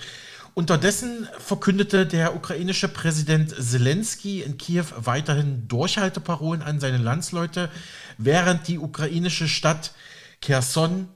Unterdessen 0.55 1.27
verkündete 1.39 2.05
der 2.05 2.35
ukrainische 2.35 2.87
Präsident 2.87 3.55
Zelensky 3.59 4.41
in 4.43 4.57
Kiew 4.57 4.85
weiterhin 4.97 5.67
Durchhalteparolen 5.67 6.61
an 6.61 6.79
seine 6.79 6.99
Landsleute, 6.99 7.69
während 8.19 8.67
die 8.67 8.77
ukrainische 8.77 9.47
Stadt 9.47 9.93
Kherson 10.41 11.07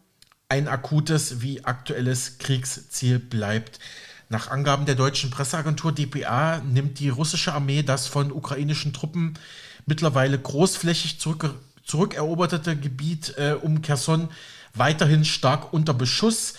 ein 0.49 0.67
akutes 0.67 1.41
wie 1.41 1.65
aktuelles 1.65 2.39
Kriegsziel 2.39 3.19
bleibt. 3.19 3.79
Nach 4.29 4.49
Angaben 4.49 4.85
der 4.87 4.95
deutschen 4.95 5.29
Presseagentur 5.29 5.91
dpa 5.91 6.59
nimmt 6.65 6.99
die 6.99 7.09
russische 7.09 7.53
Armee 7.53 7.83
das 7.83 8.07
von 8.07 8.31
ukrainischen 8.31 8.91
Truppen 8.91 9.35
mittlerweile 9.85 10.39
großflächig 10.39 11.19
zurück, 11.19 11.53
zurückeroberte 11.85 12.75
Gebiet 12.75 13.35
äh, 13.37 13.53
um 13.53 13.83
Kherson 13.83 14.29
weiterhin 14.73 15.25
stark 15.25 15.73
unter 15.73 15.93
Beschuss. 15.93 16.55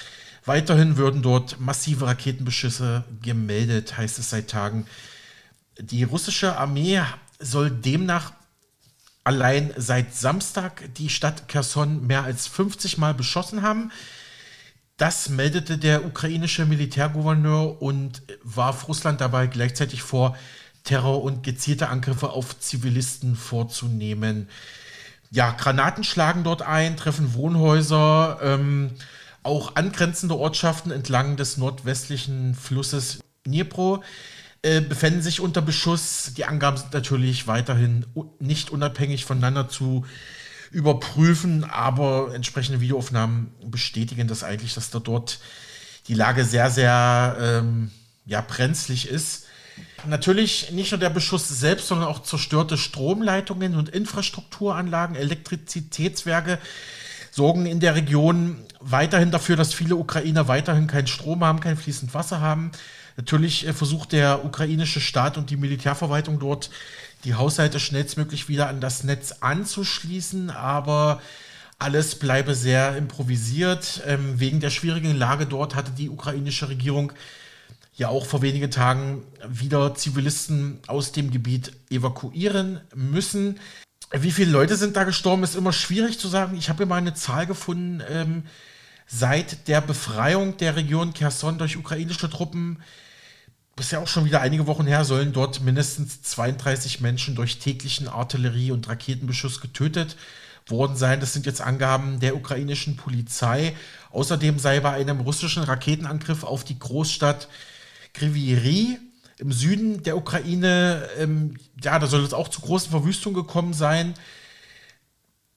Weiterhin 0.48 0.96
würden 0.96 1.20
dort 1.20 1.60
massive 1.60 2.06
Raketenbeschüsse 2.06 3.04
gemeldet, 3.20 3.98
heißt 3.98 4.18
es 4.18 4.30
seit 4.30 4.48
Tagen. 4.48 4.86
Die 5.78 6.04
russische 6.04 6.56
Armee 6.56 7.02
soll 7.38 7.70
demnach 7.70 8.32
allein 9.24 9.74
seit 9.76 10.14
Samstag 10.14 10.88
die 10.94 11.10
Stadt 11.10 11.48
Kherson 11.48 12.06
mehr 12.06 12.24
als 12.24 12.46
50 12.46 12.96
Mal 12.96 13.12
beschossen 13.12 13.60
haben. 13.60 13.92
Das 14.96 15.28
meldete 15.28 15.76
der 15.76 16.06
ukrainische 16.06 16.64
Militärgouverneur 16.64 17.82
und 17.82 18.22
warf 18.42 18.88
Russland 18.88 19.20
dabei 19.20 19.48
gleichzeitig 19.48 20.00
vor, 20.00 20.34
Terror 20.82 21.22
und 21.22 21.42
gezielte 21.42 21.90
Angriffe 21.90 22.30
auf 22.30 22.58
Zivilisten 22.58 23.36
vorzunehmen. 23.36 24.48
Ja, 25.30 25.50
Granaten 25.50 26.04
schlagen 26.04 26.42
dort 26.42 26.62
ein, 26.62 26.96
treffen 26.96 27.34
Wohnhäuser. 27.34 28.38
Ähm, 28.40 28.92
auch 29.42 29.76
angrenzende 29.76 30.36
Ortschaften 30.36 30.90
entlang 30.90 31.36
des 31.36 31.56
nordwestlichen 31.56 32.54
Flusses 32.54 33.20
Dnipro 33.46 34.02
äh, 34.62 34.80
befinden 34.80 35.22
sich 35.22 35.40
unter 35.40 35.62
Beschuss. 35.62 36.32
Die 36.36 36.44
Angaben 36.44 36.76
sind 36.76 36.92
natürlich 36.92 37.46
weiterhin 37.46 38.06
nicht 38.40 38.70
unabhängig 38.70 39.24
voneinander 39.24 39.68
zu 39.68 40.04
überprüfen, 40.70 41.64
aber 41.64 42.34
entsprechende 42.34 42.80
Videoaufnahmen 42.80 43.52
bestätigen 43.64 44.28
das 44.28 44.42
eigentlich, 44.42 44.74
dass 44.74 44.90
da 44.90 44.98
dort 44.98 45.40
die 46.08 46.14
Lage 46.14 46.44
sehr, 46.44 46.70
sehr 46.70 47.36
ähm, 47.40 47.90
ja, 48.26 48.40
brenzlig 48.40 49.08
ist. 49.08 49.46
Natürlich 50.06 50.72
nicht 50.72 50.90
nur 50.90 50.98
der 50.98 51.10
Beschuss 51.10 51.48
selbst, 51.48 51.88
sondern 51.88 52.08
auch 52.08 52.22
zerstörte 52.22 52.76
Stromleitungen 52.76 53.76
und 53.76 53.88
Infrastrukturanlagen, 53.88 55.16
Elektrizitätswerke 55.16 56.58
sorgen 57.30 57.66
in 57.66 57.80
der 57.80 57.94
Region 57.94 58.56
weiterhin 58.80 59.30
dafür, 59.30 59.56
dass 59.56 59.74
viele 59.74 59.96
Ukrainer 59.96 60.48
weiterhin 60.48 60.86
keinen 60.86 61.06
Strom 61.06 61.44
haben, 61.44 61.60
kein 61.60 61.76
fließend 61.76 62.14
Wasser 62.14 62.40
haben. 62.40 62.70
Natürlich 63.16 63.66
äh, 63.66 63.72
versucht 63.72 64.12
der 64.12 64.44
ukrainische 64.44 65.00
Staat 65.00 65.36
und 65.36 65.50
die 65.50 65.56
Militärverwaltung 65.56 66.38
dort, 66.38 66.70
die 67.24 67.34
Haushalte 67.34 67.80
schnellstmöglich 67.80 68.48
wieder 68.48 68.68
an 68.68 68.80
das 68.80 69.02
Netz 69.02 69.36
anzuschließen, 69.40 70.50
aber 70.50 71.20
alles 71.78 72.14
bleibe 72.14 72.54
sehr 72.54 72.96
improvisiert. 72.96 74.02
Ähm, 74.06 74.38
wegen 74.38 74.60
der 74.60 74.70
schwierigen 74.70 75.16
Lage 75.16 75.46
dort 75.46 75.74
hatte 75.74 75.90
die 75.90 76.10
ukrainische 76.10 76.68
Regierung 76.68 77.12
ja 77.96 78.08
auch 78.08 78.26
vor 78.26 78.42
wenigen 78.42 78.70
Tagen 78.70 79.24
wieder 79.48 79.94
Zivilisten 79.94 80.78
aus 80.86 81.10
dem 81.10 81.32
Gebiet 81.32 81.72
evakuieren 81.90 82.80
müssen. 82.94 83.58
Wie 84.10 84.32
viele 84.32 84.50
Leute 84.50 84.76
sind 84.76 84.96
da 84.96 85.04
gestorben, 85.04 85.42
ist 85.42 85.54
immer 85.54 85.72
schwierig 85.72 86.18
zu 86.18 86.28
sagen. 86.28 86.56
Ich 86.56 86.68
habe 86.68 86.78
hier 86.78 86.86
mal 86.86 86.96
eine 86.96 87.14
Zahl 87.14 87.46
gefunden. 87.46 88.02
Ähm, 88.08 88.44
seit 89.06 89.68
der 89.68 89.80
Befreiung 89.80 90.56
der 90.56 90.76
Region 90.76 91.12
Kherson 91.12 91.58
durch 91.58 91.76
ukrainische 91.76 92.30
Truppen, 92.30 92.82
ist 93.78 93.92
ja 93.92 94.00
auch 94.00 94.08
schon 94.08 94.24
wieder 94.24 94.40
einige 94.40 94.66
Wochen 94.66 94.86
her, 94.86 95.04
sollen 95.04 95.32
dort 95.32 95.60
mindestens 95.60 96.22
32 96.22 97.00
Menschen 97.00 97.34
durch 97.34 97.58
täglichen 97.58 98.08
Artillerie- 98.08 98.72
und 98.72 98.88
Raketenbeschuss 98.88 99.60
getötet 99.60 100.16
worden 100.66 100.96
sein. 100.96 101.20
Das 101.20 101.32
sind 101.32 101.46
jetzt 101.46 101.60
Angaben 101.60 102.18
der 102.18 102.34
ukrainischen 102.34 102.96
Polizei. 102.96 103.76
Außerdem 104.10 104.58
sei 104.58 104.80
bei 104.80 104.92
einem 104.92 105.20
russischen 105.20 105.62
Raketenangriff 105.62 106.44
auf 106.44 106.64
die 106.64 106.78
Großstadt 106.78 107.48
Kriviri 108.14 108.98
Im 109.38 109.52
Süden 109.52 110.02
der 110.02 110.16
Ukraine, 110.16 111.08
ähm, 111.18 111.56
ja, 111.82 111.98
da 111.98 112.06
soll 112.06 112.24
es 112.24 112.34
auch 112.34 112.48
zu 112.48 112.60
großen 112.60 112.90
Verwüstungen 112.90 113.36
gekommen 113.36 113.72
sein. 113.72 114.14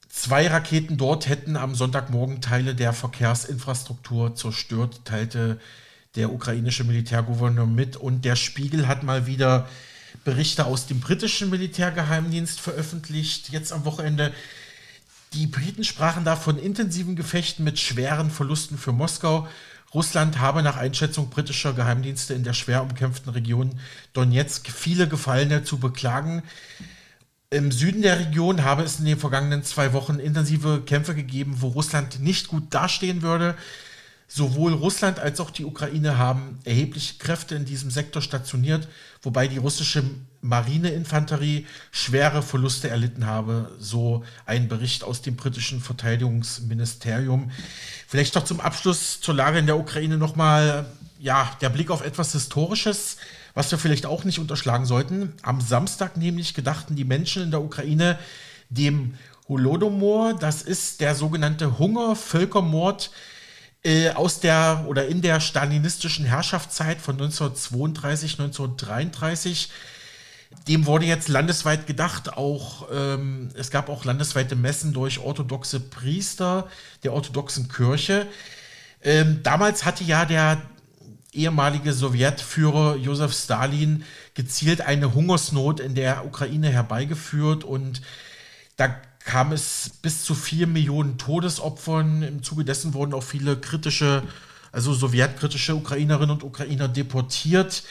Zwei 0.07 0.47
Raketen 0.47 0.97
dort 0.97 1.27
hätten 1.27 1.55
am 1.55 1.73
Sonntagmorgen 1.73 2.41
Teile 2.41 2.75
der 2.75 2.93
Verkehrsinfrastruktur 2.93 4.35
zerstört, 4.35 5.01
teilte 5.05 5.59
der 6.15 6.31
ukrainische 6.31 6.83
Militärgouverneur 6.83 7.65
mit. 7.65 7.95
Und 7.95 8.25
der 8.25 8.35
Spiegel 8.35 8.87
hat 8.87 9.03
mal 9.03 9.25
wieder 9.25 9.67
Berichte 10.23 10.65
aus 10.65 10.85
dem 10.85 10.99
britischen 10.99 11.49
Militärgeheimdienst 11.49 12.59
veröffentlicht. 12.59 13.49
Jetzt 13.49 13.71
am 13.71 13.85
Wochenende. 13.85 14.33
Die 15.33 15.47
Briten 15.47 15.85
sprachen 15.85 16.25
da 16.25 16.35
von 16.35 16.59
intensiven 16.59 17.15
Gefechten 17.15 17.63
mit 17.63 17.79
schweren 17.79 18.29
Verlusten 18.29 18.77
für 18.77 18.91
Moskau. 18.91 19.47
Russland 19.93 20.39
habe 20.39 20.63
nach 20.63 20.77
Einschätzung 20.77 21.29
britischer 21.29 21.73
Geheimdienste 21.73 22.33
in 22.33 22.43
der 22.43 22.53
schwer 22.53 22.81
umkämpften 22.81 23.31
Region 23.31 23.79
Donetsk 24.13 24.69
viele 24.69 25.07
Gefallene 25.07 25.63
zu 25.63 25.79
beklagen. 25.79 26.43
Im 27.49 27.73
Süden 27.73 28.01
der 28.01 28.17
Region 28.17 28.63
habe 28.63 28.83
es 28.83 28.99
in 28.99 29.05
den 29.05 29.19
vergangenen 29.19 29.63
zwei 29.63 29.91
Wochen 29.91 30.19
intensive 30.19 30.83
Kämpfe 30.85 31.13
gegeben, 31.13 31.57
wo 31.59 31.67
Russland 31.67 32.21
nicht 32.21 32.47
gut 32.47 32.73
dastehen 32.73 33.21
würde. 33.21 33.55
Sowohl 34.33 34.71
Russland 34.71 35.19
als 35.19 35.41
auch 35.41 35.49
die 35.49 35.65
Ukraine 35.65 36.17
haben 36.17 36.59
erhebliche 36.63 37.15
Kräfte 37.15 37.55
in 37.55 37.65
diesem 37.65 37.91
Sektor 37.91 38.21
stationiert, 38.21 38.87
wobei 39.21 39.49
die 39.49 39.57
russische 39.57 40.05
Marineinfanterie 40.39 41.67
schwere 41.91 42.41
Verluste 42.41 42.89
erlitten 42.89 43.25
habe, 43.25 43.75
so 43.77 44.23
ein 44.45 44.69
Bericht 44.69 45.03
aus 45.03 45.21
dem 45.21 45.35
britischen 45.35 45.81
Verteidigungsministerium. 45.81 47.51
Vielleicht 48.07 48.33
noch 48.35 48.45
zum 48.45 48.61
Abschluss 48.61 49.19
zur 49.19 49.35
Lage 49.35 49.59
in 49.59 49.65
der 49.65 49.77
Ukraine 49.77 50.17
nochmal, 50.17 50.85
ja, 51.19 51.51
der 51.59 51.69
Blick 51.69 51.91
auf 51.91 52.01
etwas 52.01 52.31
Historisches, 52.31 53.17
was 53.53 53.69
wir 53.69 53.79
vielleicht 53.79 54.05
auch 54.05 54.23
nicht 54.23 54.39
unterschlagen 54.39 54.85
sollten. 54.85 55.33
Am 55.41 55.59
Samstag 55.59 56.15
nämlich 56.15 56.53
gedachten 56.53 56.95
die 56.95 57.03
Menschen 57.03 57.43
in 57.43 57.51
der 57.51 57.61
Ukraine 57.61 58.17
dem 58.69 59.15
Holodomor, 59.49 60.35
das 60.35 60.61
ist 60.61 61.01
der 61.01 61.15
sogenannte 61.15 61.79
Hunger, 61.79 62.15
Völkermord, 62.15 63.11
äh, 63.83 64.11
aus 64.11 64.39
der 64.39 64.85
oder 64.87 65.07
in 65.07 65.21
der 65.21 65.39
stalinistischen 65.39 66.25
Herrschaftszeit 66.25 67.01
von 67.01 67.15
1932, 67.15 68.39
1933. 68.39 69.69
Dem 70.67 70.85
wurde 70.85 71.05
jetzt 71.05 71.29
landesweit 71.29 71.87
gedacht, 71.87 72.33
auch 72.33 72.87
ähm, 72.93 73.49
es 73.55 73.71
gab 73.71 73.89
auch 73.89 74.05
landesweite 74.05 74.55
Messen 74.55 74.93
durch 74.93 75.19
orthodoxe 75.19 75.79
Priester 75.79 76.67
der 77.03 77.13
orthodoxen 77.13 77.69
Kirche. 77.69 78.27
Ähm, 79.01 79.41
damals 79.43 79.85
hatte 79.85 80.03
ja 80.03 80.25
der 80.25 80.61
ehemalige 81.31 81.93
Sowjetführer 81.93 82.97
Josef 82.97 83.33
Stalin 83.33 84.03
gezielt 84.33 84.81
eine 84.81 85.13
Hungersnot 85.13 85.79
in 85.79 85.95
der 85.95 86.25
Ukraine 86.25 86.69
herbeigeführt 86.69 87.63
und 87.63 88.01
da 88.75 88.95
kam 89.25 89.51
es 89.51 89.91
bis 90.01 90.23
zu 90.23 90.35
vier 90.35 90.67
Millionen 90.67 91.17
Todesopfern. 91.17 92.23
Im 92.23 92.43
Zuge 92.43 92.65
dessen 92.65 92.93
wurden 92.93 93.13
auch 93.13 93.23
viele 93.23 93.57
kritische, 93.57 94.23
also 94.71 94.93
sowjetkritische 94.93 95.75
Ukrainerinnen 95.75 96.31
und 96.31 96.43
Ukrainer 96.43 96.87
deportiert. 96.87 97.83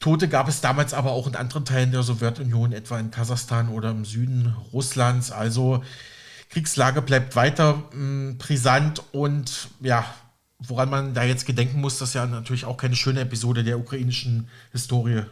Tote 0.00 0.28
gab 0.28 0.48
es 0.48 0.60
damals 0.60 0.94
aber 0.94 1.12
auch 1.12 1.28
in 1.28 1.36
anderen 1.36 1.64
Teilen 1.64 1.92
der 1.92 2.02
Sowjetunion, 2.02 2.72
etwa 2.72 2.98
in 2.98 3.10
Kasachstan 3.10 3.68
oder 3.68 3.90
im 3.90 4.04
Süden 4.04 4.54
Russlands. 4.72 5.30
Also 5.30 5.84
Kriegslage 6.50 7.02
bleibt 7.02 7.36
weiter 7.36 7.74
mh, 7.74 7.92
hm, 7.92 8.38
brisant 8.38 9.02
und 9.12 9.68
ja, 9.80 10.04
woran 10.58 10.90
man 10.90 11.14
da 11.14 11.24
jetzt 11.24 11.46
gedenken 11.46 11.80
muss, 11.80 11.98
das 11.98 12.10
ist 12.10 12.14
ja 12.14 12.26
natürlich 12.26 12.64
auch 12.64 12.76
keine 12.76 12.96
schöne 12.96 13.20
Episode 13.20 13.64
der 13.64 13.78
ukrainischen 13.78 14.48
Historie. 14.72 15.22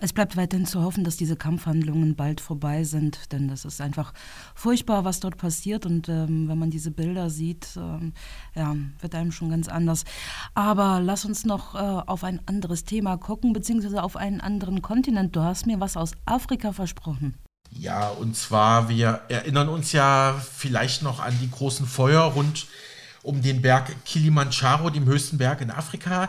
Es 0.00 0.12
bleibt 0.12 0.36
weiterhin 0.36 0.66
zu 0.66 0.82
hoffen, 0.82 1.04
dass 1.04 1.16
diese 1.16 1.36
Kampfhandlungen 1.36 2.16
bald 2.16 2.40
vorbei 2.40 2.84
sind, 2.84 3.32
denn 3.32 3.48
das 3.48 3.64
ist 3.64 3.80
einfach 3.80 4.12
furchtbar, 4.54 5.04
was 5.04 5.20
dort 5.20 5.36
passiert. 5.36 5.86
Und 5.86 6.08
ähm, 6.08 6.48
wenn 6.48 6.58
man 6.58 6.70
diese 6.70 6.90
Bilder 6.90 7.30
sieht, 7.30 7.68
ähm, 7.76 8.12
ja, 8.54 8.74
wird 9.00 9.14
einem 9.14 9.32
schon 9.32 9.50
ganz 9.50 9.68
anders. 9.68 10.04
Aber 10.54 11.00
lass 11.00 11.24
uns 11.24 11.44
noch 11.44 11.74
äh, 11.74 11.78
auf 11.78 12.24
ein 12.24 12.40
anderes 12.46 12.84
Thema 12.84 13.16
gucken, 13.16 13.52
beziehungsweise 13.52 14.02
auf 14.02 14.16
einen 14.16 14.40
anderen 14.40 14.82
Kontinent. 14.82 15.34
Du 15.36 15.42
hast 15.42 15.66
mir 15.66 15.80
was 15.80 15.96
aus 15.96 16.12
Afrika 16.26 16.72
versprochen. 16.72 17.34
Ja, 17.70 18.08
und 18.08 18.36
zwar, 18.36 18.88
wir 18.88 19.20
erinnern 19.28 19.68
uns 19.68 19.92
ja 19.92 20.34
vielleicht 20.52 21.02
noch 21.02 21.20
an 21.20 21.36
die 21.40 21.50
großen 21.50 21.86
Feuer 21.86 22.22
rund 22.22 22.66
um 23.22 23.42
den 23.42 23.62
Berg 23.62 24.04
Kilimanjaro, 24.04 24.90
dem 24.90 25.04
höchsten 25.04 25.38
Berg 25.38 25.60
in 25.60 25.70
Afrika 25.70 26.28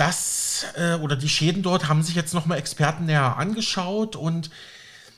das 0.00 0.66
äh, 0.76 0.94
oder 0.94 1.14
die 1.14 1.28
Schäden 1.28 1.62
dort 1.62 1.88
haben 1.88 2.02
sich 2.02 2.14
jetzt 2.14 2.32
nochmal 2.32 2.58
Experten 2.58 3.04
näher 3.04 3.36
angeschaut 3.36 4.16
und 4.16 4.50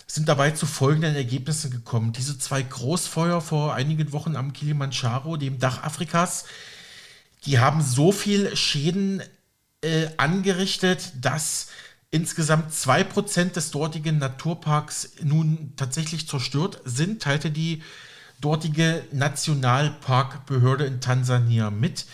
sind 0.08 0.28
dabei 0.28 0.50
zu 0.50 0.66
folgenden 0.66 1.14
Ergebnissen 1.14 1.70
gekommen. 1.70 2.12
Diese 2.12 2.38
zwei 2.38 2.62
Großfeuer 2.62 3.40
vor 3.40 3.74
einigen 3.74 4.12
Wochen 4.12 4.36
am 4.36 4.52
Kilimanjaro, 4.52 5.36
dem 5.36 5.58
Dach 5.58 5.84
Afrikas, 5.84 6.44
die 7.46 7.60
haben 7.60 7.80
so 7.80 8.12
viel 8.12 8.54
Schäden 8.56 9.22
äh, 9.82 10.08
angerichtet, 10.16 11.12
dass 11.20 11.68
insgesamt 12.10 12.72
2% 12.72 13.52
des 13.52 13.70
dortigen 13.70 14.18
Naturparks 14.18 15.12
nun 15.22 15.72
tatsächlich 15.76 16.28
zerstört 16.28 16.80
sind, 16.84 17.22
teilte 17.22 17.50
die 17.50 17.82
dortige 18.40 19.04
Nationalparkbehörde 19.12 20.84
in 20.84 21.00
Tansania 21.00 21.70
mit. 21.70 22.04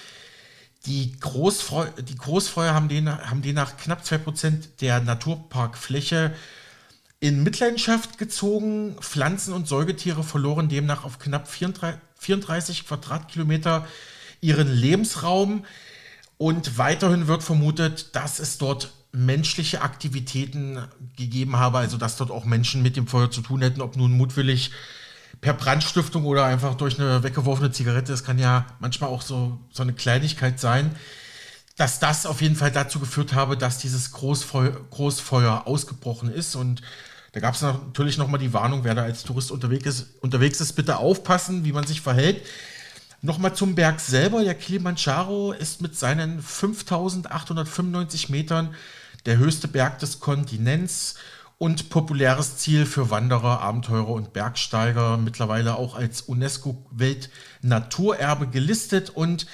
Die, 0.86 1.18
Großfreu 1.18 1.86
die 2.00 2.16
Großfeuer 2.16 2.72
haben, 2.72 2.88
den, 2.88 3.08
haben 3.08 3.42
demnach 3.42 3.76
knapp 3.76 4.02
2% 4.02 4.78
der 4.80 5.00
Naturparkfläche 5.00 6.34
in 7.20 7.42
Mitleidenschaft 7.42 8.18
gezogen. 8.18 8.96
Pflanzen 9.00 9.52
und 9.52 9.66
Säugetiere 9.66 10.22
verloren 10.22 10.68
demnach 10.68 11.04
auf 11.04 11.18
knapp 11.18 11.48
34, 11.48 12.00
34 12.18 12.86
Quadratkilometer 12.86 13.86
ihren 14.40 14.72
Lebensraum. 14.72 15.64
Und 16.36 16.78
weiterhin 16.78 17.26
wird 17.26 17.42
vermutet, 17.42 18.14
dass 18.14 18.38
es 18.38 18.58
dort 18.58 18.92
menschliche 19.10 19.82
Aktivitäten 19.82 20.86
gegeben 21.16 21.56
habe, 21.56 21.78
also 21.78 21.96
dass 21.96 22.16
dort 22.16 22.30
auch 22.30 22.44
Menschen 22.44 22.82
mit 22.82 22.96
dem 22.96 23.08
Feuer 23.08 23.30
zu 23.30 23.40
tun 23.40 23.62
hätten, 23.62 23.80
ob 23.80 23.96
nun 23.96 24.12
mutwillig 24.12 24.70
per 25.40 25.54
Brandstiftung 25.54 26.24
oder 26.24 26.44
einfach 26.44 26.74
durch 26.74 26.98
eine 26.98 27.22
weggeworfene 27.22 27.70
Zigarette, 27.70 28.12
das 28.12 28.24
kann 28.24 28.38
ja 28.38 28.66
manchmal 28.80 29.10
auch 29.10 29.22
so, 29.22 29.58
so 29.70 29.82
eine 29.82 29.92
Kleinigkeit 29.92 30.58
sein, 30.58 30.94
dass 31.76 32.00
das 32.00 32.26
auf 32.26 32.42
jeden 32.42 32.56
Fall 32.56 32.72
dazu 32.72 32.98
geführt 32.98 33.34
habe, 33.34 33.56
dass 33.56 33.78
dieses 33.78 34.10
Großfeuer, 34.10 34.72
Großfeuer 34.90 35.62
ausgebrochen 35.66 36.28
ist. 36.32 36.56
Und 36.56 36.82
da 37.32 37.40
gab 37.40 37.54
es 37.54 37.62
natürlich 37.62 38.18
nochmal 38.18 38.40
die 38.40 38.52
Warnung, 38.52 38.82
wer 38.82 38.96
da 38.96 39.04
als 39.04 39.22
Tourist 39.22 39.52
unterwegs 39.52 39.86
ist, 39.86 40.06
unterwegs 40.20 40.60
ist, 40.60 40.72
bitte 40.72 40.96
aufpassen, 40.96 41.64
wie 41.64 41.72
man 41.72 41.86
sich 41.86 42.00
verhält. 42.00 42.44
Nochmal 43.22 43.54
zum 43.54 43.76
Berg 43.76 44.00
selber. 44.00 44.42
Der 44.42 44.54
Kilimanjaro 44.56 45.52
ist 45.52 45.80
mit 45.80 45.96
seinen 45.96 46.42
5895 46.42 48.28
Metern 48.28 48.74
der 49.26 49.38
höchste 49.38 49.68
Berg 49.68 50.00
des 50.00 50.18
Kontinents 50.18 51.14
und 51.58 51.90
populäres 51.90 52.56
Ziel 52.58 52.86
für 52.86 53.10
Wanderer, 53.10 53.60
Abenteurer 53.60 54.10
und 54.10 54.32
Bergsteiger, 54.32 55.16
mittlerweile 55.16 55.74
auch 55.76 55.96
als 55.96 56.20
UNESCO-Weltnaturerbe 56.22 58.46
gelistet 58.46 59.10
und 59.10 59.48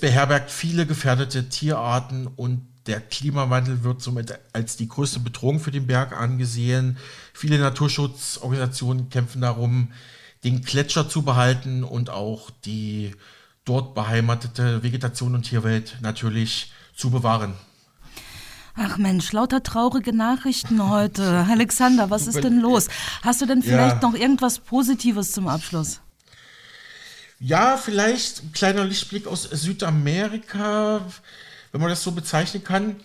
beherbergt 0.00 0.50
viele 0.50 0.86
gefährdete 0.86 1.48
Tierarten 1.48 2.26
und 2.26 2.66
der 2.86 3.00
Klimawandel 3.00 3.84
wird 3.84 4.02
somit 4.02 4.38
als 4.52 4.76
die 4.76 4.88
größte 4.88 5.20
Bedrohung 5.20 5.60
für 5.60 5.70
den 5.70 5.86
Berg 5.86 6.12
angesehen. 6.12 6.98
Viele 7.32 7.58
Naturschutzorganisationen 7.58 9.08
kämpfen 9.08 9.40
darum, 9.40 9.92
den 10.42 10.60
Gletscher 10.60 11.08
zu 11.08 11.22
behalten 11.22 11.82
und 11.82 12.10
auch 12.10 12.50
die 12.50 13.14
dort 13.64 13.94
beheimatete 13.94 14.82
Vegetation 14.82 15.34
und 15.34 15.44
Tierwelt 15.44 15.96
natürlich 16.02 16.74
zu 16.94 17.10
bewahren. 17.10 17.54
Ach 18.76 18.98
Mensch, 18.98 19.30
lauter 19.32 19.62
traurige 19.62 20.12
Nachrichten 20.12 20.88
heute. 20.88 21.46
Alexander, 21.48 22.10
was 22.10 22.26
ist 22.26 22.42
denn 22.42 22.58
los? 22.58 22.88
Hast 23.22 23.40
du 23.40 23.46
denn 23.46 23.62
vielleicht 23.62 24.02
ja. 24.02 24.08
noch 24.08 24.14
irgendwas 24.14 24.58
Positives 24.58 25.30
zum 25.30 25.46
Abschluss? 25.46 26.00
Ja, 27.38 27.76
vielleicht 27.76 28.42
ein 28.42 28.52
kleiner 28.52 28.84
Lichtblick 28.84 29.28
aus 29.28 29.44
Südamerika, 29.44 31.02
wenn 31.70 31.80
man 31.80 31.90
das 31.90 32.02
so 32.02 32.12
bezeichnen 32.12 32.64
kann. 32.64 32.96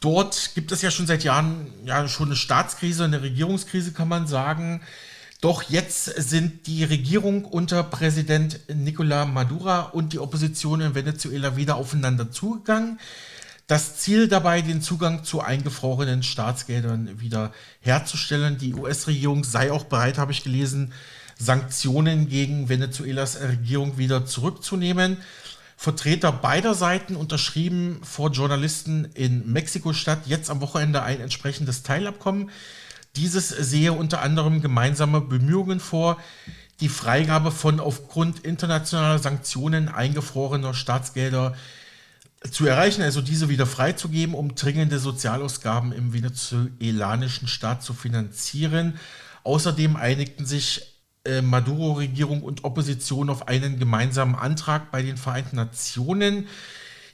Dort 0.00 0.54
gibt 0.54 0.70
es 0.70 0.82
ja 0.82 0.92
schon 0.92 1.08
seit 1.08 1.24
Jahren 1.24 1.72
ja 1.84 2.06
schon 2.06 2.28
eine 2.28 2.36
Staatskrise, 2.36 3.04
eine 3.04 3.22
Regierungskrise, 3.22 3.92
kann 3.92 4.08
man 4.08 4.28
sagen. 4.28 4.80
Doch 5.40 5.64
jetzt 5.64 6.04
sind 6.04 6.68
die 6.68 6.84
Regierung 6.84 7.44
unter 7.44 7.82
Präsident 7.82 8.60
Nicolás 8.68 9.26
Maduro 9.26 9.90
und 9.92 10.12
die 10.12 10.18
Opposition 10.18 10.80
in 10.80 10.94
Venezuela 10.94 11.56
wieder 11.56 11.76
aufeinander 11.76 12.30
zugegangen. 12.30 13.00
Das 13.66 13.96
Ziel 13.96 14.28
dabei, 14.28 14.60
den 14.60 14.82
Zugang 14.82 15.24
zu 15.24 15.40
eingefrorenen 15.40 16.22
Staatsgeldern 16.22 17.18
wieder 17.20 17.50
herzustellen. 17.80 18.58
Die 18.58 18.74
US-Regierung 18.74 19.42
sei 19.42 19.72
auch 19.72 19.84
bereit, 19.84 20.18
habe 20.18 20.32
ich 20.32 20.44
gelesen, 20.44 20.92
Sanktionen 21.38 22.28
gegen 22.28 22.68
Venezuelas 22.68 23.40
Regierung 23.40 23.96
wieder 23.96 24.26
zurückzunehmen. 24.26 25.16
Vertreter 25.78 26.30
beider 26.30 26.74
Seiten 26.74 27.16
unterschrieben 27.16 28.00
vor 28.02 28.30
Journalisten 28.30 29.06
in 29.14 29.50
Mexiko-Stadt 29.50 30.26
jetzt 30.26 30.50
am 30.50 30.60
Wochenende 30.60 31.02
ein 31.02 31.20
entsprechendes 31.20 31.82
Teilabkommen. 31.82 32.50
Dieses 33.16 33.48
sehe 33.48 33.94
unter 33.94 34.20
anderem 34.20 34.60
gemeinsame 34.60 35.22
Bemühungen 35.22 35.80
vor, 35.80 36.18
die 36.80 36.88
Freigabe 36.90 37.50
von 37.50 37.80
aufgrund 37.80 38.40
internationaler 38.40 39.18
Sanktionen 39.18 39.88
eingefrorener 39.88 40.74
Staatsgelder 40.74 41.54
zu 42.50 42.66
erreichen, 42.66 43.02
also 43.02 43.20
diese 43.20 43.48
wieder 43.48 43.66
freizugeben, 43.66 44.34
um 44.34 44.54
dringende 44.54 44.98
Sozialausgaben 44.98 45.92
im 45.92 46.12
venezolanischen 46.12 47.48
Staat 47.48 47.82
zu 47.82 47.94
finanzieren. 47.94 48.98
Außerdem 49.44 49.96
einigten 49.96 50.46
sich 50.46 51.00
äh, 51.24 51.40
Maduro-Regierung 51.40 52.42
und 52.42 52.64
Opposition 52.64 53.30
auf 53.30 53.48
einen 53.48 53.78
gemeinsamen 53.78 54.34
Antrag 54.34 54.90
bei 54.90 55.02
den 55.02 55.16
Vereinten 55.16 55.56
Nationen. 55.56 56.46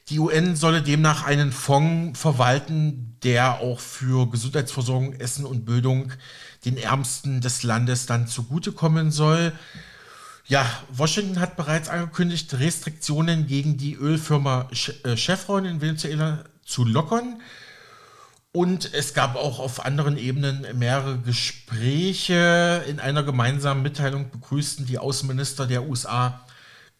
Die 0.08 0.18
UN 0.18 0.56
solle 0.56 0.82
demnach 0.82 1.24
einen 1.24 1.52
Fonds 1.52 2.18
verwalten, 2.18 3.16
der 3.22 3.60
auch 3.60 3.78
für 3.78 4.28
Gesundheitsversorgung, 4.28 5.12
Essen 5.14 5.44
und 5.44 5.64
Bildung 5.64 6.12
den 6.64 6.76
Ärmsten 6.76 7.40
des 7.40 7.62
Landes 7.62 8.06
dann 8.06 8.26
zugutekommen 8.26 9.12
soll. 9.12 9.52
Ja, 10.50 10.68
Washington 10.90 11.38
hat 11.38 11.54
bereits 11.54 11.88
angekündigt, 11.88 12.52
Restriktionen 12.58 13.46
gegen 13.46 13.76
die 13.76 13.94
Ölfirma 13.94 14.68
äh, 15.04 15.14
Chevron 15.14 15.64
in 15.64 15.80
Venezuela 15.80 16.42
zu 16.64 16.84
lockern. 16.84 17.40
Und 18.50 18.92
es 18.92 19.14
gab 19.14 19.36
auch 19.36 19.60
auf 19.60 19.86
anderen 19.86 20.18
Ebenen 20.18 20.66
mehrere 20.76 21.18
Gespräche. 21.18 22.82
In 22.88 22.98
einer 22.98 23.22
gemeinsamen 23.22 23.84
Mitteilung 23.84 24.28
begrüßten 24.32 24.86
die 24.86 24.98
Außenminister 24.98 25.68
der 25.68 25.88
USA, 25.88 26.44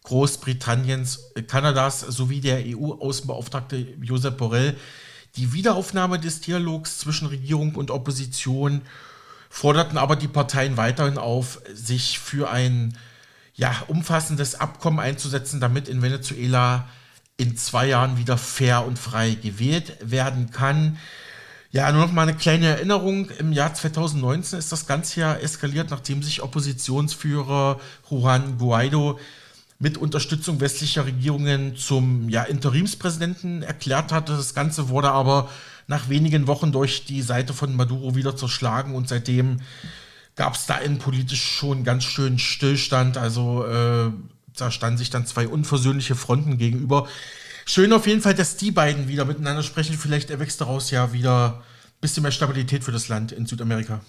Großbritanniens, 0.03 1.33
Kanadas 1.49 1.99
sowie 1.99 2.39
der 2.39 2.63
EU-Außenbeauftragte 2.65 3.85
Josep 4.01 4.37
Borrell 4.37 4.77
die 5.35 5.51
Wiederaufnahme 5.51 6.19
des 6.19 6.39
Dialogs 6.39 6.99
zwischen 6.99 7.27
Regierung 7.27 7.75
und 7.75 7.91
Opposition, 7.91 8.81
forderten 9.49 9.97
aber 9.97 10.15
die 10.15 10.29
Parteien 10.29 10.77
weiterhin 10.77 11.17
auf, 11.17 11.61
sich 11.73 12.17
für 12.17 12.49
ein 12.49 12.97
ja, 13.61 13.83
umfassendes 13.87 14.55
Abkommen 14.55 14.99
einzusetzen, 14.99 15.59
damit 15.59 15.87
in 15.87 16.01
Venezuela 16.01 16.87
in 17.37 17.55
zwei 17.57 17.87
Jahren 17.87 18.17
wieder 18.17 18.35
fair 18.35 18.83
und 18.87 18.97
frei 18.97 19.35
gewählt 19.35 19.97
werden 20.01 20.49
kann. 20.49 20.97
Ja, 21.69 21.91
nur 21.91 22.01
noch 22.01 22.11
mal 22.11 22.23
eine 22.23 22.35
kleine 22.35 22.65
Erinnerung. 22.65 23.29
Im 23.37 23.53
Jahr 23.53 23.71
2019 23.71 24.57
ist 24.57 24.71
das 24.71 24.87
Ganze 24.87 25.19
ja 25.19 25.35
eskaliert, 25.35 25.91
nachdem 25.91 26.23
sich 26.23 26.41
Oppositionsführer 26.41 27.79
Juan 28.09 28.57
Guaido 28.57 29.19
mit 29.77 29.95
Unterstützung 29.95 30.59
westlicher 30.59 31.05
Regierungen 31.05 31.75
zum 31.75 32.29
ja, 32.29 32.41
Interimspräsidenten 32.41 33.61
erklärt 33.61 34.11
hatte. 34.11 34.35
Das 34.35 34.55
Ganze 34.55 34.89
wurde 34.89 35.11
aber 35.11 35.49
nach 35.85 36.09
wenigen 36.09 36.47
Wochen 36.47 36.71
durch 36.71 37.05
die 37.05 37.21
Seite 37.21 37.53
von 37.53 37.75
Maduro 37.75 38.15
wieder 38.15 38.35
zerschlagen 38.35 38.95
und 38.95 39.07
seitdem 39.07 39.59
gab 40.35 40.55
es 40.55 40.65
da 40.65 40.77
innenpolitisch 40.77 41.41
schon 41.41 41.83
ganz 41.83 42.03
schön 42.03 42.39
Stillstand. 42.39 43.17
Also 43.17 43.65
äh, 43.65 44.11
da 44.55 44.71
standen 44.71 44.97
sich 44.97 45.09
dann 45.09 45.25
zwei 45.25 45.47
unversöhnliche 45.47 46.15
Fronten 46.15 46.57
gegenüber. 46.57 47.07
Schön 47.65 47.93
auf 47.93 48.07
jeden 48.07 48.21
Fall, 48.21 48.33
dass 48.33 48.57
die 48.57 48.71
beiden 48.71 49.07
wieder 49.07 49.25
miteinander 49.25 49.63
sprechen. 49.63 49.97
Vielleicht 49.97 50.29
erwächst 50.29 50.61
daraus 50.61 50.91
ja 50.91 51.13
wieder 51.13 51.61
ein 51.61 52.01
bisschen 52.01 52.23
mehr 52.23 52.31
Stabilität 52.31 52.83
für 52.83 52.91
das 52.91 53.07
Land 53.07 53.31
in 53.31 53.45
Südamerika. 53.45 54.01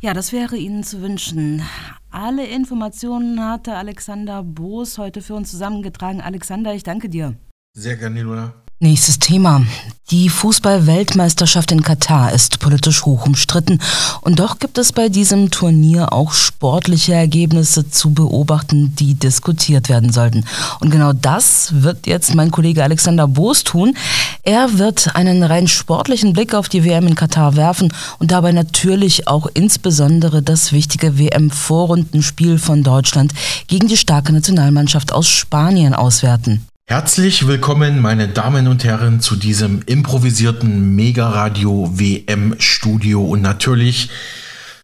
Ja, 0.00 0.12
das 0.14 0.32
wäre 0.32 0.56
Ihnen 0.56 0.84
zu 0.84 1.00
wünschen. 1.00 1.62
Alle 2.10 2.46
Informationen 2.46 3.42
hatte 3.42 3.74
Alexander 3.74 4.42
Boos 4.42 4.98
heute 4.98 5.22
für 5.22 5.34
uns 5.34 5.50
zusammengetragen. 5.50 6.20
Alexander, 6.20 6.74
ich 6.74 6.82
danke 6.82 7.08
dir. 7.08 7.34
Sehr 7.72 7.96
gerne, 7.96 8.22
Luna. 8.22 8.54
Nächstes 8.78 9.18
Thema. 9.18 9.64
Die 10.10 10.28
Fußball-Weltmeisterschaft 10.28 11.72
in 11.72 11.82
Katar 11.82 12.32
ist 12.32 12.60
politisch 12.60 13.06
hoch 13.06 13.26
umstritten 13.26 13.80
und 14.20 14.38
doch 14.38 14.58
gibt 14.58 14.76
es 14.76 14.92
bei 14.92 15.08
diesem 15.08 15.50
Turnier 15.50 16.12
auch 16.12 16.34
sportliche 16.34 17.14
Ergebnisse 17.14 17.88
zu 17.90 18.10
beobachten, 18.10 18.94
die 18.94 19.14
diskutiert 19.14 19.88
werden 19.88 20.12
sollten. 20.12 20.44
Und 20.78 20.90
genau 20.90 21.14
das 21.14 21.82
wird 21.82 22.06
jetzt 22.06 22.34
mein 22.34 22.50
Kollege 22.50 22.84
Alexander 22.84 23.26
Boos 23.26 23.64
tun. 23.64 23.96
Er 24.42 24.78
wird 24.78 25.16
einen 25.16 25.42
rein 25.42 25.68
sportlichen 25.68 26.34
Blick 26.34 26.54
auf 26.54 26.68
die 26.68 26.84
WM 26.84 27.06
in 27.06 27.14
Katar 27.14 27.56
werfen 27.56 27.94
und 28.18 28.30
dabei 28.30 28.52
natürlich 28.52 29.26
auch 29.26 29.46
insbesondere 29.54 30.42
das 30.42 30.72
wichtige 30.72 31.18
WM-Vorrundenspiel 31.18 32.58
von 32.58 32.82
Deutschland 32.82 33.32
gegen 33.68 33.88
die 33.88 33.96
starke 33.96 34.34
Nationalmannschaft 34.34 35.12
aus 35.12 35.28
Spanien 35.28 35.94
auswerten. 35.94 36.66
Herzlich 36.88 37.48
willkommen, 37.48 38.00
meine 38.00 38.28
Damen 38.28 38.68
und 38.68 38.84
Herren, 38.84 39.18
zu 39.18 39.34
diesem 39.34 39.82
improvisierten 39.86 40.94
Mega-Radio 40.94 41.90
WM-Studio. 41.98 43.24
Und 43.24 43.42
natürlich 43.42 44.08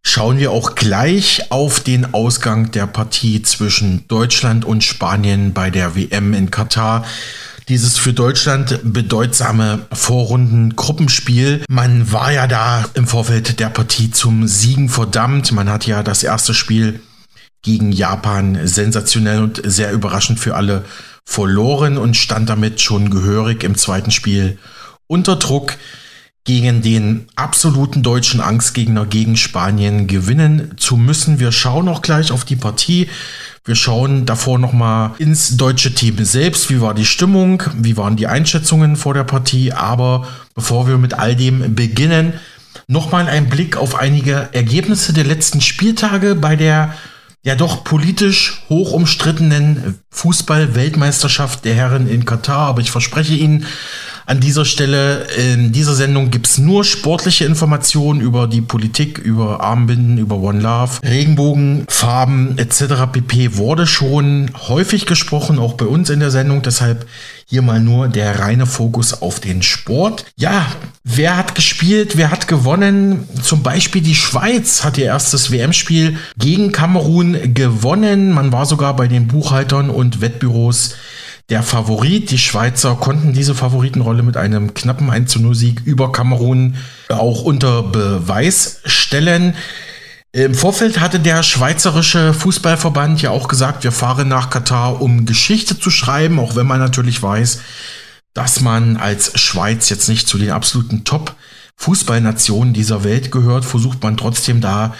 schauen 0.02 0.36
wir 0.38 0.50
auch 0.50 0.74
gleich 0.74 1.52
auf 1.52 1.78
den 1.78 2.12
Ausgang 2.12 2.72
der 2.72 2.88
Partie 2.88 3.42
zwischen 3.42 4.08
Deutschland 4.08 4.64
und 4.64 4.82
Spanien 4.82 5.52
bei 5.52 5.70
der 5.70 5.94
WM 5.94 6.34
in 6.34 6.50
Katar. 6.50 7.04
Dieses 7.68 7.98
für 7.98 8.12
Deutschland 8.12 8.80
bedeutsame 8.82 9.86
Vorrunden-Gruppenspiel. 9.92 11.62
Man 11.68 12.10
war 12.10 12.32
ja 12.32 12.48
da 12.48 12.84
im 12.94 13.06
Vorfeld 13.06 13.60
der 13.60 13.68
Partie 13.68 14.10
zum 14.10 14.48
Siegen 14.48 14.88
verdammt. 14.88 15.52
Man 15.52 15.70
hat 15.70 15.86
ja 15.86 16.02
das 16.02 16.24
erste 16.24 16.52
Spiel 16.52 17.00
gegen 17.62 17.92
Japan 17.92 18.58
sensationell 18.66 19.40
und 19.40 19.62
sehr 19.64 19.92
überraschend 19.92 20.40
für 20.40 20.56
alle 20.56 20.84
verloren 21.24 21.98
und 21.98 22.16
stand 22.16 22.48
damit 22.48 22.80
schon 22.80 23.10
gehörig 23.10 23.64
im 23.64 23.76
zweiten 23.76 24.10
Spiel 24.10 24.58
unter 25.06 25.36
Druck 25.36 25.76
gegen 26.44 26.82
den 26.82 27.26
absoluten 27.36 28.02
deutschen 28.02 28.40
Angstgegner 28.40 29.06
gegen 29.06 29.36
Spanien 29.36 30.08
gewinnen 30.08 30.74
zu 30.76 30.96
müssen. 30.96 31.38
Wir 31.38 31.52
schauen 31.52 31.88
auch 31.88 32.02
gleich 32.02 32.32
auf 32.32 32.44
die 32.44 32.56
Partie. 32.56 33.08
Wir 33.64 33.76
schauen 33.76 34.26
davor 34.26 34.58
nochmal 34.58 35.12
ins 35.18 35.56
deutsche 35.56 35.94
Team 35.94 36.24
selbst. 36.24 36.68
Wie 36.68 36.80
war 36.80 36.94
die 36.94 37.04
Stimmung? 37.04 37.62
Wie 37.78 37.96
waren 37.96 38.16
die 38.16 38.26
Einschätzungen 38.26 38.96
vor 38.96 39.14
der 39.14 39.22
Partie? 39.22 39.72
Aber 39.72 40.26
bevor 40.56 40.88
wir 40.88 40.98
mit 40.98 41.14
all 41.14 41.36
dem 41.36 41.76
beginnen, 41.76 42.32
nochmal 42.88 43.28
ein 43.28 43.48
Blick 43.48 43.76
auf 43.76 43.94
einige 43.94 44.48
Ergebnisse 44.52 45.12
der 45.12 45.24
letzten 45.24 45.60
Spieltage 45.60 46.34
bei 46.34 46.56
der 46.56 46.92
ja 47.42 47.56
doch 47.56 47.84
politisch 47.84 48.62
hoch 48.68 48.92
umstrittenen 48.92 49.98
Fußball-Weltmeisterschaft 50.10 51.64
der 51.64 51.74
Herren 51.74 52.08
in 52.08 52.24
Katar. 52.24 52.68
Aber 52.68 52.80
ich 52.80 52.90
verspreche 52.90 53.34
Ihnen, 53.34 53.66
an 54.32 54.40
dieser 54.40 54.64
Stelle, 54.64 55.26
in 55.36 55.72
dieser 55.72 55.94
Sendung 55.94 56.30
gibt 56.30 56.46
es 56.46 56.56
nur 56.56 56.84
sportliche 56.84 57.44
Informationen 57.44 58.22
über 58.22 58.46
die 58.46 58.62
Politik, 58.62 59.18
über 59.18 59.60
Armbinden, 59.60 60.16
über 60.16 60.36
One 60.36 60.58
Love, 60.58 61.02
Regenbogen, 61.02 61.84
Farben 61.90 62.56
etc. 62.56 63.12
pp. 63.12 63.58
wurde 63.58 63.86
schon 63.86 64.50
häufig 64.68 65.04
gesprochen, 65.04 65.58
auch 65.58 65.74
bei 65.74 65.84
uns 65.84 66.08
in 66.08 66.18
der 66.18 66.30
Sendung. 66.30 66.62
Deshalb 66.62 67.04
hier 67.44 67.60
mal 67.60 67.78
nur 67.78 68.08
der 68.08 68.38
reine 68.38 68.64
Fokus 68.64 69.20
auf 69.20 69.38
den 69.38 69.60
Sport. 69.60 70.24
Ja, 70.36 70.64
wer 71.04 71.36
hat 71.36 71.54
gespielt, 71.54 72.16
wer 72.16 72.30
hat 72.30 72.48
gewonnen? 72.48 73.28
Zum 73.42 73.62
Beispiel 73.62 74.00
die 74.00 74.14
Schweiz 74.14 74.82
hat 74.82 74.96
ihr 74.96 75.04
erstes 75.04 75.52
WM-Spiel 75.52 76.16
gegen 76.38 76.72
Kamerun 76.72 77.52
gewonnen. 77.52 78.32
Man 78.32 78.50
war 78.50 78.64
sogar 78.64 78.96
bei 78.96 79.08
den 79.08 79.26
Buchhaltern 79.26 79.90
und 79.90 80.22
Wettbüros 80.22 80.94
der 81.52 81.62
Favorit. 81.62 82.30
Die 82.30 82.38
Schweizer 82.38 82.94
konnten 82.94 83.34
diese 83.34 83.54
Favoritenrolle 83.54 84.22
mit 84.22 84.38
einem 84.38 84.72
knappen 84.72 85.10
1 85.10 85.36
0 85.36 85.54
Sieg 85.54 85.82
über 85.84 86.10
Kamerun 86.10 86.76
auch 87.10 87.42
unter 87.42 87.82
Beweis 87.82 88.80
stellen. 88.86 89.54
Im 90.32 90.54
Vorfeld 90.54 90.98
hatte 90.98 91.20
der 91.20 91.42
Schweizerische 91.42 92.32
Fußballverband 92.32 93.20
ja 93.20 93.28
auch 93.28 93.48
gesagt, 93.48 93.84
wir 93.84 93.92
fahren 93.92 94.28
nach 94.28 94.48
Katar, 94.48 95.02
um 95.02 95.26
Geschichte 95.26 95.78
zu 95.78 95.90
schreiben, 95.90 96.40
auch 96.40 96.56
wenn 96.56 96.66
man 96.66 96.80
natürlich 96.80 97.22
weiß, 97.22 97.60
dass 98.32 98.62
man 98.62 98.96
als 98.96 99.38
Schweiz 99.38 99.90
jetzt 99.90 100.08
nicht 100.08 100.26
zu 100.26 100.38
den 100.38 100.52
absoluten 100.52 101.04
Top-Fußballnationen 101.04 102.72
dieser 102.72 103.04
Welt 103.04 103.30
gehört, 103.30 103.66
versucht 103.66 104.02
man 104.02 104.16
trotzdem 104.16 104.62
da 104.62 104.94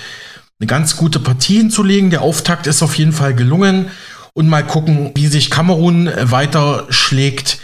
eine 0.61 0.67
ganz 0.67 0.99
gute 0.99 1.19
Partie 1.19 1.57
hinzulegen. 1.57 2.11
Der 2.11 2.21
Auftakt 2.21 2.67
ist 2.67 2.83
auf 2.83 2.99
jeden 2.99 3.13
Fall 3.13 3.35
gelungen 3.35 3.87
und 4.35 4.49
mal 4.49 4.67
gucken, 4.67 5.13
wie 5.15 5.27
sich 5.27 5.51
Kamerun 5.51 6.07
äh, 6.07 6.31
weiter 6.31 6.87
schlägt. 6.91 7.59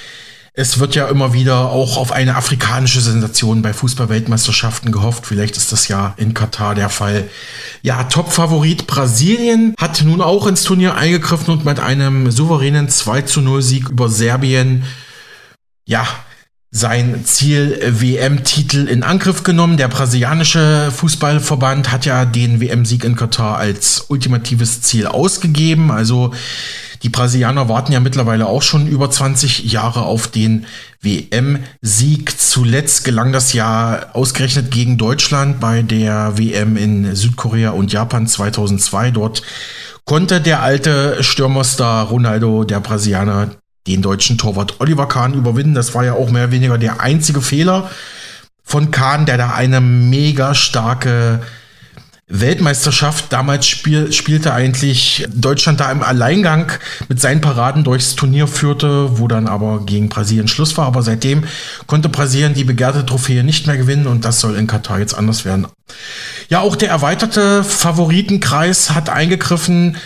Es 0.53 0.81
wird 0.81 0.97
ja 0.97 1.07
immer 1.07 1.33
wieder 1.33 1.71
auch 1.71 1.97
auf 1.97 2.11
eine 2.11 2.35
afrikanische 2.35 3.01
Sensation 3.01 3.63
bei 3.63 3.73
Fußballweltmeisterschaften 3.73 4.91
gehofft. 4.91 5.25
Vielleicht 5.25 5.57
ist 5.57 5.71
das 5.71 5.87
ja 5.87 6.15
in 6.17 6.35
Katar 6.35 6.75
der 6.75 6.89
Fall. 6.89 7.31
Ja, 7.83 8.05
Top-Favorit 8.05 8.89
Brasilien 8.89 9.75
hat 9.79 10.03
nun 10.03 10.21
auch 10.21 10.49
ins 10.49 10.65
Turnier 10.65 10.97
eingegriffen 10.97 11.53
und 11.55 11.65
mit 11.65 11.79
einem 11.79 12.33
souveränen 12.33 12.89
2 12.89 13.23
zu 13.23 13.41
0 13.41 13.63
Sieg 13.63 13.89
über 13.89 14.09
Serbien 14.09 14.85
ja, 15.89 16.07
sein 16.71 17.25
Ziel 17.25 17.81
WM-Titel 17.83 18.89
in 18.89 19.03
Angriff 19.03 19.43
genommen. 19.43 19.79
Der 19.79 19.89
brasilianische 19.89 20.93
Fußballverband 20.95 21.91
hat 21.91 22.05
ja 22.05 22.25
den 22.25 22.61
WM-Sieg 22.61 23.05
in 23.05 23.17
Katar 23.17 23.57
als 23.57 24.07
ultimatives 24.09 24.83
Ziel 24.83 25.07
ausgegeben. 25.07 25.91
Also 25.91 26.33
Die 27.03 27.11
Brasilianer 27.11 27.69
warten 27.69 27.93
ja 27.93 28.01
mittlerweile 28.01 28.47
auch 28.47 28.63
schon 28.63 28.89
über 28.89 29.11
20 29.11 29.71
Jahre 29.71 30.03
auf 30.03 30.27
den 30.29 30.67
WM-Sieg. 31.01 32.39
Zuletzt 32.41 33.05
gelang 33.05 33.33
das 33.33 33.53
ja 33.53 34.07
ausgerechnet 34.15 34.71
gegen 34.71 34.99
Deutschland 34.99 35.61
bei 35.61 35.83
der 35.83 36.37
WM 36.39 36.77
in 36.77 37.15
Südkorea 37.15 37.71
und 37.71 37.93
Japan 37.93 38.27
2002. 38.27 39.13
Dort 39.13 39.43
konnte 40.05 40.41
der 40.41 40.63
alte 40.63 41.23
Stürmerstar 41.23 42.07
Ronaldo, 42.07 42.65
der 42.65 42.81
Brasilianer, 42.81 43.51
den 43.89 44.03
deutschen 44.03 44.39
Torwart 44.39 44.81
Oliver 44.81 45.09
Kahn 45.09 45.35
überwinden. 45.35 45.75
Das 45.75 45.95
war 45.95 46.05
ja 46.05 46.13
auch 46.13 46.31
mehr 46.31 46.45
oder 46.45 46.53
weniger 46.53 46.79
der 46.79 47.01
einzige 47.01 47.41
Fehler 47.41 47.91
von 48.63 48.91
Kahn, 48.91 49.27
der 49.27 49.39
da 49.39 49.55
eine 49.55 49.81
mega 49.81 50.55
starke 50.55 51.41
Weltmeisterschaft. 52.29 53.33
Damals 53.33 53.67
spiel, 53.67 54.13
spielte 54.13 54.53
eigentlich 54.53 55.27
Deutschland 55.35 55.81
da 55.81 55.91
im 55.91 56.03
Alleingang 56.03 56.71
mit 57.09 57.21
seinen 57.21 57.41
Paraden 57.41 57.85
durchs 57.85 58.15
Turnier 58.15 58.47
führte, 58.47 59.19
wo 59.19 59.29
dann 59.29 59.47
aber 59.47 59.85
gegen 59.87 60.11
Brasilien 60.11 60.49
Schluss 60.49 60.77
war. 60.77 60.87
Aber 60.87 61.03
seitdem 61.03 61.45
konnte 61.87 62.11
Brasilien 62.11 62.53
die 62.53 62.65
begehrte 62.65 63.07
Trophäe 63.07 63.43
nicht 63.43 63.67
mehr 63.67 63.79
gewinnen 63.79 64.07
und 64.07 64.25
das 64.27 64.41
soll 64.41 64.57
in 64.57 64.67
Katar 64.67 64.99
jetzt 64.99 65.15
anders 65.15 65.47
werden. 65.47 65.67
Ja, 66.51 66.61
auch 66.61 66.77
der 66.77 66.91
erweiterte 66.91 67.65
Favoritenkreis 67.65 68.91
hat 68.91 69.09
eingegriffen. 69.09 69.97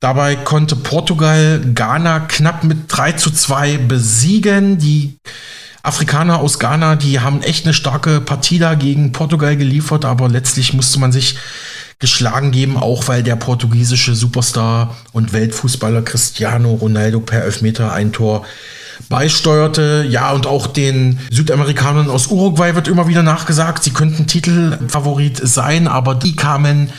Dabei 0.00 0.36
konnte 0.36 0.76
Portugal 0.76 1.60
Ghana 1.74 2.20
knapp 2.20 2.64
mit 2.64 2.84
3 2.88 3.12
zu 3.12 3.30
2 3.30 3.78
besiegen. 3.78 4.78
Die 4.78 5.16
Afrikaner 5.82 6.40
aus 6.40 6.58
Ghana, 6.58 6.96
die 6.96 7.20
haben 7.20 7.42
echt 7.42 7.64
eine 7.64 7.74
starke 7.74 8.20
Partie 8.20 8.58
da 8.58 8.74
gegen 8.74 9.12
Portugal 9.12 9.56
geliefert, 9.56 10.04
aber 10.04 10.28
letztlich 10.28 10.72
musste 10.72 10.98
man 10.98 11.12
sich 11.12 11.36
geschlagen 11.98 12.50
geben, 12.50 12.76
auch 12.76 13.08
weil 13.08 13.22
der 13.22 13.36
portugiesische 13.36 14.14
Superstar 14.14 14.96
und 15.12 15.32
Weltfußballer 15.32 16.02
Cristiano 16.02 16.72
Ronaldo 16.74 17.20
per 17.20 17.44
Elfmeter 17.44 17.92
ein 17.92 18.12
Tor 18.12 18.44
beisteuerte. 19.08 20.06
Ja, 20.08 20.32
und 20.32 20.46
auch 20.46 20.66
den 20.66 21.18
Südamerikanern 21.30 22.10
aus 22.10 22.26
Uruguay 22.28 22.74
wird 22.74 22.88
immer 22.88 23.08
wieder 23.08 23.22
nachgesagt, 23.22 23.84
sie 23.84 23.92
könnten 23.92 24.26
Titelfavorit 24.26 25.40
sein, 25.42 25.88
aber 25.88 26.14
die 26.14 26.36
kamen 26.36 26.90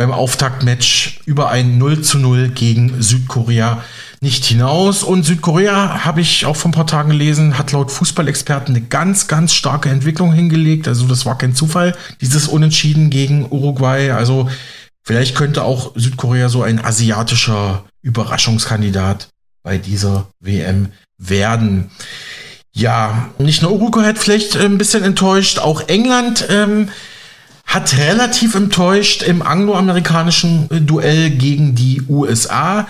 beim 0.00 0.12
Auftaktmatch 0.12 1.20
über 1.26 1.50
ein 1.50 1.76
0 1.76 2.00
zu 2.00 2.18
0 2.18 2.48
gegen 2.48 3.02
Südkorea 3.02 3.84
nicht 4.22 4.46
hinaus. 4.46 5.02
Und 5.02 5.24
Südkorea, 5.24 6.06
habe 6.06 6.22
ich 6.22 6.46
auch 6.46 6.56
vor 6.56 6.70
ein 6.70 6.72
paar 6.72 6.86
Tagen 6.86 7.10
gelesen, 7.10 7.58
hat 7.58 7.72
laut 7.72 7.90
Fußballexperten 7.90 8.74
eine 8.74 8.86
ganz, 8.86 9.28
ganz 9.28 9.52
starke 9.52 9.90
Entwicklung 9.90 10.32
hingelegt. 10.32 10.88
Also 10.88 11.06
das 11.06 11.26
war 11.26 11.36
kein 11.36 11.54
Zufall, 11.54 11.94
dieses 12.22 12.48
Unentschieden 12.48 13.10
gegen 13.10 13.44
Uruguay. 13.50 14.12
Also 14.12 14.48
vielleicht 15.04 15.34
könnte 15.34 15.64
auch 15.64 15.92
Südkorea 15.96 16.48
so 16.48 16.62
ein 16.62 16.82
asiatischer 16.82 17.84
Überraschungskandidat 18.00 19.28
bei 19.62 19.76
dieser 19.76 20.28
WM 20.40 20.92
werden. 21.18 21.90
Ja, 22.72 23.28
nicht 23.36 23.60
nur 23.60 23.72
Uruguay 23.72 24.06
hat 24.06 24.16
vielleicht 24.16 24.56
ein 24.56 24.78
bisschen 24.78 25.04
enttäuscht, 25.04 25.58
auch 25.58 25.88
England 25.88 26.46
ähm, 26.48 26.88
hat 27.70 27.96
relativ 27.98 28.56
enttäuscht 28.56 29.22
im 29.22 29.42
angloamerikanischen 29.42 30.68
Duell 30.86 31.30
gegen 31.30 31.76
die 31.76 32.02
USA. 32.08 32.88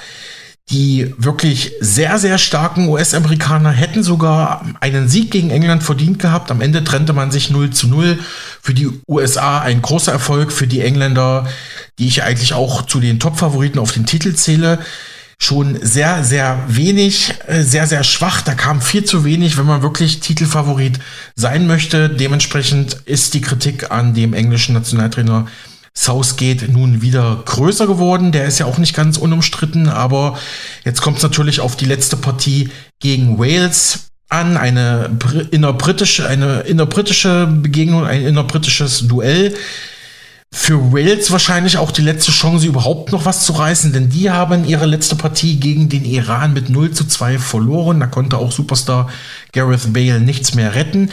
Die 0.70 1.12
wirklich 1.18 1.72
sehr, 1.80 2.18
sehr 2.18 2.38
starken 2.38 2.88
US-Amerikaner 2.88 3.72
hätten 3.72 4.02
sogar 4.04 4.64
einen 4.80 5.08
Sieg 5.08 5.32
gegen 5.32 5.50
England 5.50 5.82
verdient 5.82 6.20
gehabt. 6.20 6.50
Am 6.50 6.60
Ende 6.60 6.82
trennte 6.84 7.12
man 7.12 7.30
sich 7.30 7.50
0 7.50 7.70
zu 7.70 7.88
0. 7.88 8.20
Für 8.62 8.72
die 8.72 8.88
USA 9.06 9.60
ein 9.60 9.82
großer 9.82 10.12
Erfolg, 10.12 10.52
für 10.52 10.68
die 10.68 10.80
Engländer, 10.80 11.46
die 11.98 12.06
ich 12.06 12.22
eigentlich 12.22 12.54
auch 12.54 12.86
zu 12.86 13.00
den 13.00 13.18
Top-Favoriten 13.18 13.80
auf 13.80 13.92
den 13.92 14.06
Titel 14.06 14.34
zähle 14.34 14.78
schon 15.42 15.78
sehr, 15.80 16.22
sehr 16.22 16.62
wenig, 16.68 17.32
äh, 17.46 17.62
sehr, 17.62 17.86
sehr 17.86 18.04
schwach. 18.04 18.42
Da 18.42 18.54
kam 18.54 18.80
viel 18.80 19.04
zu 19.04 19.24
wenig, 19.24 19.56
wenn 19.56 19.66
man 19.66 19.82
wirklich 19.82 20.20
Titelfavorit 20.20 21.00
sein 21.34 21.66
möchte. 21.66 22.10
Dementsprechend 22.10 22.92
ist 23.06 23.34
die 23.34 23.40
Kritik 23.40 23.90
an 23.90 24.12
dem 24.14 24.34
englischen 24.34 24.74
Nationaltrainer 24.74 25.46
Southgate 25.94 26.68
nun 26.68 27.02
wieder 27.02 27.42
größer 27.46 27.86
geworden. 27.86 28.32
Der 28.32 28.44
ist 28.44 28.58
ja 28.58 28.66
auch 28.66 28.78
nicht 28.78 28.94
ganz 28.94 29.16
unumstritten, 29.16 29.88
aber 29.88 30.38
jetzt 30.84 31.00
kommt 31.00 31.16
es 31.16 31.22
natürlich 31.22 31.60
auf 31.60 31.74
die 31.74 31.86
letzte 31.86 32.16
Partie 32.16 32.68
gegen 33.00 33.38
Wales 33.38 34.10
an, 34.28 34.56
eine 34.56 35.18
innerbritische, 35.50 36.28
eine 36.28 36.60
innerbritische 36.60 37.46
Begegnung, 37.46 38.04
ein 38.04 38.24
innerbritisches 38.24 39.08
Duell 39.08 39.54
für 40.52 40.92
Wales 40.92 41.30
wahrscheinlich 41.30 41.78
auch 41.78 41.92
die 41.92 42.02
letzte 42.02 42.32
Chance, 42.32 42.66
überhaupt 42.66 43.12
noch 43.12 43.24
was 43.24 43.44
zu 43.44 43.52
reißen, 43.52 43.92
denn 43.92 44.08
die 44.08 44.30
haben 44.30 44.64
ihre 44.64 44.86
letzte 44.86 45.14
Partie 45.14 45.60
gegen 45.60 45.88
den 45.88 46.04
Iran 46.04 46.52
mit 46.52 46.68
0 46.68 46.90
zu 46.90 47.04
2 47.04 47.38
verloren. 47.38 48.00
Da 48.00 48.08
konnte 48.08 48.36
auch 48.36 48.50
Superstar 48.50 49.08
Gareth 49.52 49.92
Bale 49.92 50.20
nichts 50.20 50.54
mehr 50.54 50.74
retten. 50.74 51.10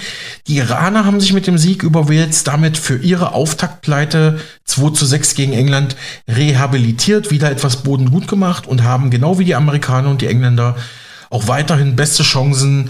Die 0.48 0.58
Iraner 0.58 1.06
haben 1.06 1.20
sich 1.20 1.34
mit 1.34 1.46
dem 1.46 1.60
Sieg 1.60 1.84
über 1.84 2.10
Wales 2.10 2.46
damit 2.46 2.80
für 2.80 2.98
ihre 2.98 3.34
Auftaktpleite 3.34 4.40
2 4.66 4.90
zu 4.92 5.06
6 5.06 5.36
gegen 5.36 5.54
England 5.54 5.96
rehabilitiert, 6.28 7.30
wieder 7.30 7.52
etwas 7.52 7.84
Boden 7.84 8.10
gut 8.10 8.28
gemacht 8.28 8.66
und 8.66 8.84
haben 8.84 9.12
genau 9.12 9.38
wie 9.38 9.46
die 9.46 9.56
Amerikaner 9.56 10.10
und 10.10 10.22
die 10.22 10.28
Engländer 10.28 10.76
auch 11.30 11.48
weiterhin 11.48 11.96
beste 11.96 12.24
Chancen 12.24 12.90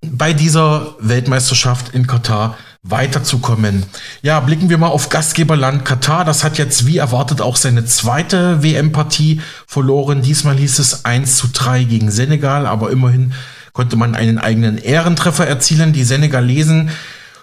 bei 0.00 0.32
dieser 0.32 0.94
Weltmeisterschaft 1.00 1.92
in 1.92 2.06
Katar 2.06 2.56
weiterzukommen. 2.90 3.84
Ja, 4.22 4.40
blicken 4.40 4.70
wir 4.70 4.78
mal 4.78 4.88
auf 4.88 5.08
Gastgeberland 5.08 5.84
Katar. 5.84 6.24
Das 6.24 6.44
hat 6.44 6.58
jetzt 6.58 6.86
wie 6.86 6.98
erwartet 6.98 7.40
auch 7.40 7.56
seine 7.56 7.84
zweite 7.84 8.62
WM-Partie 8.62 9.40
verloren. 9.66 10.22
Diesmal 10.22 10.56
hieß 10.56 10.78
es 10.78 11.04
1 11.04 11.36
zu 11.36 11.48
3 11.52 11.84
gegen 11.84 12.10
Senegal, 12.10 12.66
aber 12.66 12.90
immerhin 12.90 13.32
konnte 13.72 13.96
man 13.96 14.14
einen 14.14 14.38
eigenen 14.38 14.78
Ehrentreffer 14.78 15.46
erzielen. 15.46 15.92
Die 15.92 16.04
Senegalesen 16.04 16.90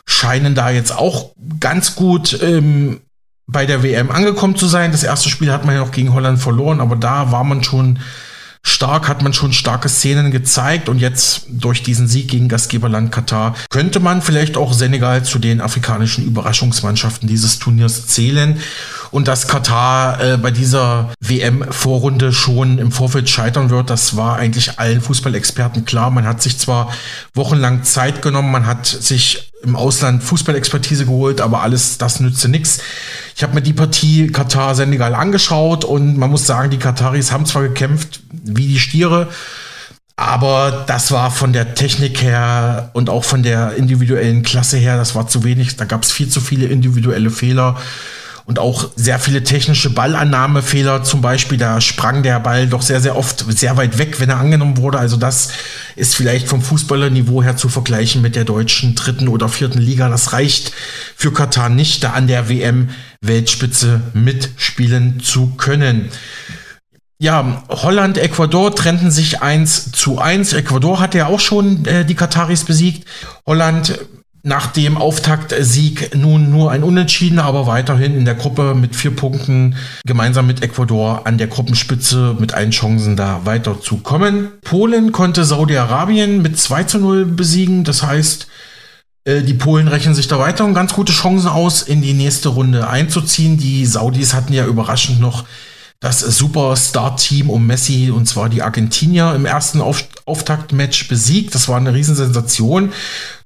scheinen 0.05 0.55
da 0.55 0.69
jetzt 0.69 0.95
auch 0.95 1.31
ganz 1.59 1.95
gut 1.95 2.39
ähm, 2.41 3.01
bei 3.47 3.65
der 3.65 3.83
WM 3.83 4.11
angekommen 4.11 4.55
zu 4.55 4.67
sein. 4.67 4.91
Das 4.91 5.03
erste 5.03 5.29
Spiel 5.29 5.51
hat 5.51 5.65
man 5.65 5.75
ja 5.75 5.81
noch 5.81 5.91
gegen 5.91 6.13
Holland 6.13 6.39
verloren, 6.39 6.81
aber 6.81 6.95
da 6.95 7.31
war 7.31 7.43
man 7.43 7.63
schon 7.63 7.99
stark, 8.65 9.07
hat 9.07 9.21
man 9.21 9.31
schon 9.31 9.53
starke 9.53 9.87
Szenen 9.87 10.31
gezeigt 10.31 10.89
und 10.89 10.97
jetzt 10.97 11.45
durch 11.47 11.83
diesen 11.83 12.07
Sieg 12.07 12.27
gegen 12.27 12.49
Gastgeberland 12.49 13.11
Katar 13.11 13.55
könnte 13.69 13.99
man 13.99 14.23
vielleicht 14.23 14.57
auch 14.57 14.73
Senegal 14.73 15.23
zu 15.23 15.37
den 15.37 15.61
afrikanischen 15.61 16.25
Überraschungsmannschaften 16.25 17.29
dieses 17.29 17.59
Turniers 17.59 18.07
zählen 18.07 18.59
und 19.11 19.27
dass 19.27 19.47
Katar 19.47 20.19
äh, 20.19 20.37
bei 20.37 20.49
dieser 20.49 21.13
WM-Vorrunde 21.21 22.33
schon 22.33 22.79
im 22.79 22.91
Vorfeld 22.91 23.29
scheitern 23.29 23.69
wird, 23.69 23.89
das 23.89 24.17
war 24.17 24.37
eigentlich 24.37 24.79
allen 24.79 24.99
Fußballexperten 24.99 25.85
klar. 25.85 26.09
Man 26.09 26.25
hat 26.25 26.41
sich 26.41 26.57
zwar 26.57 26.91
wochenlang 27.33 27.83
Zeit 27.83 28.21
genommen, 28.21 28.51
man 28.51 28.65
hat 28.65 28.85
sich 28.87 29.51
im 29.65 29.75
Ausland 29.75 30.23
Fußballexpertise 30.23 31.05
geholt, 31.05 31.41
aber 31.41 31.61
alles 31.61 31.97
das 31.97 32.19
nützte 32.19 32.49
nichts. 32.49 32.79
Ich 33.35 33.43
habe 33.43 33.55
mir 33.55 33.61
die 33.61 33.73
Partie 33.73 34.27
Katar-Senegal 34.27 35.13
angeschaut 35.15 35.83
und 35.83 36.17
man 36.17 36.29
muss 36.29 36.45
sagen, 36.45 36.69
die 36.69 36.77
Kataris 36.77 37.31
haben 37.31 37.45
zwar 37.45 37.63
gekämpft 37.63 38.21
wie 38.31 38.67
die 38.67 38.79
Stiere, 38.79 39.27
aber 40.15 40.85
das 40.87 41.11
war 41.11 41.31
von 41.31 41.51
der 41.51 41.75
Technik 41.75 42.21
her 42.21 42.91
und 42.93 43.09
auch 43.09 43.25
von 43.25 43.43
der 43.43 43.75
individuellen 43.75 44.43
Klasse 44.43 44.77
her, 44.77 44.95
das 44.95 45.15
war 45.15 45.27
zu 45.27 45.43
wenig. 45.43 45.75
Da 45.75 45.85
gab 45.85 46.03
es 46.03 46.11
viel 46.11 46.29
zu 46.29 46.39
viele 46.39 46.67
individuelle 46.67 47.29
Fehler 47.29 47.77
und 48.45 48.59
auch 48.59 48.89
sehr 48.95 49.19
viele 49.19 49.43
technische 49.43 49.89
Ballannahmefehler. 49.89 51.03
Zum 51.03 51.21
Beispiel, 51.21 51.57
da 51.57 51.81
sprang 51.81 52.21
der 52.21 52.39
Ball 52.39 52.67
doch 52.67 52.83
sehr, 52.83 53.01
sehr 53.01 53.17
oft 53.17 53.45
sehr 53.49 53.75
weit 53.75 53.97
weg, 53.97 54.19
wenn 54.19 54.29
er 54.29 54.37
angenommen 54.37 54.77
wurde. 54.77 54.99
Also 54.99 55.17
das 55.17 55.49
ist 55.95 56.15
vielleicht 56.15 56.47
vom 56.47 56.61
Fußballerniveau 56.61 57.41
her 57.41 57.57
zu 57.57 57.69
vergleichen 57.69 58.21
mit 58.21 58.35
der 58.35 58.45
deutschen 58.45 58.93
dritten 58.93 59.27
oder 59.27 59.49
vierten 59.49 59.79
Liga. 59.79 60.09
Das 60.09 60.31
reicht 60.31 60.73
für 61.15 61.33
Katar 61.33 61.69
nicht, 61.69 62.03
da 62.03 62.11
an 62.11 62.27
der 62.27 62.47
WM 62.47 62.89
Weltspitze 63.21 64.01
mitspielen 64.13 65.19
zu 65.21 65.55
können. 65.55 66.09
Ja, 67.17 67.63
Holland, 67.69 68.17
Ecuador 68.17 68.75
trennten 68.75 69.09
sich 69.09 69.41
1 69.41 69.93
zu 69.93 70.19
1. 70.19 70.53
Ecuador 70.53 70.99
hat 70.99 71.15
ja 71.15 71.27
auch 71.27 71.39
schon 71.39 71.85
äh, 71.85 72.05
die 72.05 72.13
Kataris 72.13 72.65
besiegt. 72.65 73.07
Holland 73.45 73.97
nach 74.45 74.67
dem 74.67 74.95
Auftaktsieg 74.95 76.15
nun 76.15 76.51
nur 76.51 76.69
ein 76.69 76.83
Unentschieden, 76.83 77.39
aber 77.39 77.65
weiterhin 77.65 78.15
in 78.15 78.25
der 78.25 78.35
Gruppe 78.35 78.75
mit 78.75 78.95
vier 78.95 79.09
Punkten 79.09 79.75
gemeinsam 80.05 80.45
mit 80.45 80.61
Ecuador 80.61 81.25
an 81.25 81.39
der 81.39 81.47
Gruppenspitze 81.47 82.35
mit 82.39 82.53
allen 82.53 82.69
Chancen 82.69 83.15
da 83.15 83.41
weiterzukommen. 83.45 84.49
Polen 84.61 85.11
konnte 85.11 85.45
Saudi-Arabien 85.45 86.43
mit 86.43 86.59
2 86.59 86.83
zu 86.83 86.99
0 86.99 87.25
besiegen. 87.25 87.83
Das 87.85 88.03
heißt, 88.03 88.47
äh, 89.23 89.41
die 89.41 89.55
Polen 89.55 89.87
rechnen 89.87 90.13
sich 90.13 90.27
da 90.27 90.37
weiter 90.37 90.63
und 90.63 90.75
ganz 90.75 90.93
gute 90.93 91.11
Chancen 91.11 91.49
aus, 91.49 91.81
in 91.81 92.03
die 92.03 92.13
nächste 92.13 92.49
Runde 92.49 92.87
einzuziehen. 92.87 93.57
Die 93.57 93.83
Saudis 93.87 94.35
hatten 94.35 94.53
ja 94.53 94.67
überraschend 94.67 95.19
noch 95.19 95.45
das 96.05 96.19
Superstar-Team 96.19 97.49
um 97.49 97.65
Messi 97.65 98.11
und 98.11 98.27
zwar 98.27 98.47
die 98.47 98.61
Argentinier 98.61 99.33
im 99.33 99.47
ersten 99.47 99.81
Auf 99.81 100.03
Auftaktmatch 100.25 101.07
besiegt. 101.07 101.55
Das 101.55 101.67
war 101.67 101.77
eine 101.77 101.95
Riesensensation. 101.95 102.93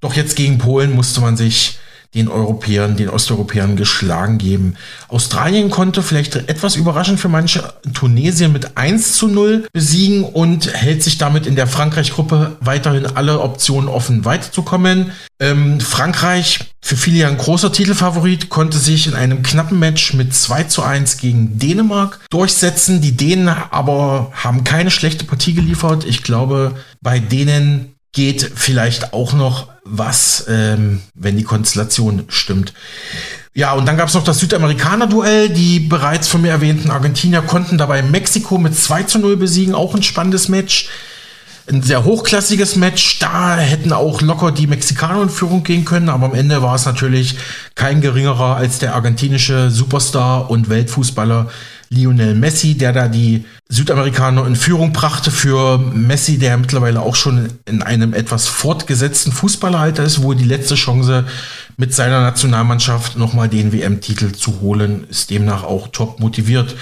Doch 0.02 0.14
jetzt 0.14 0.36
gegen 0.36 0.58
Polen 0.58 0.94
musste 0.94 1.22
man 1.22 1.38
sich 1.38 1.80
den 2.16 2.28
Europäern, 2.28 2.98
den 2.98 3.10
Osteuropäern 3.10 3.76
geschlagen 3.76 4.40
geben. 4.40 4.76
Australien 5.10 5.70
konnte 5.70 6.02
vielleicht 6.02 6.36
etwas 6.36 6.76
überraschend 6.76 7.20
für 7.20 7.30
manche 7.30 7.74
Tunesien 7.94 8.52
mit 8.52 8.78
1 8.78 9.14
zu 9.14 9.28
0 9.28 9.68
besiegen 9.74 10.24
und 10.24 10.74
hält 10.74 11.04
sich 11.04 11.20
damit 11.20 11.46
in 11.46 11.56
der 11.56 11.68
Frankreich-Gruppe 11.68 12.58
weiterhin 12.62 13.06
alle 13.06 13.40
Optionen 13.42 13.90
offen, 13.90 14.26
weiterzukommen. 14.26 15.12
Ähm, 15.40 15.80
Frankreich, 15.80 16.60
für 16.82 16.98
viele 16.98 17.20
ja 17.20 17.28
ein 17.28 17.38
großer 17.38 17.72
Titelfavorit, 17.72 18.50
konnte 18.50 18.80
sich 18.80 19.06
in 19.06 19.14
einem 19.14 19.44
knappen 19.44 19.78
Match 19.78 20.16
mit 20.16 20.34
2 20.34 20.64
zu 20.64 20.82
1 20.82 21.18
gegen 21.18 21.60
Dänemark 21.60 22.20
durchsetzen. 22.32 23.02
Die 23.02 23.16
Dänen 23.16 23.50
aber 23.50 24.32
haben 24.34 24.64
keine 24.64 24.90
schlechte 24.90 25.26
Partie 25.26 25.54
geliefert. 25.54 26.06
Ich 26.06 26.24
glaube, 26.24 26.76
bei 27.02 27.20
denen 27.20 27.94
geht 28.12 28.52
vielleicht 28.56 29.14
auch 29.14 29.34
noch 29.34 29.68
was, 29.90 30.46
ähm, 30.48 31.02
wenn 31.16 31.38
die 31.38 31.44
Konstellation 31.44 32.26
stimmt. 32.28 32.74
Ja, 33.54 33.74
und 33.74 33.86
dann 33.88 33.98
gab 33.98 34.08
es 34.08 34.14
noch 34.14 34.24
das 34.24 34.40
Südamerikaner-Duell. 34.40 35.50
Die 35.50 35.80
bereits 35.80 36.28
von 36.28 36.42
mir 36.42 36.52
erwähnten 36.52 36.92
Argentinier 36.92 37.42
konnten 37.42 37.78
dabei 37.78 38.02
Mexiko 38.02 38.58
mit 38.58 38.78
2 38.78 39.04
zu 39.04 39.20
0 39.20 39.38
besiegen. 39.38 39.76
Auch 39.76 39.96
ein 39.96 40.04
spannendes 40.04 40.50
Match 40.50 40.90
ein 41.70 41.82
sehr 41.82 42.04
hochklassiges 42.04 42.76
Match. 42.76 43.20
Da 43.20 43.58
hätten 43.58 43.94
auch 43.94 44.22
locker 44.22 44.52
die 44.52 44.68
Mexikaner 44.68 45.24
in 45.24 45.30
Führung 45.30 45.64
gehen 45.64 45.86
können, 45.86 46.10
aber 46.10 46.26
am 46.26 46.34
Ende 46.34 46.62
war 46.62 46.76
es 46.76 46.86
natürlich 46.86 47.38
kein 47.76 48.02
geringerer 48.02 48.56
als 48.56 48.80
der 48.80 48.96
argentinische 48.96 49.70
Superstar 49.70 50.50
und 50.50 50.70
Weltfußballer 50.70 51.50
Lionel 51.90 52.36
Messi, 52.36 52.78
der 52.78 52.94
da 52.94 53.08
die 53.08 53.46
Südamerikaner 53.68 54.46
in 54.46 54.56
Führung 54.56 54.94
brachte 54.94 55.32
für 55.32 55.80
Messi, 55.80 56.38
der 56.38 56.58
mittlerweile 56.58 57.02
auch 57.02 57.16
schon 57.16 57.50
in 57.66 57.82
einem 57.82 58.14
etwas 58.14 58.48
fortgesetzten 58.48 59.32
Fußballeralter 59.32 60.04
ist, 60.04 60.22
wo 60.22 60.34
die 60.34 60.44
letzte 60.44 60.76
Chance 60.76 61.26
mit 61.78 61.94
seiner 61.94 62.22
Nationalmannschaft 62.22 63.18
nochmal 63.18 63.50
den 63.50 63.74
WM-Titel 63.74 64.34
zu 64.34 64.62
holen, 64.62 65.08
ist 65.10 65.32
demnach 65.32 65.64
auch 65.64 65.88
top 65.88 66.20
motiviert. 66.20 66.76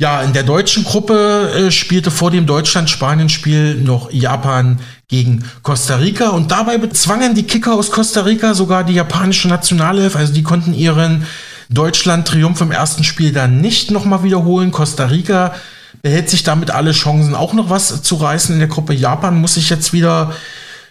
Ja, 0.00 0.22
in 0.22 0.32
der 0.32 0.44
deutschen 0.44 0.84
Gruppe 0.84 1.50
äh, 1.56 1.70
spielte 1.72 2.12
vor 2.12 2.30
dem 2.30 2.46
Deutschland-Spanien-Spiel 2.46 3.74
noch 3.76 4.12
Japan 4.12 4.78
gegen 5.08 5.44
Costa 5.62 5.96
Rica 5.96 6.28
und 6.28 6.52
dabei 6.52 6.78
bezwangen 6.78 7.34
die 7.34 7.42
Kicker 7.42 7.74
aus 7.74 7.90
Costa 7.90 8.20
Rica 8.20 8.54
sogar 8.54 8.84
die 8.84 8.92
japanische 8.92 9.48
Nationalelf, 9.48 10.14
also 10.14 10.32
die 10.32 10.44
konnten 10.44 10.72
ihren 10.72 11.26
Deutschland-Triumph 11.70 12.60
im 12.60 12.72
ersten 12.72 13.04
Spiel 13.04 13.32
dann 13.32 13.60
nicht 13.60 13.90
nochmal 13.90 14.22
wiederholen. 14.22 14.72
Costa 14.72 15.06
Rica 15.06 15.54
behält 16.02 16.30
sich 16.30 16.42
damit 16.42 16.70
alle 16.70 16.92
Chancen, 16.92 17.34
auch 17.34 17.52
noch 17.52 17.70
was 17.70 18.02
zu 18.02 18.16
reißen 18.16 18.54
in 18.54 18.58
der 18.58 18.68
Gruppe. 18.68 18.94
Japan 18.94 19.40
muss 19.40 19.54
sich 19.54 19.70
jetzt 19.70 19.92
wieder 19.92 20.32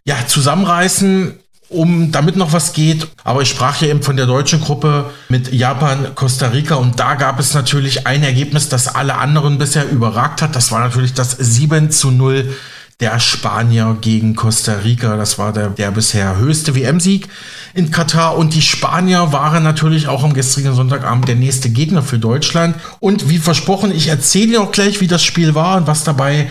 ja, 0.06 0.16
zusammenreißen 0.28 1.34
um 1.70 2.12
damit 2.12 2.36
noch 2.36 2.54
was 2.54 2.74
geht. 2.74 3.08
Aber 3.24 3.42
ich 3.42 3.50
sprach 3.50 3.82
ja 3.82 3.90
eben 3.90 4.02
von 4.02 4.18
der 4.18 4.26
deutschen 4.26 4.62
Gruppe 4.62 5.12
mit 5.30 5.54
Japan, 5.54 6.16
Costa 6.16 6.48
Rica 6.48 6.76
und 6.76 7.00
da 7.00 7.16
gab 7.16 7.40
es 7.40 7.54
natürlich 7.54 8.08
ein 8.08 8.24
Ergebnis, 8.24 8.70
das 8.70 8.96
alle 8.96 9.16
anderen 9.16 9.58
bisher 9.58 9.90
überragt 9.90 10.42
hat. 10.42 10.56
Das 10.56 10.72
war 10.72 10.80
natürlich 10.80 11.14
das 11.14 11.32
7 11.32 11.92
zu 11.92 12.12
0 12.12 12.56
der 13.00 13.20
Spanier 13.20 13.98
gegen 14.02 14.36
Costa 14.36 14.74
Rica. 14.80 15.18
Das 15.18 15.38
war 15.38 15.54
der, 15.54 15.70
der 15.70 15.92
bisher 15.92 16.38
höchste 16.38 16.76
WM-Sieg 16.76 17.28
in 17.74 17.92
Katar. 17.92 18.38
Und 18.38 18.56
die 18.56 18.62
Spanier 18.62 19.32
waren 19.32 19.64
natürlich 19.64 20.08
auch 20.08 20.24
am 20.24 20.34
gestrigen 20.34 20.74
Sonntagabend 20.74 21.28
der 21.28 21.36
nächste 21.36 21.70
Gegner 21.70 22.02
für 22.02 22.18
Deutschland. 22.18 22.76
Und 23.00 23.30
wie 23.30 23.38
versprochen, 23.38 23.92
ich 23.92 24.08
erzähle 24.08 24.60
auch 24.60 24.72
gleich, 24.72 25.00
wie 25.00 25.08
das 25.08 25.24
Spiel 25.24 25.54
war 25.54 25.78
und 25.78 25.88
was 25.88 26.04
dabei 26.04 26.50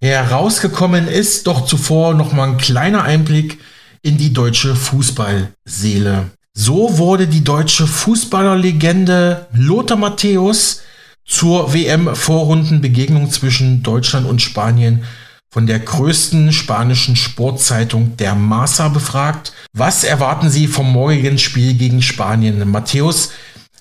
herausgekommen 0.00 1.08
ist. 1.08 1.48
Doch 1.48 1.66
zuvor 1.66 2.14
nochmal 2.14 2.50
ein 2.50 2.58
kleiner 2.58 3.02
Einblick 3.02 3.58
in 4.02 4.18
die 4.18 4.32
deutsche 4.32 4.76
Fußballseele. 4.76 6.30
So 6.54 6.98
wurde 6.98 7.26
die 7.26 7.42
deutsche 7.42 7.88
Fußballerlegende 7.88 9.48
Lothar 9.52 9.96
Matthäus 9.96 10.82
zur 11.24 11.74
WM-Vorrundenbegegnung 11.74 13.30
zwischen 13.30 13.82
Deutschland 13.82 14.26
und 14.26 14.40
Spanien 14.40 15.02
von 15.50 15.66
der 15.66 15.80
größten 15.80 16.52
spanischen 16.52 17.16
Sportzeitung 17.16 18.16
der 18.16 18.34
Masa 18.34 18.88
befragt. 18.88 19.52
Was 19.72 20.04
erwarten 20.04 20.50
Sie 20.50 20.66
vom 20.66 20.92
morgigen 20.92 21.38
Spiel 21.38 21.74
gegen 21.74 22.02
Spanien? 22.02 22.70
Matthäus, 22.70 23.30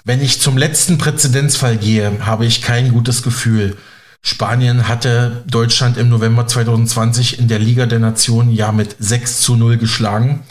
wenn 0.05 0.22
ich 0.22 0.39
zum 0.39 0.57
letzten 0.57 0.97
Präzedenzfall 0.97 1.78
gehe, 1.78 2.26
habe 2.26 2.45
ich 2.45 2.61
kein 2.61 2.91
gutes 2.93 3.22
Gefühl. 3.22 3.76
Spanien 4.22 4.88
hatte 4.88 5.43
Deutschland 5.47 5.97
im 5.97 6.09
November 6.09 6.47
2020 6.47 7.39
in 7.39 7.47
der 7.47 7.59
Liga 7.59 7.86
der 7.86 7.99
Nationen 7.99 8.51
ja 8.51 8.72
mit 8.72 8.95
6 8.99 9.41
zu 9.41 9.55
0 9.55 9.78
geschlagen. 9.78 10.43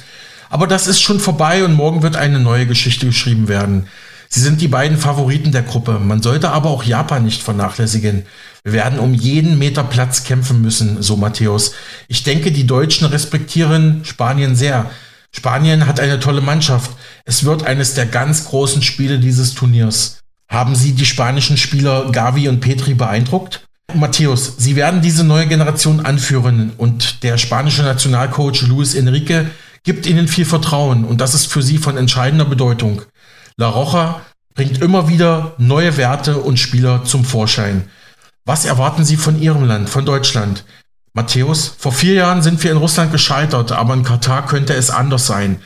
Aber 0.51 0.67
das 0.67 0.87
ist 0.87 1.01
schon 1.01 1.19
vorbei 1.19 1.65
und 1.65 1.73
morgen 1.73 2.03
wird 2.03 2.17
eine 2.17 2.39
neue 2.39 2.67
Geschichte 2.67 3.07
geschrieben 3.07 3.49
werden. 3.49 3.89
Sie 4.29 4.41
sind 4.41 4.61
die 4.61 4.69
beiden 4.69 4.99
Favoriten 4.99 5.53
der 5.53 5.63
Gruppe. 5.63 5.99
Man 5.99 6.23
sollte 6.23 6.51
aber 6.51 6.71
auch 6.71 6.85
Japan 6.85 7.25
nicht 7.25 7.43
vernachlässigen. 7.43 8.27
Wir 8.67 8.73
werden 8.73 8.99
um 8.99 9.15
jeden 9.15 9.61
Meter 9.61 9.85
Platz 9.85 10.25
kämpfen 10.25 10.61
müssen, 10.61 11.01
so 11.01 11.17
Matthäus. 11.17 11.71
Ich 12.09 12.25
denke, 12.25 12.51
die 12.51 12.67
Deutschen 12.67 13.07
respektieren 13.07 14.05
Spanien 14.05 14.57
sehr. 14.57 14.91
Spanien 15.31 15.87
hat 15.87 16.01
eine 16.01 16.19
tolle 16.19 16.41
Mannschaft. 16.41 16.91
Es 17.25 17.45
wird 17.45 17.65
eines 17.65 17.95
der 17.95 18.07
ganz 18.07 18.47
großen 18.47 18.83
Spiele 18.83 19.21
dieses 19.21 19.55
Turniers. 19.55 20.19
Haben 20.51 20.75
Sie 20.75 20.95
die 20.95 21.07
spanischen 21.07 21.57
Spieler 21.57 22.11
Gavi 22.11 22.49
und 22.49 22.59
Petri 22.59 22.95
beeindruckt? 22.95 23.69
Matthäus, 23.95 24.57
Sie 24.59 24.75
werden 24.75 25.01
diese 25.01 25.23
neue 25.23 25.47
Generation 25.47 26.05
anführen 26.05 26.73
und 26.77 27.23
der 27.23 27.39
spanische 27.39 27.85
Nationalcoach 27.85 28.63
Luis 28.63 28.97
Enrique 28.97 29.47
gibt 29.85 30.07
Ihnen 30.07 30.27
viel 30.27 30.45
Vertrauen 30.45 31.05
und 31.05 31.21
das 31.21 31.35
ist 31.35 31.47
für 31.47 31.63
Sie 31.63 31.79
von 31.79 31.97
entscheidender 31.97 32.47
Bedeutung. 32.47 33.03
La 33.59 33.69
Roja 33.69 34.23
bringt 34.57 34.83
immer 34.83 35.09
wieder 35.09 35.55
neue 35.59 35.97
Werte 35.97 36.39
und 36.39 36.59
Spieler 36.59 37.05
zum 37.05 37.25
Vorschein. 37.25 37.89
Was 38.47 38.65
erwarten 38.65 39.05
Sie 39.05 39.17
von 39.17 39.43
Ihrem 39.43 39.65
Land, 39.65 39.91
von 39.91 40.07
Deutschland? 40.07 40.65
Matthäus, 41.13 41.75
vor 41.79 41.91
vier 41.91 42.15
Jahren 42.15 42.43
sind 42.43 42.63
wir 42.63 42.71
in 42.71 42.77
Russland 42.77 43.11
gescheitert, 43.11 43.73
aber 43.73 43.93
in 43.93 44.05
Katar 44.05 44.47
könnte 44.47 44.73
es 44.73 44.89
anders 44.89 45.27
sein. 45.27 45.59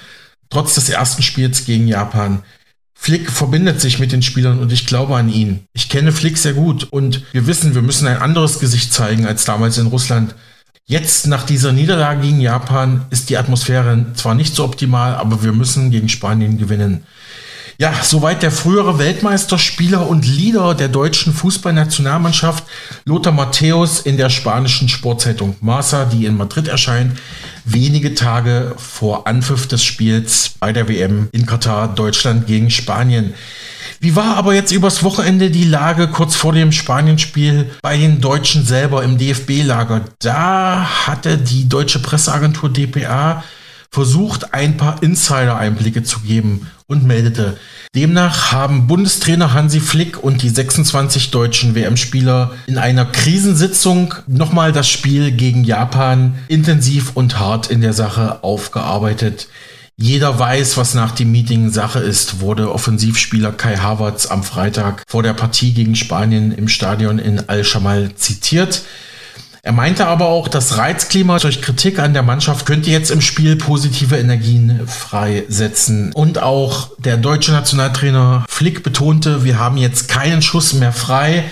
Trotz 0.49 0.76
des 0.76 0.89
ersten 0.89 1.22
Spiels 1.22 1.66
gegen 1.66 1.87
Japan. 1.87 2.43
Flick 2.95 3.31
verbindet 3.31 3.83
sich 3.83 3.99
mit 3.99 4.12
den 4.12 4.22
Spielern 4.22 4.61
und 4.61 4.72
ich 4.72 4.87
glaube 4.87 5.14
an 5.14 5.28
ihn. 5.28 5.64
Ich 5.74 5.91
kenne 5.91 6.11
Flick 6.11 6.39
sehr 6.39 6.55
gut 6.55 6.85
und 6.85 7.22
wir 7.33 7.47
wissen, 7.47 7.74
wir 7.74 7.83
müssen 7.83 8.09
ein 8.09 8.22
anderes 8.22 8.61
Gesicht 8.61 8.95
zeigen 8.95 9.26
als 9.26 9.45
damals 9.45 9.76
in 9.76 9.89
Russland. 9.89 10.35
Jetzt 10.87 11.26
nach 11.26 11.45
dieser 11.45 11.72
Niederlage 11.72 12.22
gegen 12.22 12.41
Japan 12.41 13.05
ist 13.11 13.28
die 13.28 13.37
Atmosphäre 13.37 14.07
zwar 14.14 14.35
nicht 14.35 14.55
so 14.55 14.64
optimal, 14.64 15.16
aber 15.16 15.43
wir 15.43 15.53
müssen 15.53 15.91
gegen 15.91 16.09
Spanien 16.09 16.57
gewinnen. 16.57 17.05
Ja, 17.81 17.95
soweit 18.03 18.43
der 18.43 18.51
frühere 18.51 18.99
Weltmeisterspieler 18.99 20.07
und 20.07 20.26
Leader 20.26 20.74
der 20.74 20.89
deutschen 20.89 21.33
Fußballnationalmannschaft 21.33 22.64
Lothar 23.07 23.33
Matthäus 23.33 24.01
in 24.01 24.18
der 24.18 24.28
spanischen 24.28 24.91
Sportzeitung 24.91 25.57
Marca, 25.62 26.05
die 26.05 26.26
in 26.26 26.37
Madrid 26.37 26.68
erscheint, 26.68 27.18
wenige 27.64 28.14
Tage 28.14 28.74
vor 28.76 29.26
Anpfiff 29.26 29.66
des 29.66 29.83
Spiels 29.83 30.51
bei 30.61 30.74
der 30.74 30.89
WM 30.91 31.31
in 31.33 31.47
Katar 31.47 31.89
Deutschland 31.89 32.47
gegen 32.47 32.68
Spanien. 32.68 33.33
Wie 33.99 34.14
war 34.14 34.37
aber 34.37 34.53
jetzt 34.53 34.72
übers 34.72 35.03
Wochenende 35.03 35.51
die 35.51 35.64
Lage 35.64 36.09
kurz 36.09 36.37
vor 36.37 36.53
dem 36.53 36.72
Spanienspiel 36.72 37.70
bei 37.81 37.97
den 37.97 38.20
Deutschen 38.20 38.62
selber 38.62 39.05
im 39.05 39.16
DFB-Lager? 39.16 40.03
Da 40.18 41.07
hatte 41.07 41.39
die 41.39 41.66
deutsche 41.66 42.01
Presseagentur 42.01 42.70
dpa 42.70 43.43
versucht, 43.91 44.53
ein 44.53 44.76
paar 44.76 45.03
Insider-Einblicke 45.03 46.03
zu 46.03 46.20
geben 46.20 46.66
und 46.91 47.07
meldete, 47.07 47.57
demnach 47.95 48.51
haben 48.51 48.88
Bundestrainer 48.88 49.55
Hansi 49.55 49.78
Flick 49.78 50.22
und 50.22 50.43
die 50.43 50.49
26 50.49 51.30
deutschen 51.30 51.74
WM-Spieler 51.76 52.51
in 52.66 52.78
einer 52.78 53.07
Krisensitzung 53.07 54.14
nochmal 54.26 54.72
das 54.72 54.88
Spiel 54.88 55.30
gegen 55.30 55.62
Japan 55.62 56.34
intensiv 56.49 57.12
und 57.14 57.38
hart 57.38 57.70
in 57.70 57.80
der 57.80 57.93
Sache 57.93 58.43
aufgearbeitet. 58.43 59.47
Jeder 59.97 60.38
weiß, 60.38 60.78
was 60.78 60.95
nach 60.95 61.12
dem 61.12 61.30
Meeting 61.30 61.70
Sache 61.70 62.01
ist, 62.01 62.41
wurde 62.41 62.72
Offensivspieler 62.72 63.53
Kai 63.53 63.76
Havertz 63.76 64.26
am 64.26 64.43
Freitag 64.43 65.03
vor 65.07 65.22
der 65.22 65.34
Partie 65.34 65.74
gegen 65.74 65.95
Spanien 65.95 66.53
im 66.53 66.68
Stadion 66.68 67.18
in 67.18 67.49
Al-Shamal 67.49 68.14
zitiert. 68.16 68.82
Er 69.63 69.73
meinte 69.73 70.07
aber 70.07 70.27
auch, 70.27 70.49
das 70.49 70.79
Reizklima 70.79 71.39
durch 71.39 71.61
Kritik 71.61 71.99
an 71.99 72.15
der 72.15 72.23
Mannschaft 72.23 72.65
könnte 72.65 72.91
jetzt 72.91 73.11
im 73.11 73.21
Spiel 73.21 73.57
positive 73.57 74.17
Energien 74.17 74.87
freisetzen. 74.87 76.13
Und 76.15 76.43
auch 76.43 76.91
der 76.99 77.19
deutsche 77.19 77.53
Nationaltrainer 77.53 78.47
Flick 78.49 78.83
betonte, 78.83 79.45
wir 79.45 79.59
haben 79.59 79.77
jetzt 79.77 80.09
keinen 80.09 80.41
Schuss 80.41 80.73
mehr 80.73 80.93
frei. 80.93 81.45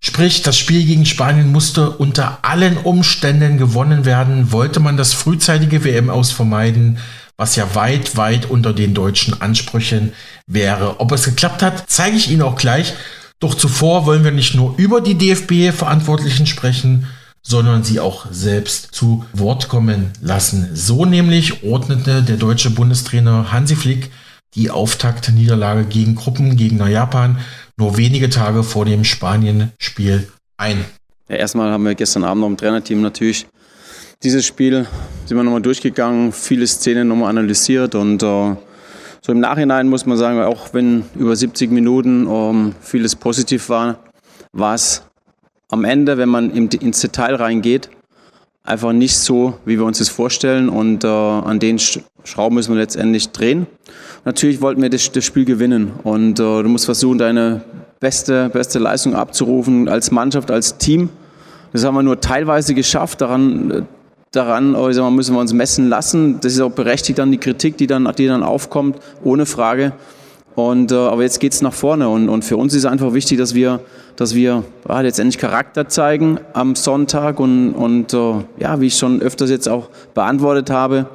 Sprich, 0.00 0.42
das 0.42 0.58
Spiel 0.58 0.84
gegen 0.84 1.06
Spanien 1.06 1.52
musste 1.52 1.90
unter 1.90 2.38
allen 2.42 2.76
Umständen 2.76 3.56
gewonnen 3.56 4.04
werden. 4.04 4.50
Wollte 4.50 4.80
man 4.80 4.96
das 4.96 5.12
frühzeitige 5.12 5.84
WM 5.84 6.10
aus 6.10 6.32
vermeiden, 6.32 6.98
was 7.36 7.54
ja 7.54 7.74
weit, 7.76 8.16
weit 8.16 8.50
unter 8.50 8.72
den 8.72 8.94
deutschen 8.94 9.40
Ansprüchen 9.40 10.12
wäre. 10.48 11.00
Ob 11.00 11.12
es 11.12 11.24
geklappt 11.24 11.62
hat, 11.62 11.84
zeige 11.86 12.16
ich 12.16 12.30
Ihnen 12.30 12.42
auch 12.42 12.56
gleich. 12.56 12.94
Doch 13.38 13.54
zuvor 13.54 14.06
wollen 14.06 14.24
wir 14.24 14.32
nicht 14.32 14.56
nur 14.56 14.74
über 14.76 15.00
die 15.00 15.16
DFB-Verantwortlichen 15.16 16.46
sprechen, 16.46 17.06
sondern 17.42 17.84
sie 17.84 18.00
auch 18.00 18.26
selbst 18.30 18.94
zu 18.94 19.24
Wort 19.32 19.68
kommen 19.68 20.12
lassen. 20.20 20.70
So 20.74 21.04
nämlich 21.04 21.62
ordnete 21.62 22.22
der 22.22 22.36
deutsche 22.36 22.70
Bundestrainer 22.70 23.52
Hansi 23.52 23.76
Flick 23.76 24.10
die 24.54 24.70
Auftaktniederlage 24.70 25.84
gegen 25.84 26.14
Gruppengegner 26.14 26.88
Japan 26.88 27.38
nur 27.76 27.96
wenige 27.96 28.30
Tage 28.30 28.62
vor 28.62 28.84
dem 28.84 29.04
Spanien-Spiel 29.04 30.28
ein. 30.56 30.84
Ja, 31.28 31.36
erstmal 31.36 31.70
haben 31.70 31.84
wir 31.84 31.94
gestern 31.94 32.24
Abend 32.24 32.40
noch 32.40 32.48
im 32.48 32.56
Trainerteam 32.56 33.02
natürlich 33.02 33.46
dieses 34.22 34.44
Spiel 34.44 34.86
sind 35.26 35.36
wir 35.36 35.44
nochmal 35.44 35.62
durchgegangen, 35.62 36.32
viele 36.32 36.66
Szenen 36.66 37.08
nochmal 37.08 37.30
analysiert 37.30 37.94
und 37.94 38.22
äh, 38.22 38.56
so 39.20 39.32
im 39.32 39.40
Nachhinein 39.40 39.88
muss 39.88 40.06
man 40.06 40.16
sagen, 40.16 40.40
auch 40.42 40.74
wenn 40.74 41.04
über 41.14 41.36
70 41.36 41.70
Minuten 41.70 42.26
ähm, 42.28 42.74
vieles 42.80 43.14
positiv 43.14 43.68
war, 43.68 44.00
war 44.52 44.74
es 44.74 45.02
am 45.68 45.84
Ende, 45.84 46.18
wenn 46.18 46.28
man 46.28 46.50
ins 46.50 47.00
Detail 47.00 47.34
reingeht, 47.34 47.90
einfach 48.64 48.92
nicht 48.92 49.18
so, 49.18 49.54
wie 49.64 49.78
wir 49.78 49.84
uns 49.84 49.98
das 49.98 50.08
vorstellen. 50.08 50.68
Und 50.68 51.04
äh, 51.04 51.08
an 51.08 51.58
den 51.58 51.78
Schrauben 51.78 52.54
müssen 52.54 52.74
wir 52.74 52.80
letztendlich 52.80 53.30
drehen. 53.30 53.66
Natürlich 54.24 54.60
wollten 54.60 54.82
wir 54.82 54.90
das, 54.90 55.10
das 55.12 55.24
Spiel 55.24 55.44
gewinnen. 55.44 55.92
Und 56.02 56.38
äh, 56.38 56.62
du 56.62 56.68
musst 56.68 56.84
versuchen, 56.84 57.18
deine 57.18 57.62
beste, 58.00 58.48
beste 58.50 58.78
Leistung 58.78 59.14
abzurufen 59.14 59.88
als 59.88 60.10
Mannschaft, 60.10 60.50
als 60.50 60.78
Team. 60.78 61.08
Das 61.72 61.84
haben 61.84 61.94
wir 61.94 62.02
nur 62.02 62.20
teilweise 62.20 62.74
geschafft. 62.74 63.20
Daran, 63.20 63.86
daran 64.32 64.72
mal, 64.72 65.10
müssen 65.10 65.34
wir 65.34 65.40
uns 65.40 65.52
messen 65.52 65.88
lassen. 65.88 66.40
Das 66.40 66.52
ist 66.52 66.60
auch 66.60 66.70
berechtigt 66.70 67.18
dann 67.18 67.30
die 67.30 67.38
Kritik, 67.38 67.76
die 67.76 67.86
dann, 67.86 68.10
die 68.16 68.26
dann 68.26 68.42
aufkommt, 68.42 68.98
ohne 69.22 69.46
Frage. 69.46 69.92
Und, 70.58 70.90
äh, 70.90 70.96
aber 70.96 71.22
jetzt 71.22 71.38
geht 71.38 71.52
es 71.52 71.62
nach 71.62 71.72
vorne. 71.72 72.08
Und, 72.08 72.28
und 72.28 72.44
für 72.44 72.56
uns 72.56 72.74
ist 72.74 72.84
einfach 72.84 73.14
wichtig, 73.14 73.38
dass 73.38 73.54
wir, 73.54 73.78
dass 74.16 74.34
wir 74.34 74.64
ja, 74.88 75.00
letztendlich 75.02 75.38
Charakter 75.38 75.88
zeigen 75.88 76.40
am 76.52 76.74
Sonntag 76.74 77.38
und, 77.38 77.74
und 77.74 78.12
äh, 78.12 78.32
ja, 78.58 78.80
wie 78.80 78.88
ich 78.88 78.96
schon 78.96 79.22
öfters 79.22 79.50
jetzt 79.50 79.68
auch 79.68 79.88
beantwortet 80.14 80.68
habe, 80.68 81.06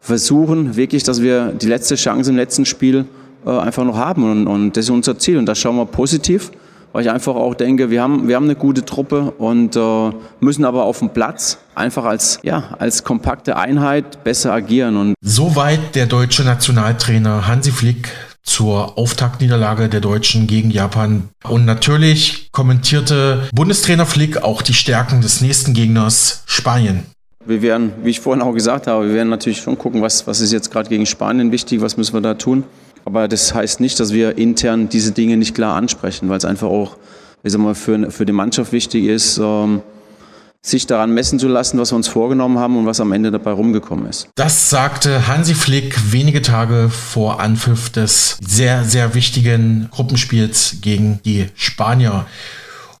versuchen 0.00 0.74
wirklich, 0.74 1.04
dass 1.04 1.22
wir 1.22 1.52
die 1.52 1.68
letzte 1.68 1.94
Chance 1.94 2.30
im 2.30 2.36
letzten 2.36 2.64
Spiel 2.64 3.04
äh, 3.46 3.50
einfach 3.50 3.84
noch 3.84 3.96
haben. 3.96 4.28
Und, 4.28 4.48
und 4.48 4.76
das 4.76 4.86
ist 4.86 4.90
unser 4.90 5.16
Ziel. 5.16 5.38
Und 5.38 5.46
da 5.46 5.54
schauen 5.54 5.76
wir 5.76 5.86
positiv 5.86 6.50
weil 6.92 7.04
ich 7.04 7.10
einfach 7.12 7.36
auch 7.36 7.54
denke, 7.54 7.90
wir 7.90 8.02
haben, 8.02 8.26
wir 8.26 8.34
haben 8.34 8.46
eine 8.46 8.56
gute 8.56 8.84
Truppe 8.84 9.32
und 9.38 9.76
äh, 9.76 10.10
müssen 10.40 10.64
aber 10.64 10.82
auf 10.82 10.98
dem 10.98 11.10
Platz 11.10 11.58
einfach 11.76 12.04
als, 12.04 12.40
ja, 12.42 12.74
als 12.80 13.04
kompakte 13.04 13.56
Einheit 13.56 14.24
besser 14.24 14.52
agieren. 14.52 14.96
Und 14.96 15.14
Soweit 15.20 15.94
der 15.94 16.06
deutsche 16.06 16.42
Nationaltrainer 16.42 17.46
Hansi 17.46 17.70
Flick 17.70 18.08
zur 18.42 18.98
Auftaktniederlage 18.98 19.88
der 19.88 20.00
Deutschen 20.00 20.46
gegen 20.46 20.70
Japan. 20.70 21.28
Und 21.44 21.64
natürlich 21.64 22.50
kommentierte 22.52 23.48
Bundestrainer 23.54 24.06
Flick 24.06 24.38
auch 24.38 24.62
die 24.62 24.74
Stärken 24.74 25.20
des 25.20 25.40
nächsten 25.40 25.74
Gegners 25.74 26.42
Spanien. 26.46 27.04
Wir 27.44 27.62
werden, 27.62 27.92
wie 28.02 28.10
ich 28.10 28.20
vorhin 28.20 28.42
auch 28.42 28.52
gesagt 28.52 28.86
habe, 28.86 29.08
wir 29.08 29.14
werden 29.14 29.30
natürlich 29.30 29.60
schon 29.60 29.78
gucken, 29.78 30.02
was, 30.02 30.26
was 30.26 30.40
ist 30.40 30.52
jetzt 30.52 30.70
gerade 30.70 30.88
gegen 30.88 31.06
Spanien 31.06 31.52
wichtig, 31.52 31.80
was 31.80 31.96
müssen 31.96 32.14
wir 32.14 32.20
da 32.20 32.34
tun. 32.34 32.64
Aber 33.04 33.28
das 33.28 33.54
heißt 33.54 33.80
nicht, 33.80 33.98
dass 33.98 34.12
wir 34.12 34.36
intern 34.36 34.88
diese 34.88 35.12
Dinge 35.12 35.36
nicht 35.36 35.54
klar 35.54 35.74
ansprechen, 35.76 36.28
weil 36.28 36.36
es 36.36 36.44
einfach 36.44 36.68
auch 36.68 36.96
ich 37.42 37.52
sag 37.52 37.60
mal, 37.60 37.74
für, 37.74 38.10
für 38.10 38.26
die 38.26 38.32
Mannschaft 38.32 38.72
wichtig 38.72 39.04
ist, 39.06 39.38
ähm, 39.38 39.82
sich 40.62 40.86
daran 40.86 41.12
messen 41.12 41.38
zu 41.38 41.48
lassen, 41.48 41.78
was 41.78 41.92
wir 41.92 41.96
uns 41.96 42.08
vorgenommen 42.08 42.58
haben 42.58 42.76
und 42.76 42.86
was 42.86 43.00
am 43.00 43.12
Ende 43.12 43.30
dabei 43.30 43.52
rumgekommen 43.52 44.06
ist. 44.06 44.28
Das 44.34 44.68
sagte 44.68 45.26
Hansi 45.26 45.54
Flick 45.54 46.12
wenige 46.12 46.42
Tage 46.42 46.90
vor 46.90 47.40
Anpfiff 47.40 47.90
des 47.90 48.36
sehr, 48.46 48.84
sehr 48.84 49.14
wichtigen 49.14 49.88
Gruppenspiels 49.90 50.76
gegen 50.82 51.20
die 51.24 51.46
Spanier. 51.54 52.26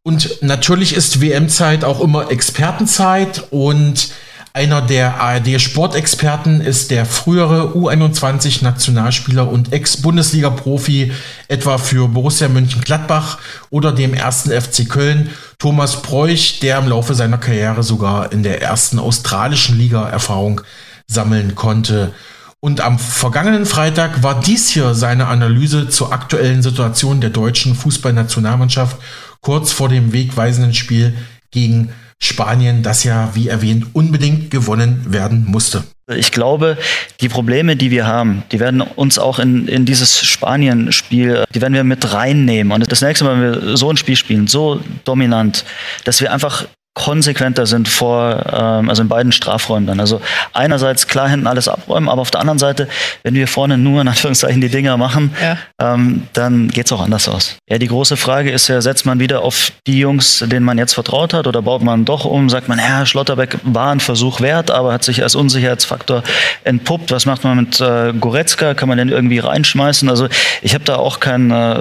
Und 0.02 0.38
natürlich 0.40 0.94
ist 0.94 1.20
WM-Zeit 1.20 1.84
auch 1.84 2.00
immer 2.00 2.30
Expertenzeit 2.30 3.44
und 3.50 4.10
einer 4.52 4.82
der 4.82 5.20
ARD-Sportexperten 5.20 6.60
ist 6.60 6.90
der 6.90 7.06
frühere 7.06 7.72
U21-Nationalspieler 7.76 9.48
und 9.48 9.72
Ex-Bundesliga-Profi, 9.72 11.12
etwa 11.46 11.78
für 11.78 12.08
Borussia 12.08 12.48
Mönchengladbach 12.48 13.38
oder 13.70 13.92
dem 13.92 14.12
ersten 14.12 14.50
FC 14.50 14.88
Köln, 14.88 15.30
Thomas 15.58 16.02
Bräuch, 16.02 16.58
der 16.60 16.78
im 16.78 16.88
Laufe 16.88 17.14
seiner 17.14 17.38
Karriere 17.38 17.84
sogar 17.84 18.32
in 18.32 18.42
der 18.42 18.60
ersten 18.60 18.98
australischen 18.98 19.78
Liga 19.78 20.08
Erfahrung 20.08 20.62
sammeln 21.06 21.54
konnte. 21.54 22.12
Und 22.58 22.80
am 22.80 22.98
vergangenen 22.98 23.66
Freitag 23.66 24.24
war 24.24 24.40
dies 24.40 24.68
hier 24.68 24.94
seine 24.94 25.28
Analyse 25.28 25.88
zur 25.88 26.12
aktuellen 26.12 26.62
Situation 26.62 27.20
der 27.20 27.30
deutschen 27.30 27.76
Fußballnationalmannschaft 27.76 28.96
kurz 29.40 29.70
vor 29.72 29.88
dem 29.88 30.12
wegweisenden 30.12 30.74
Spiel 30.74 31.16
gegen 31.52 31.92
Spanien, 32.22 32.82
das 32.82 33.04
ja, 33.04 33.30
wie 33.34 33.48
erwähnt, 33.48 33.86
unbedingt 33.94 34.50
gewonnen 34.50 35.06
werden 35.08 35.46
musste. 35.46 35.84
Ich 36.14 36.32
glaube, 36.32 36.76
die 37.20 37.28
Probleme, 37.28 37.76
die 37.76 37.90
wir 37.90 38.06
haben, 38.06 38.42
die 38.50 38.60
werden 38.60 38.80
uns 38.80 39.18
auch 39.18 39.38
in, 39.38 39.68
in 39.68 39.86
dieses 39.86 40.20
Spanien-Spiel, 40.20 41.44
die 41.54 41.60
werden 41.60 41.74
wir 41.74 41.84
mit 41.84 42.12
reinnehmen. 42.12 42.72
Und 42.72 42.90
das 42.90 43.00
nächste 43.00 43.24
Mal, 43.24 43.40
wenn 43.40 43.62
wir 43.62 43.76
so 43.76 43.90
ein 43.90 43.96
Spiel 43.96 44.16
spielen, 44.16 44.48
so 44.48 44.80
dominant, 45.04 45.64
dass 46.04 46.20
wir 46.20 46.32
einfach 46.32 46.66
konsequenter 46.94 47.66
sind 47.66 47.88
vor, 47.88 48.44
ähm, 48.52 48.88
also 48.88 49.02
in 49.02 49.08
beiden 49.08 49.30
Strafräumen 49.32 49.86
dann. 49.86 50.00
Also 50.00 50.20
einerseits 50.52 51.06
klar 51.06 51.28
hinten 51.28 51.46
alles 51.46 51.68
abräumen, 51.68 52.08
aber 52.08 52.20
auf 52.20 52.32
der 52.32 52.40
anderen 52.40 52.58
Seite, 52.58 52.88
wenn 53.22 53.34
wir 53.34 53.46
vorne 53.46 53.78
nur 53.78 54.00
in 54.00 54.08
Anführungszeichen 54.08 54.60
die 54.60 54.68
Dinger 54.68 54.96
machen, 54.96 55.32
ja. 55.40 55.56
ähm, 55.80 56.24
dann 56.32 56.68
geht's 56.68 56.92
auch 56.92 57.00
anders 57.00 57.28
aus. 57.28 57.56
Ja, 57.68 57.78
die 57.78 57.86
große 57.86 58.16
Frage 58.16 58.50
ist 58.50 58.66
ja, 58.68 58.80
setzt 58.80 59.06
man 59.06 59.20
wieder 59.20 59.42
auf 59.42 59.72
die 59.86 60.00
Jungs, 60.00 60.44
denen 60.46 60.66
man 60.66 60.78
jetzt 60.78 60.94
vertraut 60.94 61.32
hat, 61.32 61.46
oder 61.46 61.62
baut 61.62 61.82
man 61.82 62.04
doch 62.04 62.24
um, 62.24 62.50
sagt 62.50 62.68
man, 62.68 62.78
ja, 62.78 63.06
Schlotterbeck 63.06 63.58
war 63.62 63.92
ein 63.92 64.00
Versuch 64.00 64.40
wert, 64.40 64.70
aber 64.72 64.92
hat 64.92 65.04
sich 65.04 65.22
als 65.22 65.36
Unsicherheitsfaktor 65.36 66.24
entpuppt. 66.64 67.12
Was 67.12 67.24
macht 67.24 67.44
man 67.44 67.56
mit 67.56 67.80
äh, 67.80 68.12
Goretzka? 68.12 68.74
Kann 68.74 68.88
man 68.88 68.98
den 68.98 69.10
irgendwie 69.10 69.38
reinschmeißen? 69.38 70.08
Also 70.08 70.28
ich 70.60 70.74
habe 70.74 70.84
da 70.84 70.96
auch 70.96 71.20
kein 71.20 71.52
äh, 71.52 71.76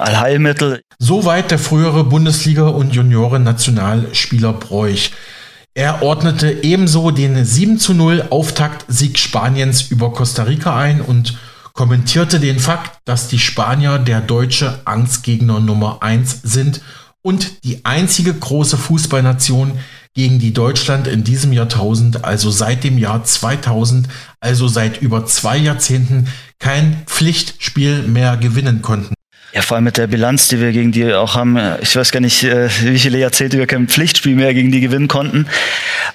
Allheilmittel. 0.00 0.82
Soweit 0.98 1.50
der 1.50 1.58
frühere 1.58 2.04
Bundesliga- 2.04 2.68
und 2.68 2.94
Junioren-Nationalspieler 2.94 4.52
Bräuch. 4.52 5.12
Er 5.74 6.02
ordnete 6.02 6.64
ebenso 6.64 7.10
den 7.10 7.44
7 7.44 7.78
zu 7.78 7.94
0 7.94 8.26
Auftaktsieg 8.30 9.18
Spaniens 9.18 9.90
über 9.90 10.12
Costa 10.12 10.42
Rica 10.42 10.78
ein 10.78 11.00
und 11.00 11.38
kommentierte 11.72 12.40
den 12.40 12.58
Fakt, 12.58 12.98
dass 13.06 13.28
die 13.28 13.38
Spanier 13.38 13.98
der 13.98 14.20
deutsche 14.20 14.80
Angstgegner 14.84 15.60
Nummer 15.60 16.02
1 16.02 16.40
sind 16.42 16.82
und 17.22 17.64
die 17.64 17.84
einzige 17.84 18.34
große 18.34 18.76
Fußballnation, 18.76 19.78
gegen 20.14 20.38
die 20.38 20.52
Deutschland 20.52 21.06
in 21.06 21.24
diesem 21.24 21.52
Jahrtausend, 21.52 22.24
also 22.24 22.50
seit 22.50 22.84
dem 22.84 22.98
Jahr 22.98 23.24
2000, 23.24 24.08
also 24.40 24.68
seit 24.68 25.00
über 25.00 25.24
zwei 25.24 25.56
Jahrzehnten, 25.56 26.28
kein 26.58 27.02
Pflichtspiel 27.06 28.02
mehr 28.02 28.36
gewinnen 28.36 28.82
konnten. 28.82 29.14
Ja, 29.54 29.60
vor 29.60 29.76
allem 29.76 29.84
mit 29.84 29.98
der 29.98 30.06
Bilanz, 30.06 30.48
die 30.48 30.60
wir 30.60 30.72
gegen 30.72 30.92
die 30.92 31.12
auch 31.12 31.34
haben. 31.34 31.58
Ich 31.82 31.94
weiß 31.94 32.10
gar 32.10 32.20
nicht, 32.20 32.42
äh, 32.42 32.70
wie 32.84 32.98
viele 32.98 33.18
Jahrzehnte 33.18 33.58
wir 33.58 33.66
kein 33.66 33.86
Pflichtspiel 33.86 34.34
mehr 34.34 34.54
gegen 34.54 34.72
die 34.72 34.80
gewinnen 34.80 35.08
konnten. 35.08 35.46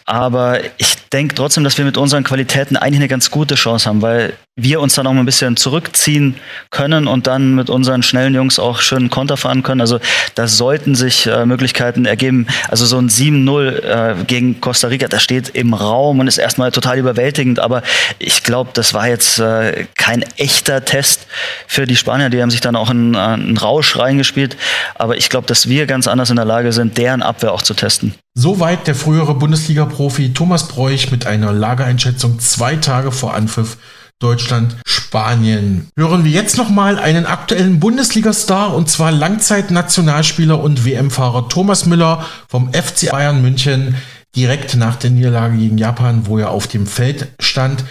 Aber 0.05 0.59
ich 0.77 0.95
denke 1.13 1.35
trotzdem, 1.35 1.63
dass 1.63 1.77
wir 1.77 1.85
mit 1.85 1.97
unseren 1.97 2.23
Qualitäten 2.23 2.77
eigentlich 2.77 2.99
eine 2.99 3.07
ganz 3.07 3.29
gute 3.29 3.55
Chance 3.55 3.87
haben, 3.87 4.01
weil 4.01 4.33
wir 4.59 4.81
uns 4.81 4.95
dann 4.95 5.05
auch 5.05 5.13
mal 5.13 5.19
ein 5.19 5.25
bisschen 5.25 5.55
zurückziehen 5.55 6.35
können 6.71 7.07
und 7.07 7.27
dann 7.27 7.53
mit 7.53 7.69
unseren 7.69 8.01
schnellen 8.01 8.33
Jungs 8.33 8.57
auch 8.57 8.79
schön 8.79 9.11
Konter 9.11 9.37
fahren 9.37 9.61
können. 9.61 9.81
Also 9.81 9.99
da 10.33 10.47
sollten 10.47 10.95
sich 10.95 11.27
äh, 11.27 11.45
Möglichkeiten 11.45 12.05
ergeben. 12.05 12.47
Also 12.67 12.85
so 12.87 12.97
ein 12.97 13.07
7-0 13.07 13.83
äh, 13.83 14.15
gegen 14.25 14.59
Costa 14.59 14.87
Rica, 14.87 15.07
das 15.07 15.21
steht 15.21 15.49
im 15.49 15.75
Raum 15.75 16.19
und 16.19 16.27
ist 16.27 16.39
erstmal 16.39 16.71
total 16.71 16.97
überwältigend. 16.97 17.59
Aber 17.59 17.83
ich 18.17 18.43
glaube, 18.43 18.71
das 18.73 18.95
war 18.95 19.07
jetzt 19.07 19.37
äh, 19.37 19.85
kein 19.95 20.25
echter 20.37 20.83
Test 20.83 21.27
für 21.67 21.85
die 21.85 21.95
Spanier. 21.95 22.31
Die 22.31 22.41
haben 22.41 22.51
sich 22.51 22.61
dann 22.61 22.75
auch 22.75 22.89
in 22.89 23.13
äh, 23.13 23.17
einen 23.33 23.57
Rausch 23.57 23.97
reingespielt. 23.97 24.57
Aber 24.95 25.17
ich 25.17 25.29
glaube, 25.29 25.47
dass 25.47 25.69
wir 25.69 25.85
ganz 25.85 26.07
anders 26.07 26.29
in 26.29 26.35
der 26.35 26.45
Lage 26.45 26.71
sind, 26.71 26.97
deren 26.97 27.21
Abwehr 27.21 27.53
auch 27.53 27.61
zu 27.61 27.73
testen. 27.73 28.13
Soweit 28.35 28.87
der 28.87 28.95
frühere 28.95 29.33
Bundesliga-Profi 29.33 30.33
Thomas 30.33 30.67
Bräuch 30.67 31.11
mit 31.11 31.25
einer 31.25 31.51
Lagereinschätzung 31.51 32.39
zwei 32.39 32.75
Tage 32.75 33.11
vor 33.11 33.33
Anpfiff 33.33 33.77
Deutschland, 34.19 34.75
Spanien. 34.87 35.89
Hören 35.95 36.23
wir 36.23 36.31
jetzt 36.31 36.57
nochmal 36.57 36.97
einen 36.97 37.27
aktuellen 37.27 37.79
Bundesliga-Star 37.79 38.73
und 38.73 38.89
zwar 38.89 39.11
Langzeit-Nationalspieler 39.11 40.59
und 40.59 40.85
WM-Fahrer 40.85 41.49
Thomas 41.49 41.85
Müller 41.85 42.25
vom 42.47 42.73
FC 42.73 43.11
Bayern 43.11 43.43
München 43.43 43.95
direkt 44.35 44.75
nach 44.75 44.95
der 44.95 45.11
Niederlage 45.11 45.57
gegen 45.57 45.77
Japan, 45.77 46.23
wo 46.25 46.39
er 46.39 46.49
auf 46.49 46.65
dem 46.67 46.87
Feld 46.87 47.27
stand. 47.39 47.83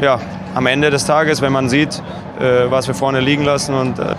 Ja, 0.00 0.20
am 0.54 0.66
Ende 0.66 0.90
des 0.90 1.06
Tages, 1.06 1.40
wenn 1.40 1.52
man 1.52 1.68
sieht, 1.68 2.02
äh, 2.40 2.70
was 2.70 2.86
wir 2.86 2.94
vorne 2.94 3.20
liegen 3.20 3.44
lassen 3.44 3.74
und 3.74 3.98
äh, 3.98 4.14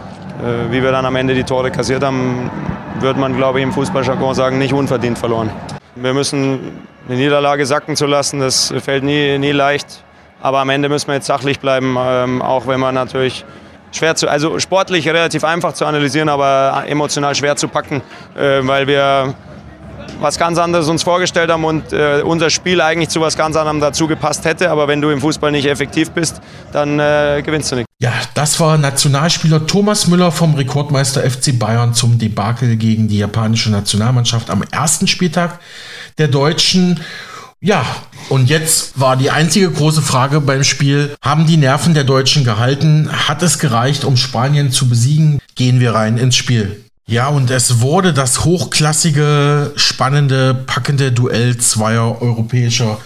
wie 0.70 0.84
wir 0.84 0.92
dann 0.92 1.06
am 1.06 1.16
Ende 1.16 1.34
die 1.34 1.44
Tore 1.44 1.72
kassiert 1.72 2.04
haben, 2.04 2.50
wird 3.00 3.18
man, 3.18 3.36
glaube 3.36 3.60
ich, 3.60 3.64
im 3.64 3.72
Fußballjargon 3.72 4.36
sagen, 4.36 4.58
nicht 4.58 4.74
unverdient 4.74 5.18
verloren. 5.18 5.50
Wir 5.96 6.14
müssen 6.14 6.60
eine 7.08 7.18
Niederlage 7.18 7.66
sacken 7.66 7.96
zu 7.96 8.06
lassen, 8.06 8.40
das 8.40 8.74
fällt 8.84 9.04
nie, 9.04 9.38
nie 9.38 9.52
leicht. 9.52 10.04
Aber 10.42 10.60
am 10.60 10.70
Ende 10.70 10.90
müssen 10.90 11.08
wir 11.08 11.16
jetzt 11.16 11.28
sachlich 11.28 11.60
bleiben, 11.60 11.96
ähm, 12.00 12.42
auch 12.42 12.68
wenn 12.68 12.80
man 12.80 12.94
natürlich 12.94 13.46
schwer 13.92 14.16
zu, 14.16 14.28
also 14.28 14.60
sportlich 14.60 15.08
relativ 15.08 15.44
einfach 15.44 15.74
zu 15.74 15.86
analysieren, 15.86 16.30
aber 16.30 16.84
emotional 16.88 17.34
schwer 17.36 17.56
zu 17.56 17.68
packen, 17.68 18.02
äh, 18.36 18.60
weil 18.62 18.88
wir 18.88 19.34
was 20.20 20.38
ganz 20.38 20.58
anderes 20.58 20.88
uns 20.88 21.04
vorgestellt 21.04 21.52
haben 21.52 21.66
und 21.66 21.92
äh, 21.94 22.22
unser 22.24 22.50
Spiel 22.50 22.82
eigentlich 22.82 23.10
zu 23.10 23.22
was 23.22 23.38
ganz 23.38 23.56
anderem 23.56 23.80
dazu 23.80 24.08
gepasst 24.08 24.46
hätte. 24.46 24.70
Aber 24.70 24.88
wenn 24.88 25.02
du 25.02 25.10
im 25.10 25.22
Fußball 25.22 25.52
nicht 25.52 25.66
effektiv 25.66 26.12
bist, 26.12 26.42
dann 26.72 27.00
äh, 27.00 27.42
gewinnst 27.44 27.72
du 27.72 27.78
nicht. 27.78 27.85
Ja, 28.02 28.12
das 28.34 28.60
war 28.60 28.78
Nationalspieler 28.78 29.68
Thomas 29.68 30.08
Müller 30.08 30.32
vom 30.32 30.56
Rekordmeister 30.56 31.30
FC 31.30 31.58
Bayern 31.58 31.94
zum 31.94 32.20
Debakel 32.20 32.76
gegen 32.76 33.08
die 33.08 33.20
japanische 33.20 33.72
Nationalmannschaft 33.72 34.50
am 34.50 34.64
ersten 34.64 35.08
Spieltag 35.08 35.60
der 36.18 36.28
Deutschen. 36.28 37.00
Ja, 37.62 37.86
und 38.28 38.50
jetzt 38.50 39.00
war 39.00 39.16
die 39.16 39.32
einzige 39.32 39.72
große 39.72 40.02
Frage 40.02 40.42
beim 40.42 40.66
Spiel, 40.66 41.16
haben 41.22 41.48
die 41.48 41.56
Nerven 41.56 41.94
der 41.94 42.04
Deutschen 42.04 42.44
gehalten? 42.44 43.10
Hat 43.12 43.42
es 43.42 43.60
gereicht, 43.60 44.04
um 44.04 44.18
Spanien 44.18 44.72
zu 44.72 44.90
besiegen? 44.90 45.40
Gehen 45.56 45.80
wir 45.80 45.96
rein 45.96 46.18
ins 46.18 46.36
Spiel. 46.36 46.84
Ja, 47.08 47.30
und 47.30 47.50
es 47.50 47.80
wurde 47.80 48.14
das 48.14 48.44
hochklassige, 48.44 49.72
spannende, 49.78 50.54
packende 50.54 51.14
Duell 51.14 51.56
zweier 51.58 52.22
europäischer 52.22 52.98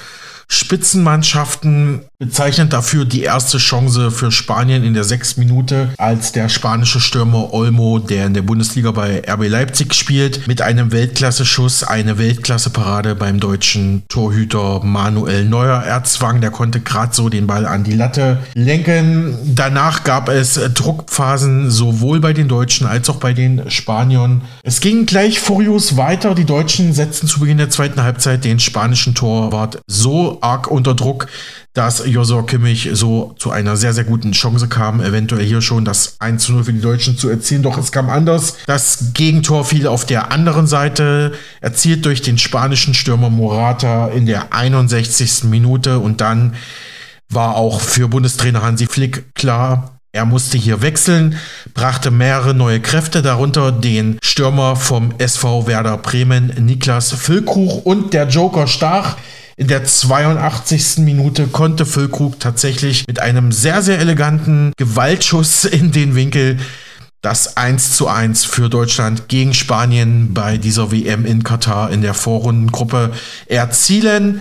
Spitzenmannschaften 0.47 2.08
bezeichnend 2.21 2.73
dafür 2.73 3.05
die 3.05 3.23
erste 3.23 3.59
Chance 3.59 4.11
für 4.11 4.29
Spanien 4.29 4.83
in 4.83 4.93
der 4.93 5.05
sechs 5.05 5.37
Minute, 5.37 5.93
als 5.97 6.33
der 6.33 6.49
spanische 6.49 6.99
Stürmer 6.99 7.53
Olmo, 7.53 7.97
der 7.97 8.25
in 8.25 8.33
der 8.33 8.41
Bundesliga 8.41 8.91
bei 8.91 9.21
RB 9.25 9.47
Leipzig 9.47 9.93
spielt, 9.93 10.45
mit 10.45 10.61
einem 10.61 10.91
Weltklasse-Schuss 10.91 11.85
eine 11.85 12.17
Weltklasse-Parade 12.17 13.15
beim 13.15 13.39
deutschen 13.39 14.03
Torhüter 14.09 14.81
Manuel 14.83 15.45
Neuer 15.45 15.81
erzwang. 15.81 16.41
Der 16.41 16.51
konnte 16.51 16.81
gerade 16.81 17.15
so 17.15 17.29
den 17.29 17.47
Ball 17.47 17.65
an 17.65 17.85
die 17.85 17.93
Latte 17.93 18.39
lenken. 18.53 19.37
Danach 19.55 20.03
gab 20.03 20.27
es 20.27 20.59
Druckphasen 20.73 21.71
sowohl 21.71 22.19
bei 22.19 22.33
den 22.33 22.49
Deutschen 22.49 22.85
als 22.85 23.09
auch 23.09 23.15
bei 23.17 23.31
den 23.31 23.71
Spaniern. 23.71 24.41
Es 24.63 24.81
ging 24.81 25.05
gleich 25.05 25.39
furios 25.39 25.95
weiter. 25.95 26.35
Die 26.35 26.43
Deutschen 26.43 26.91
setzten 26.91 27.27
zu 27.27 27.39
Beginn 27.39 27.59
der 27.59 27.69
zweiten 27.69 28.03
Halbzeit 28.03 28.43
den 28.43 28.59
spanischen 28.59 29.15
Torwart 29.15 29.79
so 29.87 30.39
arg 30.41 30.67
unter 30.69 30.95
Druck, 30.95 31.27
dass 31.73 32.05
Josor 32.05 32.45
Kimmich 32.45 32.89
so 32.93 33.35
zu 33.37 33.51
einer 33.51 33.77
sehr, 33.77 33.93
sehr 33.93 34.03
guten 34.03 34.31
Chance 34.31 34.67
kam, 34.67 35.01
eventuell 35.01 35.45
hier 35.45 35.61
schon 35.61 35.85
das 35.85 36.15
1 36.19 36.43
zu 36.43 36.53
0 36.53 36.63
für 36.63 36.73
die 36.73 36.81
Deutschen 36.81 37.17
zu 37.17 37.29
erzielen. 37.29 37.63
Doch 37.63 37.77
es 37.77 37.91
kam 37.91 38.09
anders. 38.09 38.57
Das 38.65 39.13
Gegentor 39.13 39.65
fiel 39.65 39.87
auf 39.87 40.05
der 40.05 40.31
anderen 40.31 40.67
Seite, 40.67 41.33
erzielt 41.61 42.05
durch 42.05 42.21
den 42.21 42.37
spanischen 42.37 42.93
Stürmer 42.93 43.29
Morata 43.29 44.07
in 44.07 44.25
der 44.25 44.53
61. 44.53 45.45
Minute 45.45 45.99
und 45.99 46.21
dann 46.21 46.55
war 47.29 47.55
auch 47.55 47.79
für 47.79 48.07
Bundestrainer 48.07 48.63
Hansi 48.63 48.87
Flick 48.87 49.35
klar, 49.35 49.99
er 50.11 50.25
musste 50.25 50.57
hier 50.57 50.81
wechseln, 50.81 51.37
brachte 51.75 52.09
mehrere 52.09 52.55
neue 52.55 52.79
Kräfte, 52.79 53.21
darunter 53.21 53.71
den 53.71 54.17
Stürmer 54.23 54.75
vom 54.75 55.13
SV 55.19 55.67
Werder 55.67 55.97
Bremen, 55.97 56.47
Niklas 56.65 57.11
Füllkrug 57.11 57.85
und 57.85 58.13
der 58.13 58.27
Joker 58.27 58.65
Stach. 58.65 59.17
In 59.59 59.67
der 59.67 59.83
82. 59.83 60.99
Minute 60.99 61.47
konnte 61.47 61.85
Füllkrug 61.85 62.39
tatsächlich 62.39 63.05
mit 63.07 63.19
einem 63.19 63.51
sehr, 63.51 63.81
sehr 63.81 63.99
eleganten 63.99 64.71
Gewaltschuss 64.77 65.65
in 65.65 65.91
den 65.91 66.15
Winkel 66.15 66.59
das 67.21 67.57
1 67.57 67.97
zu 67.97 68.07
1 68.07 68.45
für 68.45 68.69
Deutschland 68.69 69.27
gegen 69.27 69.53
Spanien 69.53 70.33
bei 70.33 70.57
dieser 70.57 70.93
WM 70.93 71.25
in 71.25 71.43
Katar 71.43 71.91
in 71.91 72.01
der 72.01 72.13
Vorrundengruppe 72.13 73.11
erzielen. 73.47 74.39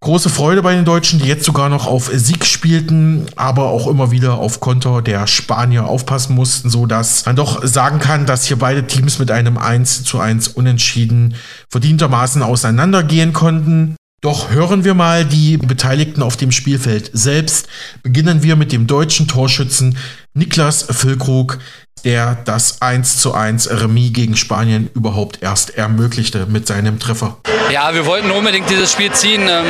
Große 0.00 0.30
Freude 0.30 0.62
bei 0.62 0.74
den 0.74 0.86
Deutschen, 0.86 1.18
die 1.18 1.28
jetzt 1.28 1.44
sogar 1.44 1.68
noch 1.68 1.86
auf 1.86 2.10
Sieg 2.14 2.46
spielten, 2.46 3.26
aber 3.36 3.64
auch 3.64 3.86
immer 3.86 4.10
wieder 4.10 4.38
auf 4.38 4.60
Konter 4.60 5.02
der 5.02 5.26
Spanier 5.26 5.84
aufpassen 5.84 6.34
mussten, 6.34 6.70
so 6.70 6.86
dass 6.86 7.26
man 7.26 7.36
doch 7.36 7.62
sagen 7.62 7.98
kann, 7.98 8.24
dass 8.24 8.46
hier 8.46 8.58
beide 8.58 8.86
Teams 8.86 9.18
mit 9.18 9.30
einem 9.30 9.58
1 9.58 10.04
zu 10.04 10.18
1 10.18 10.48
unentschieden 10.48 11.34
verdientermaßen 11.68 12.42
auseinandergehen 12.42 13.34
konnten. 13.34 13.96
Doch 14.22 14.50
hören 14.50 14.84
wir 14.84 14.94
mal 14.94 15.24
die 15.24 15.58
Beteiligten 15.58 16.22
auf 16.22 16.36
dem 16.36 16.50
Spielfeld 16.50 17.10
selbst. 17.12 17.68
Beginnen 18.02 18.42
wir 18.42 18.56
mit 18.56 18.72
dem 18.72 18.86
deutschen 18.86 19.28
Torschützen 19.28 19.98
Niklas 20.32 20.82
Füllkrug, 20.82 21.58
der 22.06 22.38
das 22.44 22.80
1 22.82 23.20
zu 23.20 23.34
1 23.34 23.68
Remis 23.68 24.12
gegen 24.12 24.36
Spanien 24.36 24.88
überhaupt 24.94 25.42
erst 25.42 25.76
ermöglichte 25.76 26.46
mit 26.46 26.68
seinem 26.68 27.00
Treffer. 27.00 27.36
Ja, 27.72 27.92
wir 27.94 28.06
wollten 28.06 28.30
unbedingt 28.30 28.70
dieses 28.70 28.92
Spiel 28.92 29.10
ziehen. 29.10 29.42
Ähm, 29.42 29.66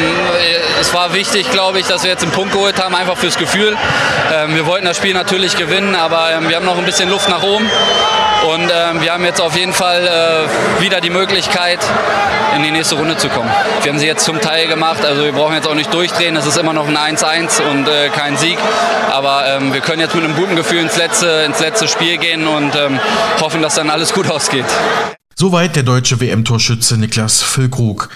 es 0.78 0.92
war 0.92 1.14
wichtig, 1.14 1.50
glaube 1.50 1.78
ich, 1.78 1.86
dass 1.86 2.02
wir 2.02 2.10
jetzt 2.10 2.22
einen 2.22 2.32
Punkt 2.32 2.52
geholt 2.52 2.78
haben, 2.78 2.94
einfach 2.94 3.16
fürs 3.16 3.38
Gefühl. 3.38 3.74
Ähm, 4.34 4.54
wir 4.54 4.66
wollten 4.66 4.84
das 4.84 4.98
Spiel 4.98 5.14
natürlich 5.14 5.56
gewinnen, 5.56 5.94
aber 5.94 6.32
ähm, 6.32 6.50
wir 6.50 6.56
haben 6.56 6.66
noch 6.66 6.76
ein 6.76 6.84
bisschen 6.84 7.08
Luft 7.08 7.30
nach 7.30 7.42
oben. 7.42 7.64
Und 8.46 8.68
wir 9.00 9.12
haben 9.12 9.24
jetzt 9.24 9.40
auf 9.40 9.56
jeden 9.56 9.72
Fall 9.72 10.06
äh, 10.06 10.82
wieder 10.82 11.00
die 11.00 11.10
Möglichkeit, 11.10 11.80
in 12.54 12.62
die 12.62 12.70
nächste 12.70 12.94
Runde 12.94 13.16
zu 13.16 13.28
kommen. 13.28 13.50
Wir 13.82 13.90
haben 13.90 13.98
sie 13.98 14.06
jetzt 14.06 14.24
zum 14.24 14.40
Teil 14.40 14.68
gemacht, 14.68 15.04
also 15.04 15.24
wir 15.24 15.32
brauchen 15.32 15.54
jetzt 15.54 15.66
auch 15.66 15.74
nicht 15.74 15.92
durchdrehen. 15.92 16.36
Es 16.36 16.46
ist 16.46 16.56
immer 16.56 16.72
noch 16.72 16.86
ein 16.86 16.96
1-1 16.96 17.62
und 17.62 17.88
äh, 17.88 18.08
kein 18.10 18.36
Sieg. 18.36 18.58
Aber 19.10 19.60
wir 19.72 19.80
können 19.80 20.00
jetzt 20.00 20.14
mit 20.14 20.22
einem 20.22 20.36
guten 20.36 20.54
Gefühl 20.54 20.80
ins 20.80 20.96
letzte, 20.96 21.26
ins 21.46 21.58
letzte 21.58 21.88
Spiel 21.88 22.18
gehen 22.18 22.25
und 22.34 22.72
hoffen, 23.40 23.62
dass 23.62 23.74
dann 23.76 23.90
alles 23.90 24.12
gut 24.12 24.28
ausgeht. 24.30 24.64
Soweit 25.34 25.76
der 25.76 25.82
deutsche 25.82 26.18
WM-Torschütze 26.20 26.96
Niklas 26.96 27.42
Füllkrug. 27.42 28.08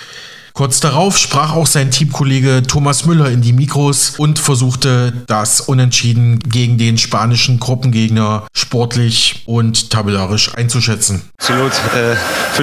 Kurz 0.53 0.81
darauf 0.81 1.17
sprach 1.19 1.55
auch 1.55 1.67
sein 1.67 1.91
Teamkollege 1.91 2.63
Thomas 2.67 3.07
Müller 3.07 3.31
in 3.31 3.41
die 3.41 3.53
Mikros 3.53 4.15
und 4.19 4.39
versuchte 4.39 5.13
das 5.27 5.61
Unentschieden 5.61 6.39
gegen 6.41 6.79
den 6.79 6.99
spanischen 6.99 7.61
Gruppengegner 7.61 8.47
sportlich 8.53 9.43
und 9.47 9.91
tabellarisch 9.91 10.55
einzuschätzen. 10.55 11.23
Absolut. 11.39 11.73
Äh, 11.95 12.17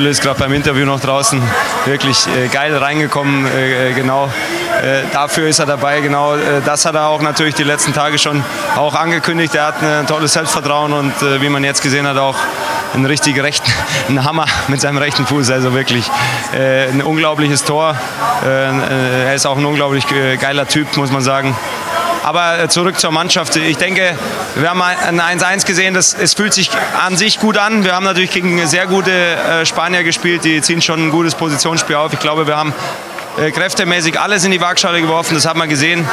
ist 0.07 0.21
gerade 0.21 0.39
beim 0.39 0.53
Interview 0.53 0.85
noch 0.85 0.99
draußen 0.99 1.41
wirklich 1.85 2.27
äh, 2.27 2.47
geil 2.47 2.75
reingekommen. 2.75 3.45
Äh, 3.45 3.89
äh 3.89 3.93
genau 3.93 4.25
äh, 4.81 5.01
dafür 5.11 5.47
ist 5.47 5.59
er 5.59 5.65
dabei. 5.65 6.01
Genau 6.01 6.35
äh, 6.35 6.61
das 6.63 6.85
hat 6.85 6.95
er 6.95 7.07
auch 7.07 7.21
natürlich 7.21 7.55
die 7.55 7.63
letzten 7.63 7.93
Tage 7.93 8.17
schon 8.17 8.43
auch 8.75 8.95
angekündigt. 8.95 9.55
Er 9.55 9.67
hat 9.67 9.83
ein 9.83 10.07
tolles 10.07 10.33
Selbstvertrauen 10.33 10.93
und 10.93 11.13
wie 11.21 11.49
man 11.49 11.63
jetzt 11.63 11.81
gesehen 11.81 12.07
hat, 12.07 12.17
auch 12.17 12.35
einen 12.93 13.05
richtig 13.05 13.41
rechten 13.41 13.71
einen 14.09 14.23
Hammer 14.23 14.45
mit 14.67 14.81
seinem 14.81 14.97
rechten 14.97 15.25
Fuß. 15.25 15.49
Also 15.51 15.73
wirklich 15.73 16.09
ein 16.53 17.01
unglaubliches 17.01 17.63
Tor 17.63 17.77
Tor. 17.77 17.95
Äh, 18.43 19.27
er 19.27 19.35
ist 19.35 19.45
auch 19.45 19.55
ein 19.55 19.65
unglaublich 19.65 20.05
geiler 20.39 20.67
Typ, 20.67 20.97
muss 20.97 21.11
man 21.11 21.21
sagen. 21.21 21.55
Aber 22.23 22.59
äh, 22.59 22.69
zurück 22.69 22.99
zur 22.99 23.11
Mannschaft. 23.11 23.55
Ich 23.55 23.77
denke, 23.77 24.17
wir 24.55 24.69
haben 24.69 24.81
ein 24.81 25.21
1-1 25.21 25.67
gesehen. 25.67 25.93
Das, 25.93 26.15
es 26.15 26.33
fühlt 26.33 26.55
sich 26.55 26.71
an 27.05 27.15
sich 27.15 27.39
gut 27.39 27.57
an. 27.59 27.83
Wir 27.83 27.93
haben 27.93 28.03
natürlich 28.03 28.31
gegen 28.31 28.65
sehr 28.65 28.87
gute 28.87 29.11
äh, 29.11 29.65
Spanier 29.67 30.03
gespielt. 30.03 30.43
Die 30.43 30.61
ziehen 30.63 30.81
schon 30.81 31.07
ein 31.07 31.11
gutes 31.11 31.35
Positionsspiel 31.35 31.97
auf. 31.97 32.13
Ich 32.13 32.19
glaube, 32.19 32.47
wir 32.47 32.57
haben 32.57 32.73
kräftemäßig 33.37 34.19
alles 34.19 34.43
in 34.45 34.51
die 34.51 34.61
Waagschale 34.61 35.01
geworfen. 35.01 35.35
Das 35.35 35.45
hat 35.45 35.55
man 35.55 35.69
gesehen. 35.69 36.07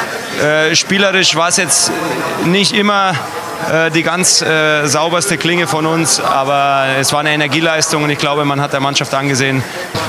spielerisch 0.73 1.35
war 1.35 1.49
es 1.49 1.57
jetzt 1.57 1.91
nicht 2.45 2.73
immer 2.73 3.15
äh, 3.71 3.89
die 3.89 4.03
ganz 4.03 4.41
äh, 4.41 4.85
sauberste 4.85 5.37
Klinge 5.37 5.67
von 5.67 5.85
uns, 5.85 6.19
aber 6.19 6.85
es 6.99 7.13
war 7.13 7.21
eine 7.21 7.31
Energieleistung 7.31 8.03
und 8.03 8.09
ich 8.09 8.17
glaube, 8.17 8.45
man 8.45 8.61
hat 8.61 8.73
der 8.73 8.79
Mannschaft 8.79 9.13
angesehen, 9.13 9.63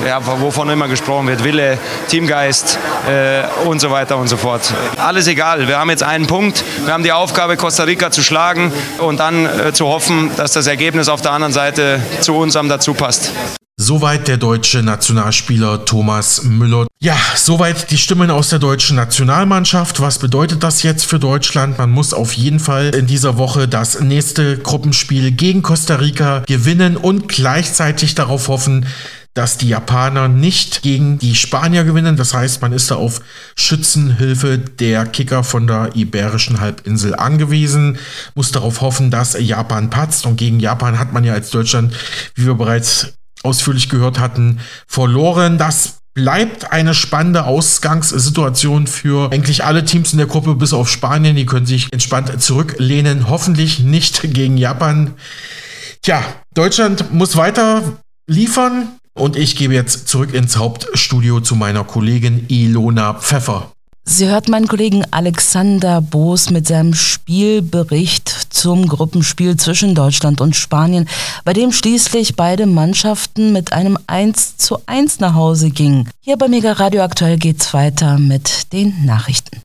ja, 0.06 0.20
wovon 0.24 0.68
immer 0.68 0.88
gesprochen 0.88 1.26
wird, 1.26 1.44
Wille, 1.44 1.78
Teamgeist 2.08 2.78
äh, 3.08 3.44
und 3.66 3.80
so 3.80 3.90
weiter 3.90 4.16
und 4.18 4.28
so 4.28 4.36
fort. 4.36 4.72
Alles 4.98 5.26
egal, 5.26 5.68
wir 5.68 5.78
haben 5.78 5.90
jetzt 5.90 6.02
einen 6.02 6.26
Punkt, 6.26 6.64
wir 6.84 6.92
haben 6.92 7.04
die 7.04 7.12
Aufgabe, 7.12 7.56
Costa 7.56 7.84
Rica 7.84 8.10
zu 8.10 8.22
schlagen 8.22 8.72
und 8.98 9.20
dann 9.20 9.46
äh, 9.46 9.72
zu 9.72 9.86
hoffen, 9.86 10.30
dass 10.36 10.52
das 10.52 10.66
Ergebnis 10.66 11.08
auf 11.08 11.22
der 11.22 11.32
anderen 11.32 11.52
Seite 11.52 12.00
zu 12.20 12.36
unserem 12.36 12.68
dazu 12.68 12.94
passt. 12.94 13.32
Soweit 13.78 14.26
der 14.26 14.38
deutsche 14.38 14.82
Nationalspieler 14.82 15.84
Thomas 15.84 16.44
Müller. 16.44 16.86
Ja, 16.98 17.14
soweit 17.36 17.90
die 17.90 17.98
Stimmen 17.98 18.30
aus 18.30 18.48
der 18.48 18.58
deutschen 18.58 18.96
Nationalmannschaft. 18.96 20.00
Was 20.00 20.18
bedeutet 20.18 20.62
das 20.62 20.82
jetzt 20.82 21.04
für 21.04 21.18
Deutschland? 21.18 21.76
Man 21.76 21.90
muss 21.90 22.14
auf 22.14 22.32
jeden 22.32 22.58
Fall 22.58 22.94
in 22.94 23.06
dieser 23.06 23.36
Woche 23.36 23.68
das 23.68 24.00
nächste 24.00 24.56
Gruppenspiel 24.56 25.30
gegen 25.30 25.60
Costa 25.60 25.96
Rica 25.96 26.42
gewinnen 26.46 26.96
und 26.96 27.28
gleichzeitig 27.28 28.14
darauf 28.14 28.48
hoffen, 28.48 28.86
dass 29.34 29.58
die 29.58 29.68
Japaner 29.68 30.28
nicht 30.28 30.80
gegen 30.80 31.18
die 31.18 31.34
Spanier 31.34 31.84
gewinnen. 31.84 32.16
Das 32.16 32.32
heißt, 32.32 32.62
man 32.62 32.72
ist 32.72 32.90
da 32.90 32.94
auf 32.94 33.20
Schützenhilfe 33.56 34.56
der 34.56 35.04
Kicker 35.04 35.44
von 35.44 35.66
der 35.66 35.90
Iberischen 35.94 36.60
Halbinsel 36.60 37.14
angewiesen, 37.14 37.98
muss 38.34 38.52
darauf 38.52 38.80
hoffen, 38.80 39.10
dass 39.10 39.38
Japan 39.38 39.90
patzt. 39.90 40.24
Und 40.24 40.38
gegen 40.38 40.60
Japan 40.60 40.98
hat 40.98 41.12
man 41.12 41.24
ja 41.24 41.34
als 41.34 41.50
Deutschland, 41.50 41.94
wie 42.34 42.46
wir 42.46 42.54
bereits 42.54 43.12
ausführlich 43.46 43.88
gehört 43.88 44.18
hatten, 44.18 44.60
verloren. 44.86 45.56
Das 45.58 45.98
bleibt 46.14 46.72
eine 46.72 46.94
spannende 46.94 47.44
Ausgangssituation 47.44 48.86
für 48.86 49.30
eigentlich 49.32 49.64
alle 49.64 49.84
Teams 49.84 50.12
in 50.12 50.18
der 50.18 50.26
Gruppe, 50.26 50.54
bis 50.54 50.72
auf 50.72 50.88
Spanien. 50.88 51.36
Die 51.36 51.46
können 51.46 51.66
sich 51.66 51.92
entspannt 51.92 52.42
zurücklehnen. 52.42 53.28
Hoffentlich 53.28 53.80
nicht 53.80 54.22
gegen 54.34 54.56
Japan. 54.56 55.12
Tja, 56.02 56.22
Deutschland 56.54 57.12
muss 57.12 57.36
weiter 57.36 57.82
liefern. 58.26 58.88
Und 59.12 59.36
ich 59.36 59.56
gebe 59.56 59.74
jetzt 59.74 60.08
zurück 60.08 60.34
ins 60.34 60.56
Hauptstudio 60.56 61.40
zu 61.40 61.54
meiner 61.54 61.84
Kollegin 61.84 62.46
Ilona 62.48 63.14
Pfeffer. 63.14 63.72
Sie 64.08 64.28
hört 64.28 64.48
meinen 64.48 64.68
Kollegen 64.68 65.04
Alexander 65.10 66.00
Boos 66.00 66.50
mit 66.50 66.68
seinem 66.68 66.94
Spielbericht 66.94 68.28
zum 68.28 68.86
Gruppenspiel 68.86 69.56
zwischen 69.56 69.96
Deutschland 69.96 70.40
und 70.40 70.54
Spanien, 70.54 71.08
bei 71.44 71.52
dem 71.52 71.72
schließlich 71.72 72.36
beide 72.36 72.66
Mannschaften 72.66 73.52
mit 73.52 73.72
einem 73.72 73.98
1 74.06 74.58
zu 74.58 74.78
1 74.86 75.18
nach 75.18 75.34
Hause 75.34 75.70
gingen. 75.70 76.08
Hier 76.20 76.36
bei 76.36 76.46
Mega 76.46 76.72
Radio 76.72 77.02
aktuell 77.02 77.36
geht's 77.36 77.74
weiter 77.74 78.16
mit 78.18 78.72
den 78.72 79.04
Nachrichten. 79.04 79.50